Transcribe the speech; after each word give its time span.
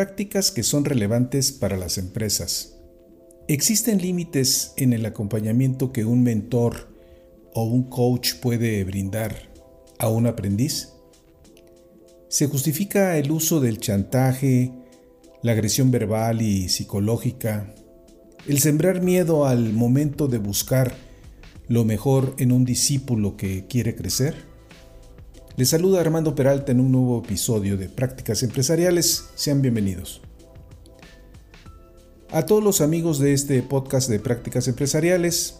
Prácticas 0.00 0.50
que 0.50 0.62
son 0.62 0.86
relevantes 0.86 1.52
para 1.52 1.76
las 1.76 1.98
empresas. 1.98 2.78
¿Existen 3.48 4.00
límites 4.00 4.72
en 4.78 4.94
el 4.94 5.04
acompañamiento 5.04 5.92
que 5.92 6.06
un 6.06 6.22
mentor 6.22 6.88
o 7.52 7.64
un 7.64 7.82
coach 7.82 8.36
puede 8.36 8.82
brindar 8.84 9.52
a 9.98 10.08
un 10.08 10.26
aprendiz? 10.26 10.94
¿Se 12.28 12.46
justifica 12.46 13.18
el 13.18 13.30
uso 13.30 13.60
del 13.60 13.78
chantaje, 13.78 14.72
la 15.42 15.52
agresión 15.52 15.90
verbal 15.90 16.40
y 16.40 16.70
psicológica, 16.70 17.74
el 18.48 18.58
sembrar 18.58 19.02
miedo 19.02 19.44
al 19.44 19.74
momento 19.74 20.28
de 20.28 20.38
buscar 20.38 20.96
lo 21.68 21.84
mejor 21.84 22.34
en 22.38 22.52
un 22.52 22.64
discípulo 22.64 23.36
que 23.36 23.66
quiere 23.66 23.94
crecer? 23.96 24.49
Les 25.60 25.68
saluda 25.68 26.00
Armando 26.00 26.34
Peralta 26.34 26.72
en 26.72 26.80
un 26.80 26.90
nuevo 26.90 27.22
episodio 27.22 27.76
de 27.76 27.90
Prácticas 27.90 28.42
Empresariales. 28.42 29.26
Sean 29.34 29.60
bienvenidos. 29.60 30.22
A 32.30 32.46
todos 32.46 32.64
los 32.64 32.80
amigos 32.80 33.18
de 33.18 33.34
este 33.34 33.62
podcast 33.62 34.08
de 34.08 34.20
Prácticas 34.20 34.68
Empresariales, 34.68 35.58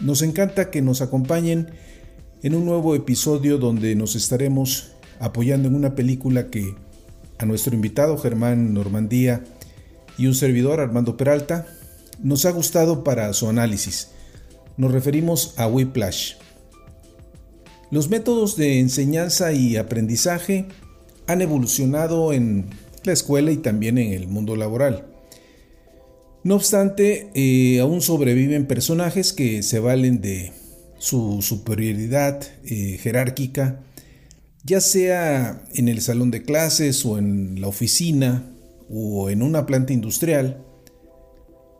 nos 0.00 0.22
encanta 0.22 0.70
que 0.70 0.82
nos 0.82 1.02
acompañen 1.02 1.66
en 2.44 2.54
un 2.54 2.64
nuevo 2.64 2.94
episodio 2.94 3.58
donde 3.58 3.96
nos 3.96 4.14
estaremos 4.14 4.92
apoyando 5.18 5.66
en 5.66 5.74
una 5.74 5.96
película 5.96 6.48
que 6.48 6.76
a 7.38 7.44
nuestro 7.44 7.74
invitado 7.74 8.18
Germán 8.18 8.72
Normandía 8.72 9.42
y 10.16 10.28
un 10.28 10.36
servidor 10.36 10.78
Armando 10.78 11.16
Peralta 11.16 11.66
nos 12.22 12.46
ha 12.46 12.52
gustado 12.52 13.02
para 13.02 13.32
su 13.32 13.48
análisis. 13.48 14.12
Nos 14.76 14.92
referimos 14.92 15.54
a 15.56 15.66
Whiplash. 15.66 16.34
Los 17.90 18.08
métodos 18.08 18.56
de 18.56 18.78
enseñanza 18.78 19.52
y 19.52 19.76
aprendizaje 19.76 20.66
han 21.26 21.42
evolucionado 21.42 22.32
en 22.32 22.66
la 23.02 23.12
escuela 23.12 23.50
y 23.50 23.56
también 23.56 23.98
en 23.98 24.12
el 24.12 24.28
mundo 24.28 24.54
laboral. 24.54 25.06
No 26.44 26.54
obstante, 26.54 27.30
eh, 27.34 27.80
aún 27.80 28.00
sobreviven 28.00 28.66
personajes 28.66 29.32
que 29.32 29.62
se 29.62 29.78
valen 29.78 30.20
de 30.20 30.52
su 30.98 31.42
superioridad 31.42 32.40
eh, 32.64 32.98
jerárquica, 33.02 33.82
ya 34.64 34.80
sea 34.80 35.62
en 35.74 35.88
el 35.88 36.00
salón 36.00 36.30
de 36.30 36.42
clases 36.42 37.04
o 37.04 37.18
en 37.18 37.60
la 37.60 37.66
oficina 37.66 38.54
o 38.88 39.30
en 39.30 39.42
una 39.42 39.66
planta 39.66 39.92
industrial, 39.92 40.64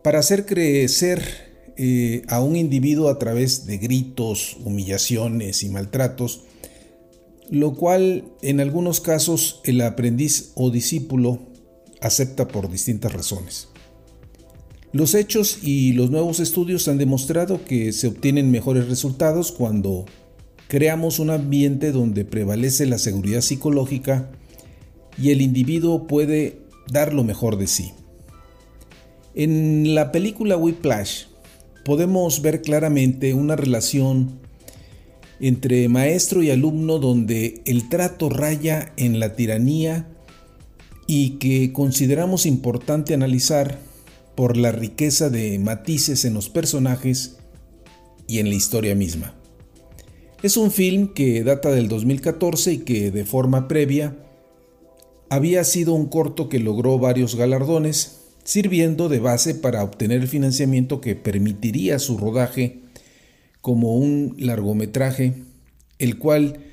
para 0.03 0.19
hacer 0.19 0.45
crecer 0.45 1.50
eh, 1.83 2.25
a 2.29 2.43
un 2.43 2.57
individuo 2.57 3.09
a 3.09 3.19
través 3.19 3.65
de 3.65 3.79
gritos, 3.79 4.59
humillaciones 4.67 5.63
y 5.63 5.71
maltratos, 5.71 6.43
lo 7.49 7.73
cual 7.73 8.25
en 8.43 8.61
algunos 8.61 9.01
casos 9.01 9.63
el 9.65 9.81
aprendiz 9.81 10.53
o 10.57 10.71
discípulo 10.71 11.39
acepta 12.03 12.49
por 12.49 12.71
distintas 12.71 13.15
razones. 13.15 13.69
Los 14.93 15.15
hechos 15.15 15.61
y 15.63 15.95
los 15.95 16.11
nuevos 16.11 16.39
estudios 16.39 16.87
han 16.87 16.99
demostrado 16.99 17.65
que 17.65 17.93
se 17.93 18.09
obtienen 18.09 18.51
mejores 18.51 18.87
resultados 18.91 19.51
cuando 19.51 20.05
creamos 20.69 21.19
un 21.19 21.31
ambiente 21.31 21.93
donde 21.93 22.27
prevalece 22.27 22.85
la 22.85 22.99
seguridad 22.99 23.41
psicológica 23.41 24.31
y 25.17 25.31
el 25.31 25.41
individuo 25.41 26.07
puede 26.07 26.59
dar 26.93 27.15
lo 27.15 27.25
mejor 27.25 27.57
de 27.57 27.69
sí. 27.69 27.93
En 29.35 29.95
la 29.95 30.13
película 30.13 30.59
Whiplash 30.59 31.30
podemos 31.85 32.43
ver 32.43 32.63
claramente 32.63 33.35
una 33.35 33.57
relación 33.57 34.41
entre 35.41 35.89
maestro 35.89 36.43
y 36.43 36.51
alumno 36.51 36.99
donde 36.99 37.63
el 37.65 37.89
trato 37.89 38.29
raya 38.29 38.93
en 38.97 39.19
la 39.21 39.35
tiranía 39.35 40.07
y 41.07 41.39
que 41.39 41.73
consideramos 41.73 42.47
importante 42.47 43.15
analizar 43.15 43.79
por 44.35 44.57
la 44.57 44.71
riqueza 44.71 45.31
de 45.31 45.59
matices 45.59 46.25
en 46.25 46.35
los 46.35 46.49
personajes 46.49 47.39
y 48.27 48.39
en 48.39 48.49
la 48.49 48.55
historia 48.55 48.95
misma. 48.95 49.35
Es 50.43 50.57
un 50.57 50.71
film 50.71 51.09
que 51.09 51.43
data 51.43 51.71
del 51.71 51.89
2014 51.89 52.73
y 52.73 52.79
que 52.79 53.11
de 53.11 53.25
forma 53.25 53.69
previa 53.69 54.17
había 55.29 55.65
sido 55.65 55.95
un 55.95 56.07
corto 56.07 56.49
que 56.49 56.59
logró 56.59 56.99
varios 56.99 57.35
galardones, 57.35 58.20
sirviendo 58.45 59.09
de 59.09 59.19
base 59.19 59.55
para 59.55 59.85
obtener 59.85 60.21
el 60.21 60.29
financiamiento 60.29 61.01
que 61.01 61.17
permitiría 61.17 61.99
su 61.99 62.19
rodaje 62.19 62.81
como 63.61 63.97
un 63.97 64.35
largometraje, 64.39 65.35
el 65.99 66.19
cual 66.19 66.65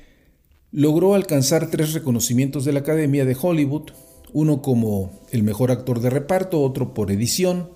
logró 0.70 1.14
alcanzar 1.14 1.70
tres 1.70 1.92
reconocimientos 1.92 2.64
de 2.64 2.72
la 2.72 2.80
Academia 2.80 3.24
de 3.24 3.36
Hollywood, 3.40 3.90
uno 4.32 4.62
como 4.62 5.20
el 5.30 5.42
mejor 5.42 5.70
actor 5.70 6.00
de 6.00 6.10
reparto, 6.10 6.62
otro 6.62 6.94
por 6.94 7.10
edición 7.10 7.70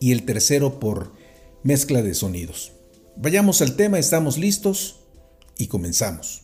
y 0.00 0.12
el 0.12 0.24
tercero 0.24 0.80
por 0.80 1.12
mezcla 1.62 2.02
de 2.02 2.14
sonidos. 2.14 2.72
Vayamos 3.16 3.62
al 3.62 3.76
tema, 3.76 3.98
estamos 3.98 4.38
listos 4.38 5.00
y 5.56 5.68
comenzamos. 5.68 6.43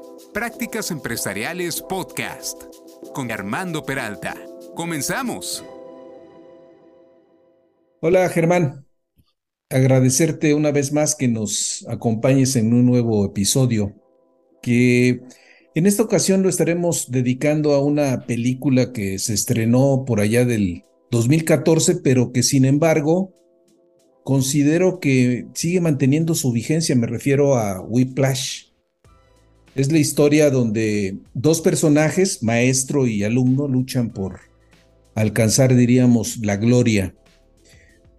Prácticas 0.33 0.91
Empresariales 0.91 1.81
Podcast 1.81 2.63
con 3.13 3.31
Armando 3.31 3.83
Peralta. 3.83 4.33
Comenzamos. 4.75 5.61
Hola 7.99 8.29
Germán, 8.29 8.87
agradecerte 9.69 10.53
una 10.53 10.71
vez 10.71 10.93
más 10.93 11.15
que 11.15 11.27
nos 11.27 11.85
acompañes 11.89 12.55
en 12.55 12.73
un 12.73 12.85
nuevo 12.85 13.25
episodio 13.25 13.93
que 14.61 15.19
en 15.75 15.85
esta 15.85 16.03
ocasión 16.03 16.43
lo 16.43 16.47
estaremos 16.49 17.11
dedicando 17.11 17.73
a 17.73 17.83
una 17.83 18.25
película 18.25 18.93
que 18.93 19.19
se 19.19 19.33
estrenó 19.33 20.05
por 20.07 20.21
allá 20.21 20.45
del 20.45 20.85
2014, 21.11 21.97
pero 21.97 22.31
que 22.31 22.41
sin 22.41 22.63
embargo 22.63 23.33
considero 24.23 25.01
que 25.01 25.47
sigue 25.55 25.81
manteniendo 25.81 26.35
su 26.35 26.53
vigencia, 26.53 26.95
me 26.95 27.07
refiero 27.07 27.57
a 27.57 27.81
Whiplash 27.81 28.70
es 29.75 29.91
la 29.91 29.99
historia 29.99 30.49
donde 30.49 31.17
dos 31.33 31.61
personajes, 31.61 32.43
maestro 32.43 33.07
y 33.07 33.23
alumno, 33.23 33.67
luchan 33.67 34.09
por 34.09 34.41
alcanzar, 35.15 35.75
diríamos, 35.75 36.37
la 36.39 36.57
gloria. 36.57 37.15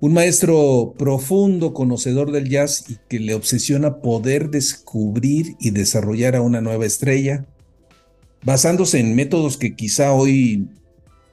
Un 0.00 0.14
maestro 0.14 0.94
profundo, 0.98 1.74
conocedor 1.74 2.32
del 2.32 2.48
jazz 2.48 2.84
y 2.88 2.96
que 3.08 3.20
le 3.20 3.34
obsesiona 3.34 4.00
poder 4.00 4.50
descubrir 4.50 5.54
y 5.60 5.70
desarrollar 5.70 6.34
a 6.34 6.42
una 6.42 6.60
nueva 6.60 6.86
estrella, 6.86 7.46
basándose 8.42 8.98
en 8.98 9.14
métodos 9.14 9.56
que 9.56 9.76
quizá 9.76 10.12
hoy 10.12 10.66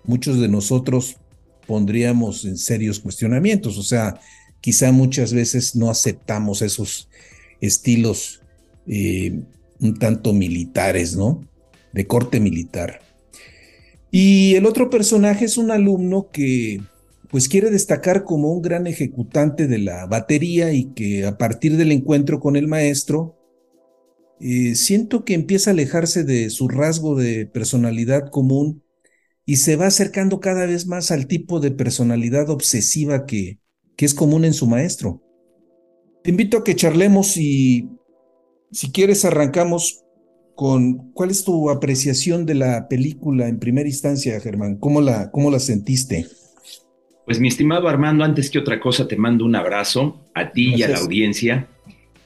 muchos 0.03 0.39
de 0.39 0.49
nosotros 0.49 1.17
pondríamos 1.65 2.45
en 2.45 2.57
serios 2.57 2.99
cuestionamientos. 2.99 3.77
O 3.77 3.83
sea, 3.83 4.19
quizá 4.61 4.91
muchas 4.91 5.33
veces 5.33 5.75
no 5.75 5.89
aceptamos 5.89 6.61
esos 6.61 7.09
estilos 7.61 8.41
eh, 8.85 9.39
un 9.81 9.97
tanto 9.97 10.33
militares, 10.33 11.15
¿no? 11.15 11.47
De 11.93 12.07
corte 12.07 12.39
militar. 12.39 13.01
Y 14.11 14.55
el 14.55 14.65
otro 14.65 14.89
personaje 14.89 15.45
es 15.45 15.57
un 15.57 15.71
alumno 15.71 16.29
que 16.31 16.81
pues 17.29 17.47
quiere 17.47 17.69
destacar 17.69 18.23
como 18.23 18.51
un 18.51 18.61
gran 18.61 18.87
ejecutante 18.87 19.67
de 19.67 19.77
la 19.77 20.07
batería 20.07 20.73
y 20.73 20.85
que 20.93 21.25
a 21.25 21.37
partir 21.37 21.77
del 21.77 21.91
encuentro 21.91 22.39
con 22.39 22.55
el 22.55 22.67
maestro, 22.67 23.37
eh, 24.39 24.73
siento 24.75 25.25
que 25.25 25.35
empieza 25.35 25.69
a 25.69 25.73
alejarse 25.73 26.23
de 26.23 26.49
su 26.49 26.67
rasgo 26.67 27.15
de 27.15 27.45
personalidad 27.45 28.29
común 28.31 28.83
y 29.45 29.57
se 29.57 29.75
va 29.75 29.87
acercando 29.87 30.39
cada 30.39 30.65
vez 30.65 30.87
más 30.87 31.11
al 31.11 31.27
tipo 31.27 31.59
de 31.59 31.71
personalidad 31.71 32.49
obsesiva 32.49 33.25
que, 33.25 33.59
que 33.95 34.05
es 34.05 34.13
común 34.13 34.43
en 34.43 34.53
su 34.53 34.65
maestro. 34.65 35.21
Te 36.23 36.31
invito 36.31 36.57
a 36.57 36.63
que 36.63 36.75
charlemos 36.75 37.37
y 37.37 37.89
si 38.71 38.92
quieres, 38.92 39.25
arrancamos 39.25 40.04
con 40.56 41.12
cuál 41.13 41.30
es 41.31 41.45
tu 41.45 41.69
apreciación 41.69 42.45
de 42.45 42.56
la 42.56 42.88
película 42.89 43.48
en 43.48 43.60
primera 43.60 43.88
instancia, 43.88 44.39
Germán. 44.42 44.75
¿Cómo 44.75 45.01
la, 45.01 45.31
cómo 45.31 45.50
la 45.51 45.60
sentiste? 45.60 46.25
Pues 47.25 47.39
mi 47.39 47.48
estimado 47.48 47.88
Armando, 47.88 48.24
antes 48.24 48.50
que 48.50 48.60
otra 48.60 48.80
cosa 48.80 49.07
te 49.07 49.16
mando 49.16 49.45
un 49.45 49.56
abrazo 49.56 50.19
a 50.33 50.51
ti 50.51 50.74
y 50.75 50.83
a 50.83 50.89
la 50.89 50.98
audiencia 50.98 51.68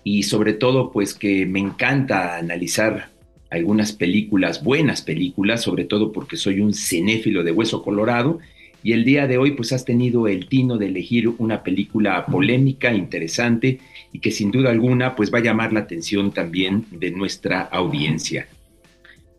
y 0.04 0.24
sobre 0.24 0.54
todo 0.54 0.92
pues 0.92 1.14
que 1.14 1.46
me 1.46 1.60
encanta 1.60 2.38
analizar 2.38 3.12
algunas 3.50 3.92
películas, 3.92 4.64
buenas 4.64 5.02
películas, 5.02 5.62
sobre 5.62 5.84
todo 5.84 6.12
porque 6.12 6.38
soy 6.38 6.60
un 6.60 6.74
cinéfilo 6.74 7.44
de 7.44 7.52
hueso 7.52 7.84
colorado 7.84 8.40
y 8.82 8.94
el 8.94 9.06
día 9.06 9.28
de 9.28 9.38
hoy 9.38 9.52
pues 9.52 9.72
has 9.74 9.86
tenido 9.86 10.28
el 10.28 10.48
tino 10.48 10.78
de 10.78 10.88
elegir 10.88 11.28
una 11.38 11.64
película 11.64 12.26
polémica, 12.26 12.94
interesante 12.94 13.80
y 14.14 14.20
que 14.20 14.32
sin 14.32 14.52
duda 14.52 14.70
alguna 14.70 15.16
pues 15.16 15.34
va 15.34 15.40
a 15.40 15.44
llamar 15.44 15.74
la 15.74 15.82
atención 15.82 16.32
también 16.32 16.86
de 16.92 17.12
nuestra 17.12 17.62
audiencia. 17.62 18.48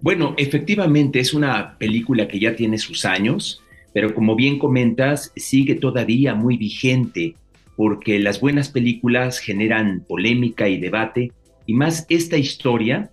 Bueno, 0.01 0.35
efectivamente 0.37 1.21
es 1.21 1.33
una 1.33 1.79
película 1.79 2.29
que 2.29 2.39
ya 2.39 2.55
tiene 2.55 2.77
sus 2.77 3.07
años, 3.07 3.63
pero 3.95 4.13
como 4.15 4.35
bien 4.35 4.59
comentas, 4.59 5.33
sigue 5.37 5.77
todavía 5.77 6.35
muy 6.35 6.59
vigente 6.59 7.37
porque 7.77 8.19
las 8.19 8.41
buenas 8.41 8.69
películas 8.69 9.39
generan 9.39 10.05
polémica 10.07 10.69
y 10.69 10.79
debate 10.79 11.33
y 11.67 11.75
más 11.75 12.05
esta 12.09 12.37
historia 12.37 13.11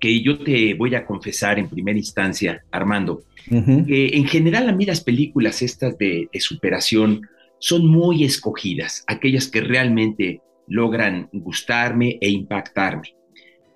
que 0.00 0.20
yo 0.22 0.38
te 0.38 0.74
voy 0.74 0.94
a 0.94 1.04
confesar 1.04 1.58
en 1.58 1.68
primera 1.68 1.98
instancia, 1.98 2.62
Armando, 2.70 3.22
en 3.50 4.26
general 4.26 4.68
a 4.68 4.72
mí 4.72 4.84
las 4.84 5.00
películas 5.00 5.62
estas 5.62 5.96
de, 5.98 6.28
superación 6.38 7.22
son 7.60 7.86
muy 7.86 8.24
escogidas, 8.24 9.04
aquellas 9.06 9.48
que 9.48 9.60
realmente 9.60 10.42
logran 10.66 11.28
gustarme 11.32 12.18
e 12.20 12.30
impactarme. 12.30 13.14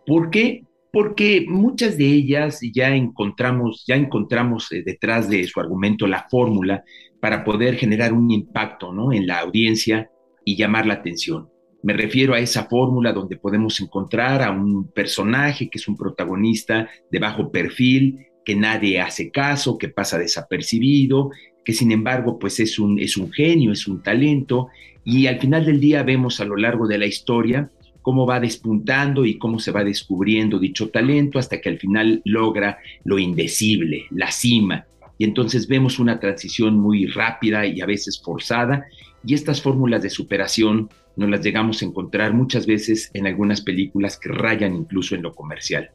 ¿Por 0.06 0.30
qué? 0.30 0.64
Porque 0.92 1.46
muchas 1.48 1.96
de 1.96 2.06
ellas 2.06 2.60
ya 2.74 2.94
encontramos, 2.94 3.84
ya 3.86 3.96
encontramos 3.96 4.70
eh, 4.72 4.82
detrás 4.84 5.28
de 5.28 5.44
su 5.44 5.58
argumento 5.58 6.06
la 6.06 6.26
fórmula 6.28 6.84
para 7.20 7.44
poder 7.44 7.76
generar 7.76 8.12
un 8.12 8.30
impacto 8.30 8.92
¿no? 8.92 9.12
en 9.12 9.26
la 9.26 9.38
audiencia 9.38 10.10
y 10.44 10.56
llamar 10.56 10.86
la 10.86 10.94
atención. 10.94 11.48
Me 11.82 11.94
refiero 11.94 12.34
a 12.34 12.38
esa 12.38 12.66
fórmula 12.66 13.12
donde 13.12 13.36
podemos 13.36 13.80
encontrar 13.80 14.42
a 14.42 14.50
un 14.50 14.92
personaje 14.92 15.68
que 15.68 15.78
es 15.78 15.88
un 15.88 15.96
protagonista 15.96 16.88
de 17.10 17.18
bajo 17.18 17.50
perfil, 17.50 18.26
que 18.44 18.54
nadie 18.54 19.00
hace 19.00 19.30
caso, 19.30 19.78
que 19.78 19.88
pasa 19.88 20.18
desapercibido, 20.18 21.30
que 21.64 21.72
sin 21.72 21.92
embargo 21.92 22.38
pues 22.38 22.60
es 22.60 22.78
un, 22.78 22.98
es 22.98 23.16
un 23.16 23.30
genio, 23.32 23.72
es 23.72 23.86
un 23.86 24.02
talento, 24.02 24.68
y 25.04 25.26
al 25.26 25.40
final 25.40 25.64
del 25.64 25.80
día 25.80 26.02
vemos 26.02 26.40
a 26.40 26.44
lo 26.44 26.56
largo 26.56 26.86
de 26.86 26.98
la 26.98 27.06
historia 27.06 27.70
cómo 28.02 28.26
va 28.26 28.40
despuntando 28.40 29.24
y 29.24 29.38
cómo 29.38 29.58
se 29.60 29.70
va 29.70 29.84
descubriendo 29.84 30.58
dicho 30.58 30.90
talento 30.90 31.38
hasta 31.38 31.60
que 31.60 31.68
al 31.68 31.78
final 31.78 32.20
logra 32.24 32.78
lo 33.04 33.18
indecible, 33.18 34.06
la 34.10 34.30
cima. 34.30 34.84
Y 35.18 35.24
entonces 35.24 35.68
vemos 35.68 35.98
una 35.98 36.18
transición 36.18 36.78
muy 36.78 37.06
rápida 37.06 37.64
y 37.64 37.80
a 37.80 37.86
veces 37.86 38.20
forzada, 38.22 38.84
y 39.24 39.34
estas 39.34 39.62
fórmulas 39.62 40.02
de 40.02 40.10
superación 40.10 40.90
nos 41.16 41.30
las 41.30 41.42
llegamos 41.42 41.80
a 41.80 41.84
encontrar 41.84 42.34
muchas 42.34 42.66
veces 42.66 43.10
en 43.14 43.26
algunas 43.26 43.60
películas 43.60 44.18
que 44.18 44.30
rayan 44.30 44.74
incluso 44.74 45.14
en 45.14 45.22
lo 45.22 45.32
comercial. 45.32 45.90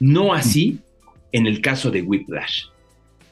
No 0.00 0.34
así 0.34 0.78
en 1.32 1.46
el 1.46 1.60
caso 1.60 1.90
de 1.90 2.02
Whiplash. 2.02 2.66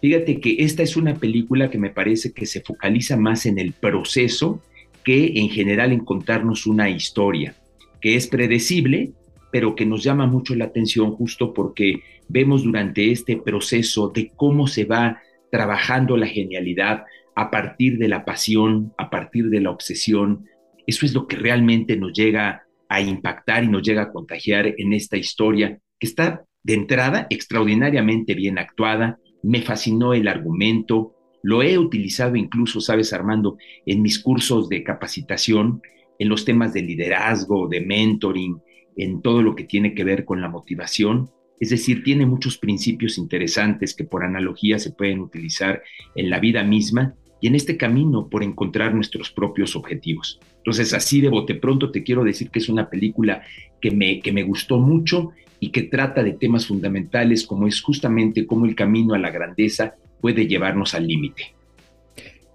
Fíjate 0.01 0.41
que 0.41 0.57
esta 0.59 0.83
es 0.83 0.97
una 0.97 1.15
película 1.15 1.71
que 1.71 1.79
me 1.79 1.91
parece 1.91 2.33
que 2.33 2.47
se 2.47 2.61
focaliza 2.61 3.17
más 3.17 3.47
en 3.47 3.59
el 3.59 3.73
proceso 3.73 4.63
que 5.05 5.33
en 5.37 5.49
general 5.49 5.93
en 5.93 6.05
contarnos 6.05 6.67
una 6.67 6.91
historia, 6.91 7.55
que 8.01 8.17
es 8.17 8.27
predecible, 8.27 9.13
pero 9.53 9.75
que 9.75 9.87
nos 9.87 10.03
llama 10.03 10.27
mucho 10.27 10.55
la 10.55 10.67
atención 10.67 11.13
justo 11.13 11.55
porque 11.55 12.01
vemos 12.29 12.65
durante 12.65 13.13
este 13.13 13.37
proceso 13.37 14.09
de 14.09 14.33
cómo 14.35 14.67
se 14.67 14.85
va 14.85 15.23
trabajando 15.51 16.17
la 16.17 16.27
genialidad 16.27 17.05
a 17.37 17.51
partir 17.51 17.99
de 17.99 18.09
la 18.09 18.25
pasión, 18.25 18.93
a 18.99 19.09
partir 19.09 19.49
de 19.49 19.61
la 19.61 19.71
obsesión. 19.71 20.47
Eso 20.87 21.07
es 21.07 21.15
lo 21.15 21.27
que 21.27 21.37
realmente 21.37 21.97
nos 21.97 22.13
llega 22.13 22.65
a 22.89 23.01
impactar 23.01 23.65
y 23.65 23.69
nos 23.69 23.83
llega 23.83 24.03
a 24.03 24.13
contagiar 24.13 24.75
en 24.77 24.93
esta 24.93 25.17
historia 25.17 25.79
que 25.99 26.07
está 26.07 26.45
de 26.63 26.75
entrada, 26.75 27.27
extraordinariamente 27.31 28.35
bien 28.35 28.59
actuada, 28.59 29.19
me 29.47 29.63
fascinó 29.63 30.13
el 30.13 30.27
argumento, 30.27 31.15
lo 31.43 31.63
he 31.63 31.79
utilizado 31.79 32.35
incluso, 32.35 32.81
sabes 32.81 33.13
Armando, 33.13 33.57
en 33.87 34.03
mis 34.03 34.19
cursos 34.19 34.69
de 34.69 34.83
capacitación, 34.83 35.81
en 36.19 36.29
los 36.29 36.45
temas 36.45 36.73
de 36.73 36.83
liderazgo, 36.83 37.69
de 37.69 37.81
mentoring, 37.81 38.61
en 38.97 39.23
todo 39.23 39.43
lo 39.43 39.55
que 39.55 39.63
tiene 39.63 39.95
que 39.95 40.03
ver 40.03 40.25
con 40.25 40.41
la 40.41 40.49
motivación. 40.49 41.31
Es 41.61 41.71
decir, 41.71 42.03
tiene 42.03 42.27
muchos 42.27 42.59
principios 42.59 43.19
interesantes 43.19 43.95
que 43.95 44.03
por 44.03 44.25
analogía 44.25 44.81
se 44.81 44.91
pueden 44.91 45.21
utilizar 45.21 45.81
en 46.17 46.29
la 46.29 46.41
vida 46.41 46.65
misma 46.65 47.15
y 47.41 47.47
en 47.47 47.55
este 47.55 47.77
camino 47.77 48.29
por 48.29 48.43
encontrar 48.43 48.95
nuestros 48.95 49.31
propios 49.31 49.77
objetivos. 49.77 50.41
Entonces, 50.57 50.93
así 50.93 51.21
de 51.21 51.29
bote 51.29 51.55
pronto 51.55 51.93
te 51.93 52.03
quiero 52.03 52.25
decir 52.25 52.51
que 52.51 52.59
es 52.59 52.69
una 52.69 52.91
película 52.91 53.43
que 53.81 53.93
me, 53.93 54.21
que 54.21 54.33
me 54.33 54.43
gustó 54.43 54.81
mucho 54.81 55.31
y 55.61 55.71
que 55.71 55.83
trata 55.83 56.23
de 56.23 56.33
temas 56.33 56.67
fundamentales 56.67 57.47
como 57.47 57.67
es 57.67 57.81
justamente 57.81 58.47
cómo 58.47 58.67
el 58.67 58.75
camino 58.75 59.15
a 59.15 59.19
la 59.19 59.31
grandeza 59.31 59.95
puede 60.21 60.47
llevarnos 60.47 60.95
al 60.95 61.07
límite. 61.07 61.55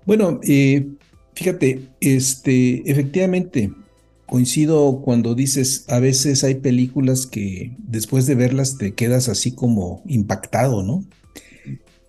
Bueno, 0.05 0.39
eh, 0.43 0.87
fíjate, 1.33 1.81
este, 1.99 2.89
efectivamente, 2.89 3.71
coincido 4.25 5.01
cuando 5.03 5.35
dices, 5.35 5.85
a 5.89 5.99
veces 5.99 6.43
hay 6.43 6.55
películas 6.55 7.27
que 7.27 7.75
después 7.77 8.25
de 8.25 8.35
verlas 8.35 8.77
te 8.77 8.93
quedas 8.93 9.29
así 9.29 9.53
como 9.53 10.01
impactado, 10.05 10.83
¿no? 10.83 11.03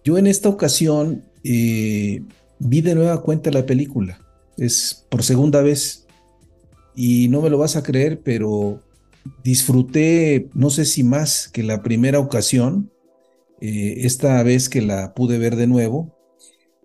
Yo 0.04 0.18
en 0.18 0.26
esta 0.26 0.48
ocasión 0.48 1.22
eh, 1.44 2.22
vi 2.58 2.80
de 2.80 2.94
nueva 2.94 3.20
cuenta 3.22 3.50
la 3.50 3.66
película, 3.66 4.20
es 4.56 5.06
por 5.10 5.22
segunda 5.22 5.62
vez, 5.62 6.06
y 6.94 7.28
no 7.28 7.40
me 7.40 7.50
lo 7.50 7.58
vas 7.58 7.76
a 7.76 7.82
creer, 7.82 8.20
pero 8.22 8.80
disfruté, 9.42 10.48
no 10.54 10.70
sé 10.70 10.84
si 10.84 11.02
más 11.02 11.48
que 11.48 11.62
la 11.62 11.82
primera 11.82 12.18
ocasión, 12.18 12.90
eh, 13.60 14.04
esta 14.04 14.42
vez 14.42 14.68
que 14.68 14.82
la 14.82 15.14
pude 15.14 15.38
ver 15.38 15.56
de 15.56 15.66
nuevo, 15.66 16.16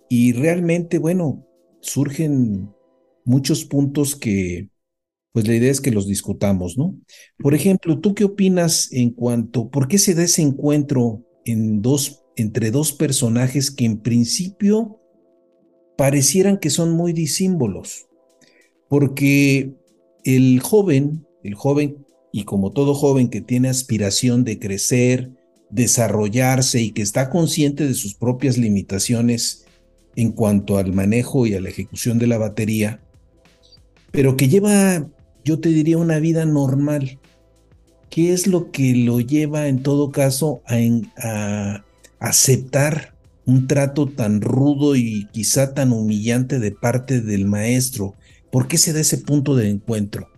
y 0.10 0.34
realmente, 0.34 1.00
bueno, 1.00 1.46
surgen 1.82 2.72
muchos 3.26 3.66
puntos 3.66 4.16
que, 4.16 4.70
pues 5.34 5.48
la 5.48 5.56
idea 5.56 5.72
es 5.72 5.82
que 5.82 5.92
los 5.92 6.08
discutamos, 6.08 6.78
¿no? 6.78 6.96
Por 7.38 7.54
ejemplo, 7.54 8.00
¿tú 8.00 8.16
qué 8.16 8.24
opinas 8.24 8.92
en 8.92 9.12
cuanto, 9.12 9.70
por 9.70 9.88
qué 9.88 9.98
se 9.98 10.16
da 10.16 10.24
ese 10.24 10.42
encuentro 10.42 11.24
en 11.46 11.82
dos, 11.82 12.24
entre 12.36 12.72
dos 12.72 12.94
personajes 12.94 13.70
que 13.70 13.86
en 13.86 14.00
principio 14.00 15.00
parecieran 15.98 16.58
que 16.58 16.70
son 16.70 16.92
muy 16.92 17.14
disímbolos? 17.14 18.08
Porque 18.90 19.76
el 20.24 20.60
joven, 20.62 21.28
el 21.44 21.54
joven 21.54 22.07
y 22.32 22.44
como 22.44 22.72
todo 22.72 22.94
joven 22.94 23.30
que 23.30 23.42
tiene 23.42 23.70
aspiración 23.70 24.44
de 24.44 24.60
crecer, 24.60 25.32
desarrollarse 25.70 26.82
y 26.82 26.92
que 26.92 27.02
está 27.02 27.30
consciente 27.30 27.88
de 27.88 27.94
sus 27.94 28.16
propias 28.16 28.58
limitaciones 28.58 29.66
en 30.16 30.32
cuanto 30.32 30.78
al 30.78 30.94
manejo 30.94 31.46
y 31.46 31.54
a 31.54 31.62
la 31.62 31.70
ejecución 31.70 32.18
de 32.18 32.28
la 32.28 32.38
batería, 32.38 33.02
pero 34.12 34.36
que 34.38 34.48
lleva, 34.48 35.08
yo 35.44 35.60
te 35.60 35.70
diría, 35.70 35.98
una 35.98 36.20
vida 36.20 36.46
normal. 36.46 37.20
¿Qué 38.10 38.34
es 38.34 38.48
lo 38.48 38.72
que 38.72 38.96
lo 38.96 39.20
lleva 39.20 39.68
en 39.68 39.84
todo 39.84 40.12
caso 40.12 40.62
a, 40.66 40.78
a 41.22 41.86
aceptar 42.20 43.16
un 43.46 43.68
trato 43.68 44.08
tan 44.08 44.42
rudo 44.42 44.96
y 44.96 45.28
quizá 45.32 45.74
tan 45.74 45.92
humillante 45.92 46.60
de 46.60 46.72
parte 46.72 47.22
del 47.22 47.46
maestro? 47.46 48.16
¿Por 48.50 48.68
qué 48.68 48.78
se 48.78 48.94
da 48.94 49.02
ese 49.02 49.20
punto 49.20 49.56
de 49.56 49.70
encuentro? 49.70 50.30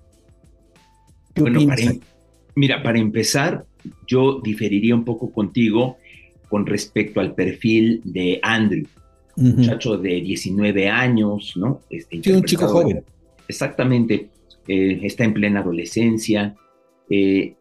Bueno, 1.35 1.59
em, 1.59 1.99
mira, 2.55 2.81
para 2.83 2.99
empezar, 2.99 3.65
yo 4.07 4.39
diferiría 4.41 4.95
un 4.95 5.05
poco 5.05 5.31
contigo 5.31 5.97
con 6.49 6.65
respecto 6.65 7.19
al 7.19 7.35
perfil 7.35 8.01
de 8.03 8.39
Andrew, 8.41 8.85
un 9.37 9.55
muchacho 9.55 9.97
de 9.97 10.21
19 10.21 10.89
años, 10.89 11.53
¿no? 11.55 11.81
Este, 11.89 12.21
sí, 12.21 12.31
un 12.31 12.43
chico 12.43 12.67
joven. 12.67 13.03
Exactamente, 13.47 14.29
eh, 14.67 14.99
está 15.03 15.23
en 15.23 15.33
plena 15.33 15.61
adolescencia. 15.61 16.55
Eh, 17.09 17.55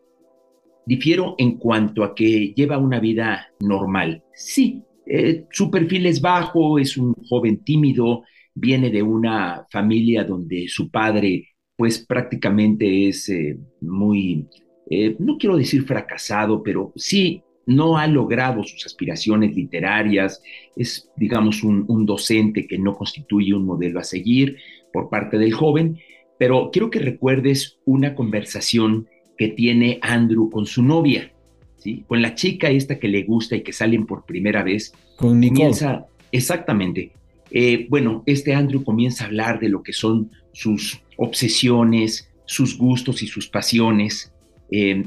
difiero 0.85 1.35
en 1.39 1.59
cuanto 1.59 2.03
a 2.03 2.15
que 2.15 2.53
lleva 2.55 2.79
una 2.79 2.99
vida 2.99 3.49
normal. 3.61 4.23
Sí, 4.35 4.83
eh, 5.07 5.45
su 5.51 5.71
perfil 5.71 6.07
es 6.07 6.21
bajo, 6.21 6.79
es 6.79 6.97
un 6.97 7.15
joven 7.29 7.65
tímido, 7.65 8.25
viene 8.55 8.91
de 8.91 9.03
una 9.03 9.67
familia 9.71 10.25
donde 10.25 10.67
su 10.69 10.91
padre 10.91 11.49
pues 11.79 12.01
prácticamente 12.01 13.09
es 13.09 13.29
eh, 13.29 13.57
muy, 13.81 14.49
eh, 14.91 15.15
no 15.21 15.39
quiero 15.39 15.57
decir 15.57 15.85
fracasado, 15.85 16.61
pero 16.61 16.93
sí 16.97 17.41
no 17.67 17.97
ha 17.97 18.09
logrado 18.09 18.65
sus 18.65 18.85
aspiraciones 18.85 19.55
literarias, 19.55 20.43
es, 20.75 21.09
digamos, 21.17 21.63
un, 21.63 21.85
un, 21.87 22.05
docente 22.05 22.67
que 22.67 22.79
no 22.79 22.97
constituye 22.97 23.55
un 23.55 23.65
modelo 23.65 24.01
a 24.01 24.05
seguir 24.05 24.57
por 24.93 25.09
parte 25.09 25.39
del 25.39 25.53
joven, 25.53 25.99
pero 26.37 26.71
quiero 26.73 26.91
que 26.91 26.99
recuerdes 26.99 27.79
una 27.85 28.17
conversación 28.17 29.07
que 29.37 29.47
tiene 29.49 30.01
Andrew 30.03 30.51
con 30.51 30.67
su 30.67 30.83
novia. 30.83 31.33
¿sí? 31.77 32.05
Con 32.09 32.23
la 32.23 32.35
chica 32.35 32.71
esta 32.71 32.99
que 32.99 33.07
le 33.07 33.23
gusta 33.23 33.55
y 33.55 33.63
que 33.63 33.73
salen 33.73 34.05
por 34.05 34.25
primera 34.25 34.65
vez. 34.65 34.93
Con 35.17 35.39
Nicole. 35.39 35.59
Comienza, 35.61 36.07
exactamente. 36.33 37.13
Eh, 37.53 37.87
bueno, 37.89 38.25
este 38.27 38.53
Andrew 38.53 38.83
comienza 38.83 39.23
a 39.23 39.27
hablar 39.29 39.61
de 39.61 39.69
lo 39.69 39.85
que 39.85 39.93
son 39.93 40.33
sus 40.53 41.01
obsesiones, 41.19 42.31
sus 42.47 42.79
gustos 42.79 43.23
y 43.23 43.27
sus 43.27 43.49
pasiones. 43.49 44.33
Eh, 44.71 45.05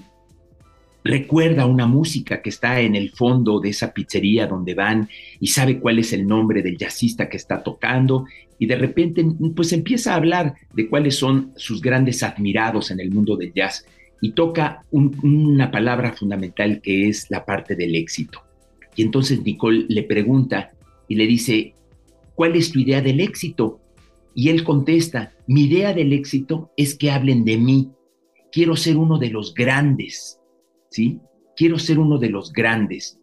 recuerda 1.04 1.66
una 1.66 1.88
música 1.88 2.42
que 2.42 2.50
está 2.50 2.80
en 2.82 2.96
el 2.96 3.10
fondo 3.12 3.60
de 3.60 3.70
esa 3.70 3.92
pizzería 3.92 4.46
donde 4.46 4.76
van 4.76 5.10
y 5.40 5.48
sabe 5.48 5.80
cuál 5.80 5.98
es 5.98 6.14
el 6.14 6.28
nombre 6.28 6.62
del 6.62 6.78
jazzista 6.78 7.28
que 7.28 7.38
está 7.38 7.64
tocando 7.64 8.26
y 8.60 8.68
de 8.68 8.76
repente 8.76 9.26
pues 9.56 9.74
empieza 9.74 10.14
a 10.14 10.18
hablar 10.18 10.54
de 10.74 10.88
cuáles 10.88 11.16
son 11.16 11.54
sus 11.56 11.82
grandes 11.82 12.22
admirados 12.22 12.92
en 12.92 13.00
el 13.00 13.10
mundo 13.10 13.36
del 13.36 13.52
jazz 13.54 13.84
y 14.22 14.34
toca 14.34 14.84
una 14.92 15.72
palabra 15.72 16.14
fundamental 16.14 16.80
que 16.80 17.10
es 17.10 17.32
la 17.32 17.44
parte 17.44 17.76
del 17.76 17.96
éxito. 17.96 18.44
Y 18.96 19.02
entonces 19.02 19.42
Nicole 19.42 19.86
le 19.90 20.04
pregunta 20.04 20.70
y 21.08 21.16
le 21.16 21.26
dice, 21.26 21.74
¿cuál 22.36 22.56
es 22.56 22.72
tu 22.72 22.78
idea 22.78 23.02
del 23.02 23.20
éxito? 23.20 23.81
Y 24.34 24.50
él 24.50 24.64
contesta, 24.64 25.34
mi 25.48 25.64
idea 25.64 25.94
del 25.94 26.14
éxito 26.14 26.72
es 26.78 26.96
que 26.96 27.12
hablen 27.12 27.44
de 27.44 27.58
mí. 27.58 27.92
Quiero 28.52 28.76
ser 28.76 28.98
uno 28.98 29.18
de 29.18 29.30
los 29.30 29.54
grandes, 29.54 30.40
¿sí? 30.90 31.20
Quiero 31.56 31.80
ser 31.80 32.00
uno 32.00 32.18
de 32.18 32.30
los 32.30 32.52
grandes. 32.52 33.20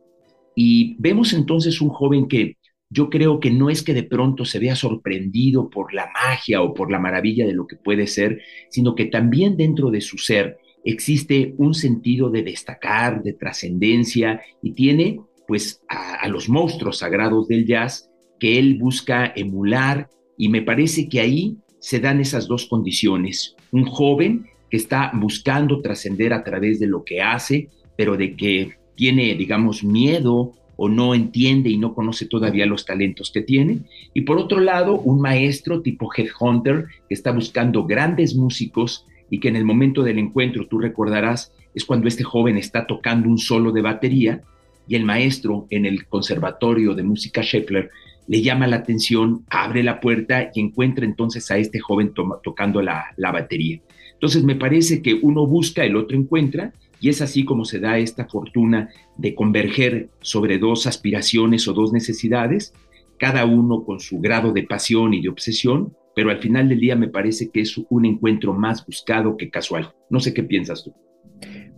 Y 0.54 0.96
vemos 0.98 1.32
entonces 1.32 1.80
un 1.80 1.90
joven 1.90 2.28
que 2.28 2.56
yo 2.90 3.10
creo 3.10 3.38
que 3.38 3.50
no 3.50 3.68
es 3.68 3.82
que 3.82 3.94
de 3.94 4.02
pronto 4.02 4.44
se 4.44 4.58
vea 4.58 4.74
sorprendido 4.74 5.68
por 5.68 5.92
la 5.92 6.10
magia 6.12 6.62
o 6.62 6.72
por 6.72 6.90
la 6.90 6.98
maravilla 6.98 7.46
de 7.46 7.52
lo 7.52 7.66
que 7.66 7.76
puede 7.76 8.06
ser, 8.06 8.40
sino 8.70 8.94
que 8.94 9.06
también 9.06 9.56
dentro 9.56 9.90
de 9.90 10.00
su 10.00 10.16
ser 10.18 10.58
existe 10.84 11.54
un 11.58 11.74
sentido 11.74 12.30
de 12.30 12.42
destacar, 12.42 13.22
de 13.22 13.34
trascendencia 13.34 14.40
y 14.62 14.72
tiene 14.72 15.20
pues 15.46 15.82
a, 15.88 16.14
a, 16.14 16.28
los 16.28 16.48
monstruos 16.48 16.98
sagrados 16.98 17.48
del 17.48 17.66
jazz 17.66 18.10
que 18.38 18.58
él 18.58 18.78
busca 18.78 19.32
emular 19.34 20.08
y 20.38 20.48
me 20.48 20.62
parece 20.62 21.08
que 21.08 21.20
ahí 21.20 21.56
se 21.80 22.00
dan 22.00 22.20
esas 22.20 22.48
dos 22.48 22.66
condiciones. 22.66 23.56
Un 23.72 23.84
joven 23.84 24.46
que 24.70 24.76
está 24.76 25.10
buscando 25.14 25.82
trascender 25.82 26.32
a 26.32 26.44
través 26.44 26.78
de 26.80 26.86
lo 26.86 27.04
que 27.04 27.20
hace, 27.20 27.68
pero 27.96 28.16
de 28.16 28.36
que 28.36 28.72
tiene, 28.94 29.34
digamos, 29.34 29.84
miedo 29.84 30.52
o 30.76 30.88
no 30.88 31.14
entiende 31.14 31.70
y 31.70 31.76
no 31.76 31.92
conoce 31.92 32.26
todavía 32.26 32.64
los 32.64 32.84
talentos 32.84 33.32
que 33.32 33.42
tiene. 33.42 33.80
Y 34.14 34.20
por 34.22 34.38
otro 34.38 34.60
lado, 34.60 35.00
un 35.00 35.20
maestro 35.20 35.82
tipo 35.82 36.08
Headhunter 36.16 36.86
que 37.08 37.14
está 37.14 37.32
buscando 37.32 37.84
grandes 37.84 38.36
músicos 38.36 39.04
y 39.30 39.40
que 39.40 39.48
en 39.48 39.56
el 39.56 39.64
momento 39.64 40.02
del 40.04 40.18
encuentro, 40.18 40.68
tú 40.68 40.78
recordarás, 40.78 41.52
es 41.74 41.84
cuando 41.84 42.06
este 42.06 42.22
joven 42.22 42.56
está 42.56 42.86
tocando 42.86 43.28
un 43.28 43.38
solo 43.38 43.72
de 43.72 43.82
batería 43.82 44.42
y 44.86 44.94
el 44.94 45.04
maestro 45.04 45.66
en 45.70 45.84
el 45.84 46.06
Conservatorio 46.06 46.94
de 46.94 47.02
Música 47.02 47.42
Sheckler 47.42 47.90
le 48.28 48.42
llama 48.42 48.66
la 48.66 48.76
atención, 48.76 49.44
abre 49.48 49.82
la 49.82 50.00
puerta 50.00 50.50
y 50.54 50.60
encuentra 50.60 51.04
entonces 51.04 51.50
a 51.50 51.56
este 51.56 51.80
joven 51.80 52.12
tocando 52.42 52.82
la, 52.82 53.06
la 53.16 53.32
batería. 53.32 53.80
Entonces 54.12 54.44
me 54.44 54.54
parece 54.54 55.02
que 55.02 55.14
uno 55.14 55.46
busca, 55.46 55.84
el 55.84 55.96
otro 55.96 56.16
encuentra, 56.16 56.72
y 57.00 57.08
es 57.08 57.22
así 57.22 57.44
como 57.44 57.64
se 57.64 57.80
da 57.80 57.98
esta 57.98 58.26
fortuna 58.26 58.90
de 59.16 59.34
converger 59.34 60.10
sobre 60.20 60.58
dos 60.58 60.86
aspiraciones 60.86 61.66
o 61.68 61.72
dos 61.72 61.92
necesidades, 61.92 62.74
cada 63.18 63.46
uno 63.46 63.84
con 63.84 63.98
su 63.98 64.20
grado 64.20 64.52
de 64.52 64.64
pasión 64.64 65.14
y 65.14 65.22
de 65.22 65.28
obsesión, 65.28 65.94
pero 66.14 66.30
al 66.30 66.40
final 66.40 66.68
del 66.68 66.80
día 66.80 66.96
me 66.96 67.08
parece 67.08 67.50
que 67.50 67.60
es 67.60 67.80
un 67.88 68.04
encuentro 68.04 68.52
más 68.52 68.84
buscado 68.84 69.36
que 69.36 69.50
casual. 69.50 69.94
No 70.10 70.20
sé 70.20 70.34
qué 70.34 70.42
piensas 70.42 70.84
tú. 70.84 70.92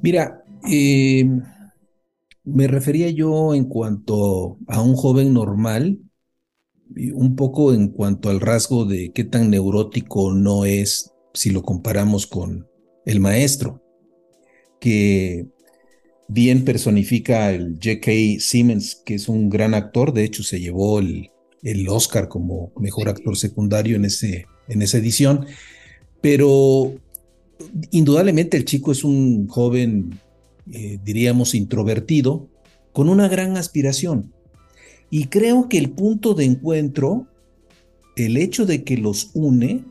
Mira, 0.03 0.43
eh, 0.71 1.29
me 2.45 2.67
refería 2.67 3.11
yo 3.11 3.55
en 3.55 3.65
cuanto 3.65 4.57
a 4.67 4.83
un 4.83 4.95
joven 4.95 5.33
normal, 5.33 5.99
un 7.15 7.37
poco 7.37 7.73
en 7.73 7.89
cuanto 7.89 8.31
al 8.31 8.41
rasgo 8.41 8.85
de 8.85 9.13
qué 9.13 9.25
tan 9.25 9.51
neurótico 9.51 10.33
no 10.33 10.65
es 10.65 11.13
si 11.33 11.51
lo 11.51 11.63
comparamos 11.63 12.27
con 12.27 12.69
el 13.07 13.21
maestro, 13.21 13.83
que 14.81 15.47
bien 16.29 16.65
personifica 16.65 17.53
el 17.53 17.75
J.K. 17.75 18.41
Simmons, 18.41 19.03
que 19.05 19.15
es 19.15 19.29
un 19.29 19.51
gran 19.51 19.75
actor, 19.75 20.13
de 20.13 20.25
hecho 20.25 20.43
se 20.43 20.61
llevó 20.61 20.99
el, 20.99 21.31
el 21.63 21.89
Oscar 21.89 22.29
como 22.29 22.73
mejor 22.77 23.09
actor 23.09 23.37
secundario 23.37 23.97
en, 23.97 24.05
ese, 24.05 24.47
en 24.69 24.83
esa 24.83 24.99
edición, 24.99 25.47
pero 26.21 26.95
indudablemente 27.91 28.57
el 28.57 28.65
chico 28.65 28.93
es 28.93 29.05
un 29.05 29.47
joven, 29.49 30.19
eh, 30.73 30.99
diríamos, 31.03 31.55
introvertido, 31.55 32.49
con 32.93 33.09
una 33.09 33.29
gran 33.29 33.57
aspiración. 33.57 34.33
Y 35.11 35.27
creo 35.27 35.69
que 35.69 35.79
el 35.79 35.91
punto 35.91 36.35
de 36.35 36.45
encuentro, 36.45 37.27
el 38.17 38.37
hecho 38.37 38.65
de 38.65 38.85
que 38.85 38.97
los 38.97 39.31
une, 39.35 39.85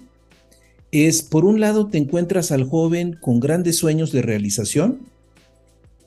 es, 0.91 1.21
por 1.21 1.45
un 1.45 1.59
lado, 1.59 1.87
te 1.87 1.97
encuentras 1.97 2.51
al 2.51 2.63
joven 2.63 3.17
con 3.19 3.39
grandes 3.39 3.77
sueños 3.77 4.11
de 4.11 4.21
realización 4.21 5.01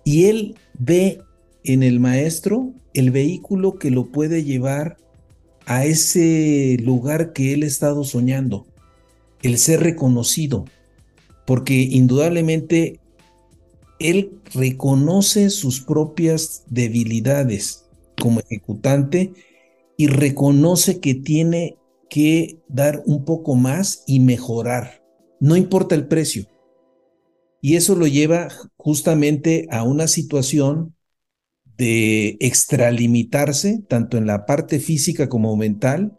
y 0.04 0.24
él 0.24 0.56
ve 0.78 1.20
en 1.62 1.82
el 1.82 2.00
maestro 2.00 2.72
el 2.94 3.10
vehículo 3.10 3.78
que 3.78 3.90
lo 3.90 4.10
puede 4.10 4.42
llevar 4.42 4.96
a 5.66 5.84
ese 5.84 6.76
lugar 6.82 7.32
que 7.32 7.52
él 7.52 7.62
ha 7.62 7.66
estado 7.66 8.02
soñando, 8.02 8.66
el 9.42 9.58
ser 9.58 9.80
reconocido, 9.80 10.64
porque 11.46 11.74
indudablemente 11.74 12.98
él 14.00 14.32
reconoce 14.52 15.50
sus 15.50 15.80
propias 15.80 16.64
debilidades 16.68 17.81
como 18.20 18.40
ejecutante 18.40 19.32
y 19.96 20.06
reconoce 20.06 21.00
que 21.00 21.14
tiene 21.14 21.76
que 22.08 22.58
dar 22.68 23.02
un 23.06 23.24
poco 23.24 23.54
más 23.54 24.04
y 24.06 24.20
mejorar, 24.20 25.02
no 25.40 25.56
importa 25.56 25.94
el 25.94 26.06
precio. 26.08 26.46
Y 27.60 27.76
eso 27.76 27.94
lo 27.94 28.06
lleva 28.06 28.48
justamente 28.76 29.66
a 29.70 29.84
una 29.84 30.08
situación 30.08 30.94
de 31.76 32.36
extralimitarse, 32.40 33.82
tanto 33.88 34.18
en 34.18 34.26
la 34.26 34.46
parte 34.46 34.78
física 34.78 35.28
como 35.28 35.56
mental, 35.56 36.18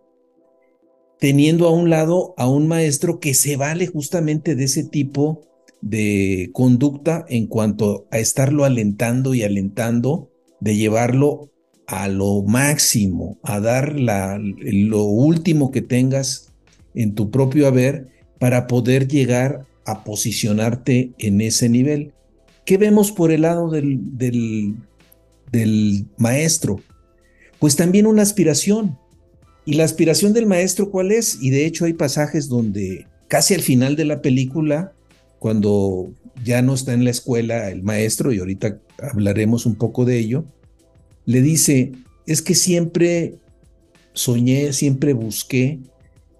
teniendo 1.20 1.68
a 1.68 1.72
un 1.72 1.90
lado 1.90 2.34
a 2.38 2.50
un 2.50 2.68
maestro 2.68 3.20
que 3.20 3.34
se 3.34 3.56
vale 3.56 3.88
justamente 3.88 4.56
de 4.56 4.64
ese 4.66 4.84
tipo 4.84 5.42
de 5.82 6.50
conducta 6.54 7.26
en 7.30 7.48
cuanto 7.48 8.08
a 8.12 8.20
estarlo 8.20 8.66
alentando 8.66 9.34
y 9.34 9.44
alentando, 9.44 10.32
de 10.60 10.76
llevarlo 10.76 11.53
a 11.88 12.08
lo 12.08 12.44
máximo, 12.44 13.38
a 13.44 13.60
dar 13.60 14.00
la, 14.00 14.40
lo 14.40 15.04
último 15.04 15.72
que 15.72 15.82
tengas 15.82 16.54
en 16.96 17.16
tu 17.16 17.32
propio 17.32 17.68
haber 17.68 18.08
para 18.40 18.68
poder 18.68 19.08
llegar 19.08 19.66
a 19.86 20.04
posicionarte 20.04 21.12
en 21.18 21.42
ese 21.42 21.70
nivel. 21.70 22.14
¿Qué 22.66 22.78
vemos 22.78 23.12
por 23.12 23.32
el 23.32 23.42
lado 23.42 23.70
del, 23.70 24.00
del, 24.18 24.76
del 25.52 26.06
maestro? 26.18 26.80
Pues 27.60 27.76
también 27.76 28.06
una 28.06 28.22
aspiración. 28.22 28.98
¿Y 29.66 29.74
la 29.74 29.86
aspiración 29.86 30.34
del 30.34 30.46
maestro 30.46 30.92
cuál 30.92 31.12
es? 31.12 31.38
Y 31.42 31.50
de 31.50 31.66
hecho 31.66 31.86
hay 31.86 31.94
pasajes 31.94 32.50
donde 32.50 33.08
casi 33.28 33.54
al 33.54 33.62
final 33.62 33.96
de 33.96 34.06
la 34.06 34.22
película, 34.22 34.94
cuando 35.40 36.12
ya 36.44 36.62
no 36.62 36.74
está 36.74 36.94
en 36.94 37.04
la 37.04 37.12
escuela 37.12 37.70
el 37.70 37.84
maestro, 37.84 38.32
y 38.32 38.40
ahorita 38.40 38.80
hablaremos 39.00 39.66
un 39.66 39.76
poco 39.76 40.06
de 40.06 40.20
ello, 40.20 40.46
le 41.26 41.42
dice, 41.42 41.94
es 42.26 42.42
que 42.42 42.56
siempre 42.56 43.40
soñé, 44.14 44.74
siempre 44.74 45.14
busqué 45.14 45.80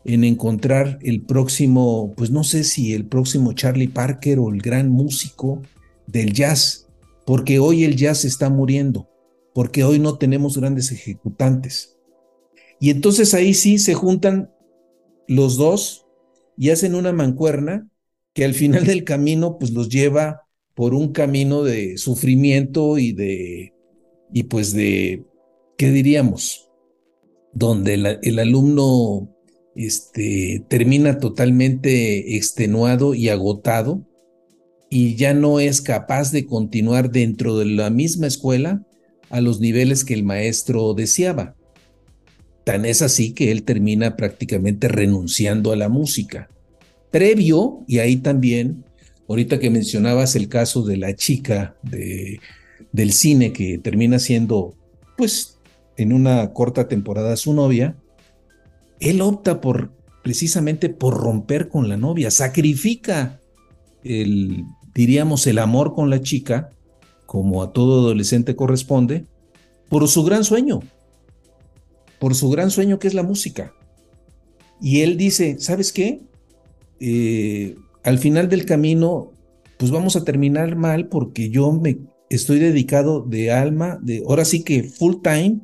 en 0.06 0.24
encontrar 0.24 1.00
el 1.02 1.22
próximo, 1.22 2.14
pues 2.16 2.30
no 2.30 2.44
sé 2.44 2.64
si 2.64 2.94
el 2.94 3.06
próximo 3.06 3.54
Charlie 3.54 3.88
Parker 3.88 4.40
o 4.40 4.50
el 4.50 4.62
gran 4.62 4.90
músico 4.90 5.62
del 6.08 6.34
jazz, 6.34 6.88
porque 7.26 7.60
hoy 7.60 7.84
el 7.84 7.96
jazz 7.96 8.26
está 8.26 8.50
muriendo, 8.50 9.10
porque 9.54 9.84
hoy 9.84 10.00
no 10.00 10.18
tenemos 10.18 10.58
grandes 10.58 10.92
ejecutantes. 10.92 11.98
Y 12.80 12.90
entonces 12.90 13.34
ahí 13.34 13.54
sí 13.54 13.80
se 13.80 13.94
juntan 13.94 14.52
los 15.28 15.56
dos 15.56 16.06
y 16.58 16.70
hacen 16.72 16.96
una 16.96 17.14
mancuerna 17.14 17.90
que 18.34 18.44
al 18.44 18.54
final 18.54 18.86
del 18.86 19.06
camino 19.06 19.58
pues 19.58 19.72
los 19.72 19.88
lleva 19.88 20.42
por 20.74 20.94
un 20.94 21.14
camino 21.14 21.64
de 21.64 21.98
sufrimiento 21.98 22.98
y 22.98 23.14
de, 23.14 23.73
y 24.34 24.44
pues 24.44 24.74
de, 24.74 25.24
¿qué 25.78 25.92
diríamos? 25.92 26.70
Donde 27.54 28.20
el 28.24 28.40
alumno 28.40 29.30
este, 29.76 30.66
termina 30.68 31.20
totalmente 31.20 32.36
extenuado 32.36 33.14
y 33.14 33.30
agotado 33.30 34.08
y 34.90 35.16
ya 35.16 35.34
no 35.34 35.60
es 35.60 35.82
capaz 35.82 36.32
de 36.32 36.46
continuar 36.46 37.12
dentro 37.12 37.58
de 37.58 37.66
la 37.66 37.90
misma 37.90 38.28
escuela 38.28 38.86
a 39.30 39.40
los 39.40 39.60
niveles 39.60 40.04
que 40.04 40.16
el 40.16 40.24
maestro 40.24 40.94
deseaba. 40.94 41.56
Tan 42.64 42.86
es 42.86 43.02
así 43.02 43.34
que 43.34 43.52
él 43.52 43.64
termina 43.64 44.16
prácticamente 44.16 44.88
renunciando 44.88 45.72
a 45.72 45.76
la 45.76 45.90
música. 45.90 46.50
Previo, 47.12 47.84
y 47.88 48.00
ahí 48.00 48.18
también, 48.18 48.86
ahorita 49.28 49.60
que 49.60 49.70
mencionabas 49.70 50.36
el 50.36 50.48
caso 50.48 50.84
de 50.84 50.98
la 50.98 51.16
chica 51.16 51.76
de, 51.84 52.40
del 52.94 53.12
cine 53.12 53.52
que 53.52 53.78
termina 53.78 54.20
siendo, 54.20 54.76
pues, 55.18 55.58
en 55.98 56.14
una 56.14 56.54
corta 56.54 56.88
temporada 56.88 57.36
su 57.36 57.54
novia, 57.54 57.98
él 59.02 59.20
opta 59.20 59.60
por 59.60 59.92
precisamente 60.24 60.88
por 60.88 61.16
romper 61.18 61.68
con 61.68 61.90
la 61.90 61.98
novia, 61.98 62.32
sacrifica 62.32 63.42
el, 64.04 64.64
diríamos, 64.96 65.46
el 65.48 65.60
amor 65.60 65.94
con 65.94 66.10
la 66.10 66.22
chica, 66.22 66.70
como 67.26 67.62
a 67.62 67.74
todo 67.74 68.00
adolescente 68.00 68.56
corresponde, 68.56 69.26
por 69.90 70.08
su 70.08 70.24
gran 70.24 70.46
sueño, 70.46 70.80
por 72.20 72.36
su 72.36 72.50
gran 72.50 72.72
sueño 72.72 73.00
que 73.00 73.10
es 73.10 73.14
la 73.14 73.24
música. 73.24 73.74
Y 74.82 75.02
él 75.02 75.18
dice, 75.18 75.58
¿sabes 75.60 75.92
qué? 75.92 76.22
Eh, 77.02 77.76
al 78.04 78.18
final 78.18 78.48
del 78.48 78.66
camino, 78.66 79.32
pues 79.78 79.92
vamos 79.92 80.16
a 80.16 80.24
terminar 80.24 80.78
mal 80.78 81.08
porque 81.08 81.50
yo 81.50 81.72
me 81.74 81.98
estoy 82.36 82.60
dedicado 82.60 83.22
de 83.22 83.52
alma, 83.52 84.00
de 84.02 84.24
ahora 84.28 84.46
sí 84.46 84.64
que 84.64 84.84
full 84.84 85.16
time, 85.22 85.62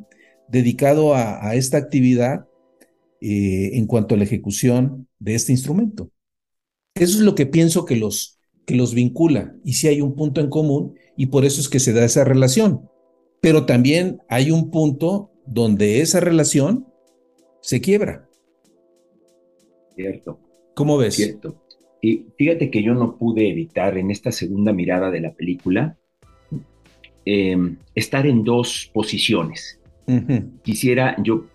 dedicado 0.48 1.14
a, 1.14 1.56
esta 1.56 1.78
actividad 1.78 2.48
eh, 3.22 3.72
en 3.74 3.86
cuanto 3.86 4.16
a 4.16 4.18
la 4.18 4.24
ejecución 4.24 5.08
de 5.20 5.36
este 5.36 5.52
instrumento. 5.52 6.12
Eso 6.96 7.18
es 7.18 7.24
lo 7.24 7.36
que 7.36 7.46
pienso 7.46 7.86
que 7.86 7.96
los, 7.96 8.40
que 8.66 8.76
los 8.76 8.94
vincula 8.94 9.56
y 9.64 9.74
si 9.74 9.88
hay 9.88 10.02
un 10.02 10.16
punto 10.16 10.42
en 10.42 10.50
común 10.50 10.96
y 11.16 11.28
por 11.28 11.46
eso 11.46 11.62
es 11.62 11.70
que 11.70 11.80
se 11.80 11.94
da 11.94 12.04
esa 12.04 12.24
relación. 12.24 12.90
Pero 13.42 13.66
también 13.66 14.20
hay 14.28 14.52
un 14.52 14.72
punto 14.72 15.32
donde 15.46 16.02
esa 16.02 16.20
relación 16.20 16.88
se 17.62 17.80
quiebra. 17.80 18.28
Cierto. 19.96 20.40
¿Cómo 20.76 20.98
ves? 20.98 21.16
Cierto. 21.16 21.64
Y 22.02 22.28
fíjate 22.38 22.72
que 22.72 22.82
yo 22.82 22.94
no 22.94 23.18
pude 23.18 23.50
evitar 23.50 23.98
en 23.98 24.12
esta 24.12 24.32
segunda 24.32 24.72
mirada 24.72 25.12
de 25.12 25.22
la 25.22 25.34
película 25.34 25.99
em, 27.32 27.78
estar 27.94 28.26
en 28.26 28.44
dos 28.44 28.90
posiciones. 28.92 29.80
Quisiera 30.64 31.16
yo 31.22 31.46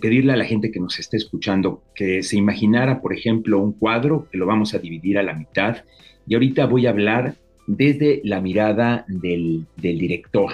pedirle 0.00 0.32
a 0.32 0.36
la 0.36 0.44
gente 0.44 0.72
que 0.72 0.80
nos 0.80 0.98
esté 0.98 1.16
escuchando 1.16 1.84
que 1.94 2.24
se 2.24 2.36
imaginara, 2.36 3.00
por 3.00 3.14
ejemplo, 3.14 3.60
un 3.60 3.72
cuadro 3.72 4.26
que 4.32 4.38
lo 4.38 4.46
vamos 4.46 4.74
a 4.74 4.78
dividir 4.78 5.18
a 5.18 5.22
la 5.22 5.34
mitad. 5.34 5.84
Y 6.26 6.34
ahorita 6.34 6.66
voy 6.66 6.86
a 6.86 6.90
hablar 6.90 7.36
desde 7.68 8.20
la 8.24 8.40
mirada 8.40 9.04
del, 9.06 9.66
director, 9.76 10.50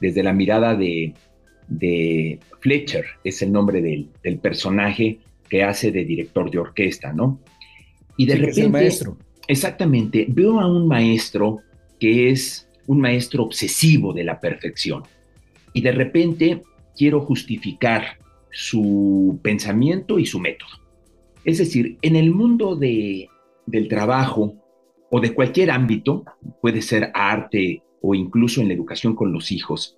desde 0.00 0.22
la 0.22 0.32
mirada 0.32 0.76
de, 0.76 1.14
Fletcher, 2.60 3.06
es 3.24 3.42
el 3.42 3.50
nombre 3.50 3.82
del, 3.82 4.08
del 4.22 4.38
personaje 4.38 5.18
que 5.48 5.64
hace 5.64 5.90
de 5.90 6.04
director 6.04 6.48
de 6.48 6.58
orquesta, 6.58 7.12
¿no? 7.12 7.40
Y 8.16 8.26
de 8.26 8.36
repente, 8.36 8.68
maestro. 8.68 9.16
exactamente, 9.48 10.26
veo 10.28 10.60
a 10.60 10.70
un 10.70 10.86
maestro 10.86 11.58
que 11.98 12.30
es 12.30 12.69
un 12.90 13.00
maestro 13.00 13.44
obsesivo 13.44 14.12
de 14.12 14.24
la 14.24 14.40
perfección. 14.40 15.04
Y 15.72 15.80
de 15.80 15.92
repente 15.92 16.62
quiero 16.96 17.20
justificar 17.20 18.18
su 18.50 19.38
pensamiento 19.44 20.18
y 20.18 20.26
su 20.26 20.40
método. 20.40 20.72
Es 21.44 21.58
decir, 21.58 21.98
en 22.02 22.16
el 22.16 22.32
mundo 22.32 22.74
de, 22.74 23.28
del 23.66 23.86
trabajo 23.86 24.56
o 25.08 25.20
de 25.20 25.32
cualquier 25.32 25.70
ámbito, 25.70 26.24
puede 26.60 26.82
ser 26.82 27.12
arte 27.14 27.84
o 28.02 28.16
incluso 28.16 28.60
en 28.60 28.66
la 28.66 28.74
educación 28.74 29.14
con 29.14 29.32
los 29.32 29.52
hijos, 29.52 29.96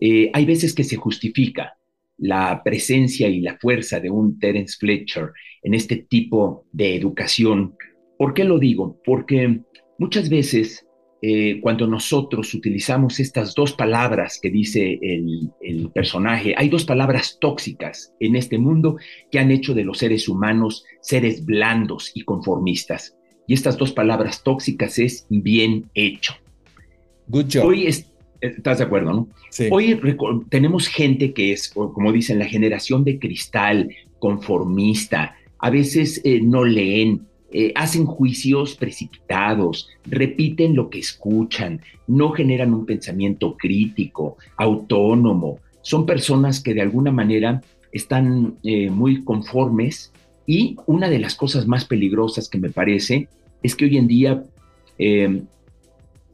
eh, 0.00 0.30
hay 0.32 0.46
veces 0.46 0.74
que 0.74 0.84
se 0.84 0.96
justifica 0.96 1.74
la 2.16 2.62
presencia 2.64 3.28
y 3.28 3.40
la 3.40 3.58
fuerza 3.58 4.00
de 4.00 4.08
un 4.08 4.38
Terence 4.38 4.78
Fletcher 4.80 5.32
en 5.62 5.74
este 5.74 5.96
tipo 5.96 6.64
de 6.72 6.96
educación. 6.96 7.74
¿Por 8.16 8.32
qué 8.32 8.44
lo 8.44 8.58
digo? 8.58 8.98
Porque 9.04 9.60
muchas 9.98 10.30
veces 10.30 10.86
eh, 11.24 11.60
cuando 11.60 11.86
nosotros 11.86 12.52
utilizamos 12.52 13.20
estas 13.20 13.54
dos 13.54 13.72
palabras 13.72 14.40
que 14.42 14.50
dice 14.50 14.98
el, 15.00 15.50
el, 15.60 15.88
personaje, 15.90 16.52
hay 16.56 16.68
dos 16.68 16.84
palabras 16.84 17.38
tóxicas 17.40 18.12
en 18.18 18.34
este 18.34 18.58
mundo 18.58 18.96
que 19.30 19.38
han 19.38 19.52
hecho 19.52 19.72
de 19.72 19.84
los 19.84 19.98
seres 19.98 20.28
humanos 20.28 20.84
seres 21.00 21.44
blandos 21.44 22.10
y 22.14 22.22
conformistas. 22.22 23.16
Y 23.46 23.54
estas 23.54 23.78
dos 23.78 23.92
palabras 23.92 24.42
tóxicas 24.42 24.98
es 24.98 25.24
bien 25.30 25.88
hecho. 25.94 26.34
Good 27.28 27.46
job. 27.52 27.66
Hoy 27.66 27.86
es, 27.86 28.12
¿Estás 28.40 28.78
de 28.78 28.84
acuerdo, 28.84 29.12
no? 29.12 29.28
Hoy 29.70 30.00
tenemos 30.48 30.88
gente 30.88 31.32
que 31.32 31.52
es, 31.52 31.68
como 31.68 32.10
dicen, 32.10 32.40
la 32.40 32.46
generación 32.46 33.04
de 33.04 33.20
cristal, 33.20 33.94
conformista, 34.18 35.36
a 35.60 35.70
veces 35.70 36.20
eh, 36.24 36.40
no 36.42 36.64
leen, 36.64 37.28
eh, 37.52 37.72
hacen 37.74 38.06
juicios 38.06 38.74
precipitados, 38.76 39.88
repiten 40.04 40.74
lo 40.74 40.90
que 40.90 40.98
escuchan, 40.98 41.80
no 42.06 42.30
generan 42.30 42.74
un 42.74 42.86
pensamiento 42.86 43.56
crítico, 43.56 44.36
autónomo. 44.56 45.58
Son 45.82 46.06
personas 46.06 46.60
que 46.60 46.74
de 46.74 46.82
alguna 46.82 47.10
manera 47.10 47.62
están 47.92 48.56
eh, 48.62 48.90
muy 48.90 49.22
conformes 49.24 50.12
y 50.46 50.76
una 50.86 51.08
de 51.08 51.18
las 51.18 51.34
cosas 51.34 51.66
más 51.66 51.84
peligrosas 51.84 52.48
que 52.48 52.58
me 52.58 52.70
parece 52.70 53.28
es 53.62 53.76
que 53.76 53.84
hoy 53.84 53.96
en 53.96 54.08
día 54.08 54.42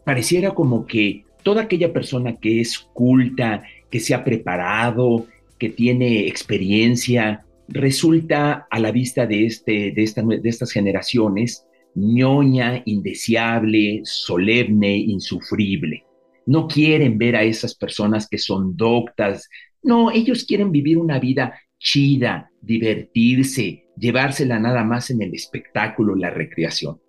pareciera 0.04 0.50
como 0.50 0.84
que 0.86 1.24
toda 1.42 1.62
aquella 1.62 1.92
persona 1.92 2.36
que 2.36 2.60
es 2.60 2.78
culta, 2.78 3.62
que 3.90 4.00
se 4.00 4.14
ha 4.14 4.24
preparado, 4.24 5.26
que 5.58 5.68
tiene 5.68 6.26
experiencia, 6.26 7.44
resulta 7.68 8.66
a 8.70 8.80
la 8.80 8.90
vista 8.90 9.26
de, 9.26 9.46
este, 9.46 9.92
de, 9.92 10.40
de 10.42 10.48
estas 10.48 10.72
generaciones 10.72 11.64
ñoña, 11.94 12.82
indeseable, 12.84 14.00
solemne, 14.04 14.96
insufrible. 14.96 16.04
No 16.46 16.66
quieren 16.66 17.18
ver 17.18 17.36
a 17.36 17.42
esas 17.42 17.74
personas 17.74 18.28
que 18.28 18.38
son 18.38 18.76
doctas. 18.76 19.48
No, 19.82 20.10
ellos 20.10 20.44
quieren 20.44 20.72
vivir 20.72 20.98
una 20.98 21.18
vida 21.18 21.54
chida, 21.78 22.50
divertirse, 22.60 23.84
llevársela 23.96 24.58
nada 24.58 24.84
más 24.84 25.10
en 25.10 25.22
el 25.22 25.34
espectáculo, 25.34 26.14
la 26.14 26.30
recreación. 26.30 27.00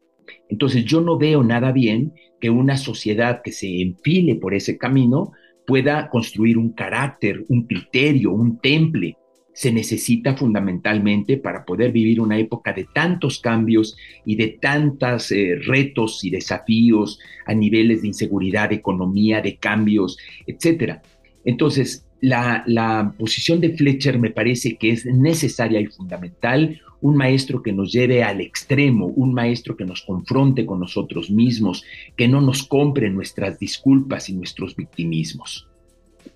Entonces 0.49 0.85
yo 0.85 1.01
no 1.01 1.17
veo 1.17 1.43
nada 1.43 1.71
bien 1.71 2.13
que 2.39 2.49
una 2.49 2.77
sociedad 2.77 3.41
que 3.43 3.51
se 3.51 3.81
enfile 3.81 4.35
por 4.35 4.53
ese 4.53 4.77
camino 4.77 5.31
pueda 5.65 6.09
construir 6.09 6.57
un 6.57 6.73
carácter, 6.73 7.45
un 7.49 7.65
criterio, 7.65 8.31
un 8.31 8.59
temple. 8.59 9.17
Se 9.59 9.73
necesita 9.73 10.37
fundamentalmente 10.37 11.35
para 11.35 11.65
poder 11.65 11.91
vivir 11.91 12.21
una 12.21 12.37
época 12.37 12.71
de 12.71 12.85
tantos 12.85 13.39
cambios 13.39 13.97
y 14.23 14.37
de 14.37 14.57
tantos 14.61 15.33
eh, 15.33 15.59
retos 15.61 16.23
y 16.23 16.29
desafíos 16.29 17.19
a 17.45 17.53
niveles 17.53 18.01
de 18.01 18.07
inseguridad, 18.07 18.69
de 18.69 18.75
economía, 18.75 19.41
de 19.41 19.57
cambios, 19.57 20.17
etc. 20.47 21.01
Entonces, 21.43 22.05
la, 22.21 22.63
la 22.67 23.13
posición 23.19 23.59
de 23.59 23.75
Fletcher 23.75 24.17
me 24.17 24.31
parece 24.31 24.77
que 24.77 24.91
es 24.91 25.05
necesaria 25.05 25.81
y 25.81 25.87
fundamental 25.87 26.79
un 27.01 27.17
maestro 27.17 27.61
que 27.61 27.73
nos 27.73 27.91
lleve 27.91 28.23
al 28.23 28.39
extremo, 28.39 29.07
un 29.07 29.33
maestro 29.33 29.75
que 29.75 29.83
nos 29.83 30.03
confronte 30.03 30.65
con 30.65 30.79
nosotros 30.79 31.29
mismos, 31.29 31.83
que 32.15 32.29
no 32.29 32.39
nos 32.39 32.63
compre 32.63 33.09
nuestras 33.09 33.59
disculpas 33.59 34.29
y 34.29 34.35
nuestros 34.35 34.73
victimismos. 34.73 35.67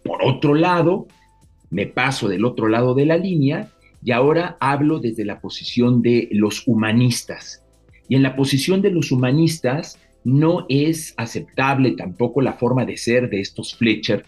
Por 0.04 0.22
otro 0.26 0.56
lado, 0.56 1.08
me 1.74 1.88
paso 1.88 2.30
del 2.30 2.46
otro 2.46 2.68
lado 2.68 2.94
de 2.94 3.06
la 3.06 3.18
línea 3.18 3.72
y 4.04 4.12
ahora 4.12 4.58
hablo 4.60 5.00
desde 5.00 5.26
la 5.26 5.42
posición 5.42 6.02
de 6.02 6.30
los 6.32 6.68
humanistas. 6.68 7.66
Y 8.08 8.16
en 8.16 8.24
la 8.24 8.36
posición 8.36 8.82
de 8.82 8.92
los 8.92 9.12
humanistas 9.12 10.00
no 10.24 10.66
es 10.70 11.14
aceptable 11.18 11.92
tampoco 11.92 12.42
la 12.42 12.54
forma 12.54 12.86
de 12.86 12.98
ser 12.98 13.30
de 13.30 13.40
estos 13.40 13.76
Fletcher, 13.76 14.24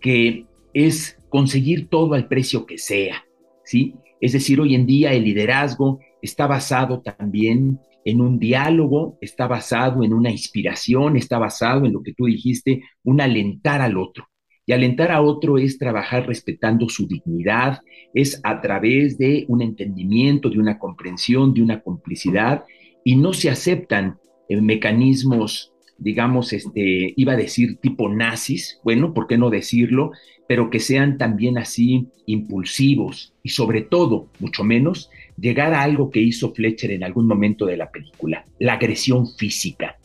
que 0.00 0.44
es 0.74 1.16
conseguir 1.28 1.88
todo 1.88 2.14
al 2.14 2.26
precio 2.26 2.66
que 2.66 2.78
sea, 2.78 3.24
¿sí? 3.64 3.94
Es 4.20 4.32
decir, 4.32 4.60
hoy 4.60 4.74
en 4.74 4.84
día 4.84 5.12
el 5.12 5.24
liderazgo 5.24 6.00
está 6.20 6.48
basado 6.48 7.00
también 7.00 7.78
en 8.04 8.20
un 8.20 8.38
diálogo, 8.38 9.18
está 9.20 9.46
basado 9.46 10.02
en 10.02 10.12
una 10.12 10.30
inspiración, 10.30 11.16
está 11.16 11.38
basado 11.38 11.84
en 11.84 11.92
lo 11.92 12.02
que 12.02 12.14
tú 12.14 12.26
dijiste, 12.26 12.82
un 13.04 13.20
alentar 13.20 13.82
al 13.82 13.98
otro. 13.98 14.26
Y 14.68 14.74
alentar 14.74 15.10
a 15.10 15.22
otro 15.22 15.56
es 15.56 15.78
trabajar 15.78 16.26
respetando 16.26 16.90
su 16.90 17.06
dignidad, 17.06 17.80
es 18.12 18.38
a 18.44 18.60
través 18.60 19.16
de 19.16 19.46
un 19.48 19.62
entendimiento, 19.62 20.50
de 20.50 20.58
una 20.58 20.78
comprensión, 20.78 21.54
de 21.54 21.62
una 21.62 21.80
complicidad, 21.80 22.64
y 23.02 23.16
no 23.16 23.32
se 23.32 23.48
aceptan 23.48 24.18
eh, 24.46 24.60
mecanismos, 24.60 25.72
digamos, 25.96 26.52
este, 26.52 27.14
iba 27.16 27.32
a 27.32 27.36
decir 27.36 27.78
tipo 27.80 28.10
nazis, 28.10 28.78
bueno, 28.84 29.14
¿por 29.14 29.26
qué 29.26 29.38
no 29.38 29.48
decirlo? 29.48 30.12
pero 30.48 30.70
que 30.70 30.80
sean 30.80 31.18
también 31.18 31.58
así 31.58 32.08
impulsivos 32.26 33.34
y 33.42 33.50
sobre 33.50 33.82
todo, 33.82 34.30
mucho 34.40 34.64
menos, 34.64 35.10
llegar 35.36 35.74
a 35.74 35.82
algo 35.82 36.10
que 36.10 36.20
hizo 36.20 36.54
Fletcher 36.54 36.90
en 36.90 37.04
algún 37.04 37.26
momento 37.26 37.66
de 37.66 37.76
la 37.76 37.90
película, 37.90 38.46
la 38.58 38.72
agresión 38.72 39.26
física. 39.36 39.98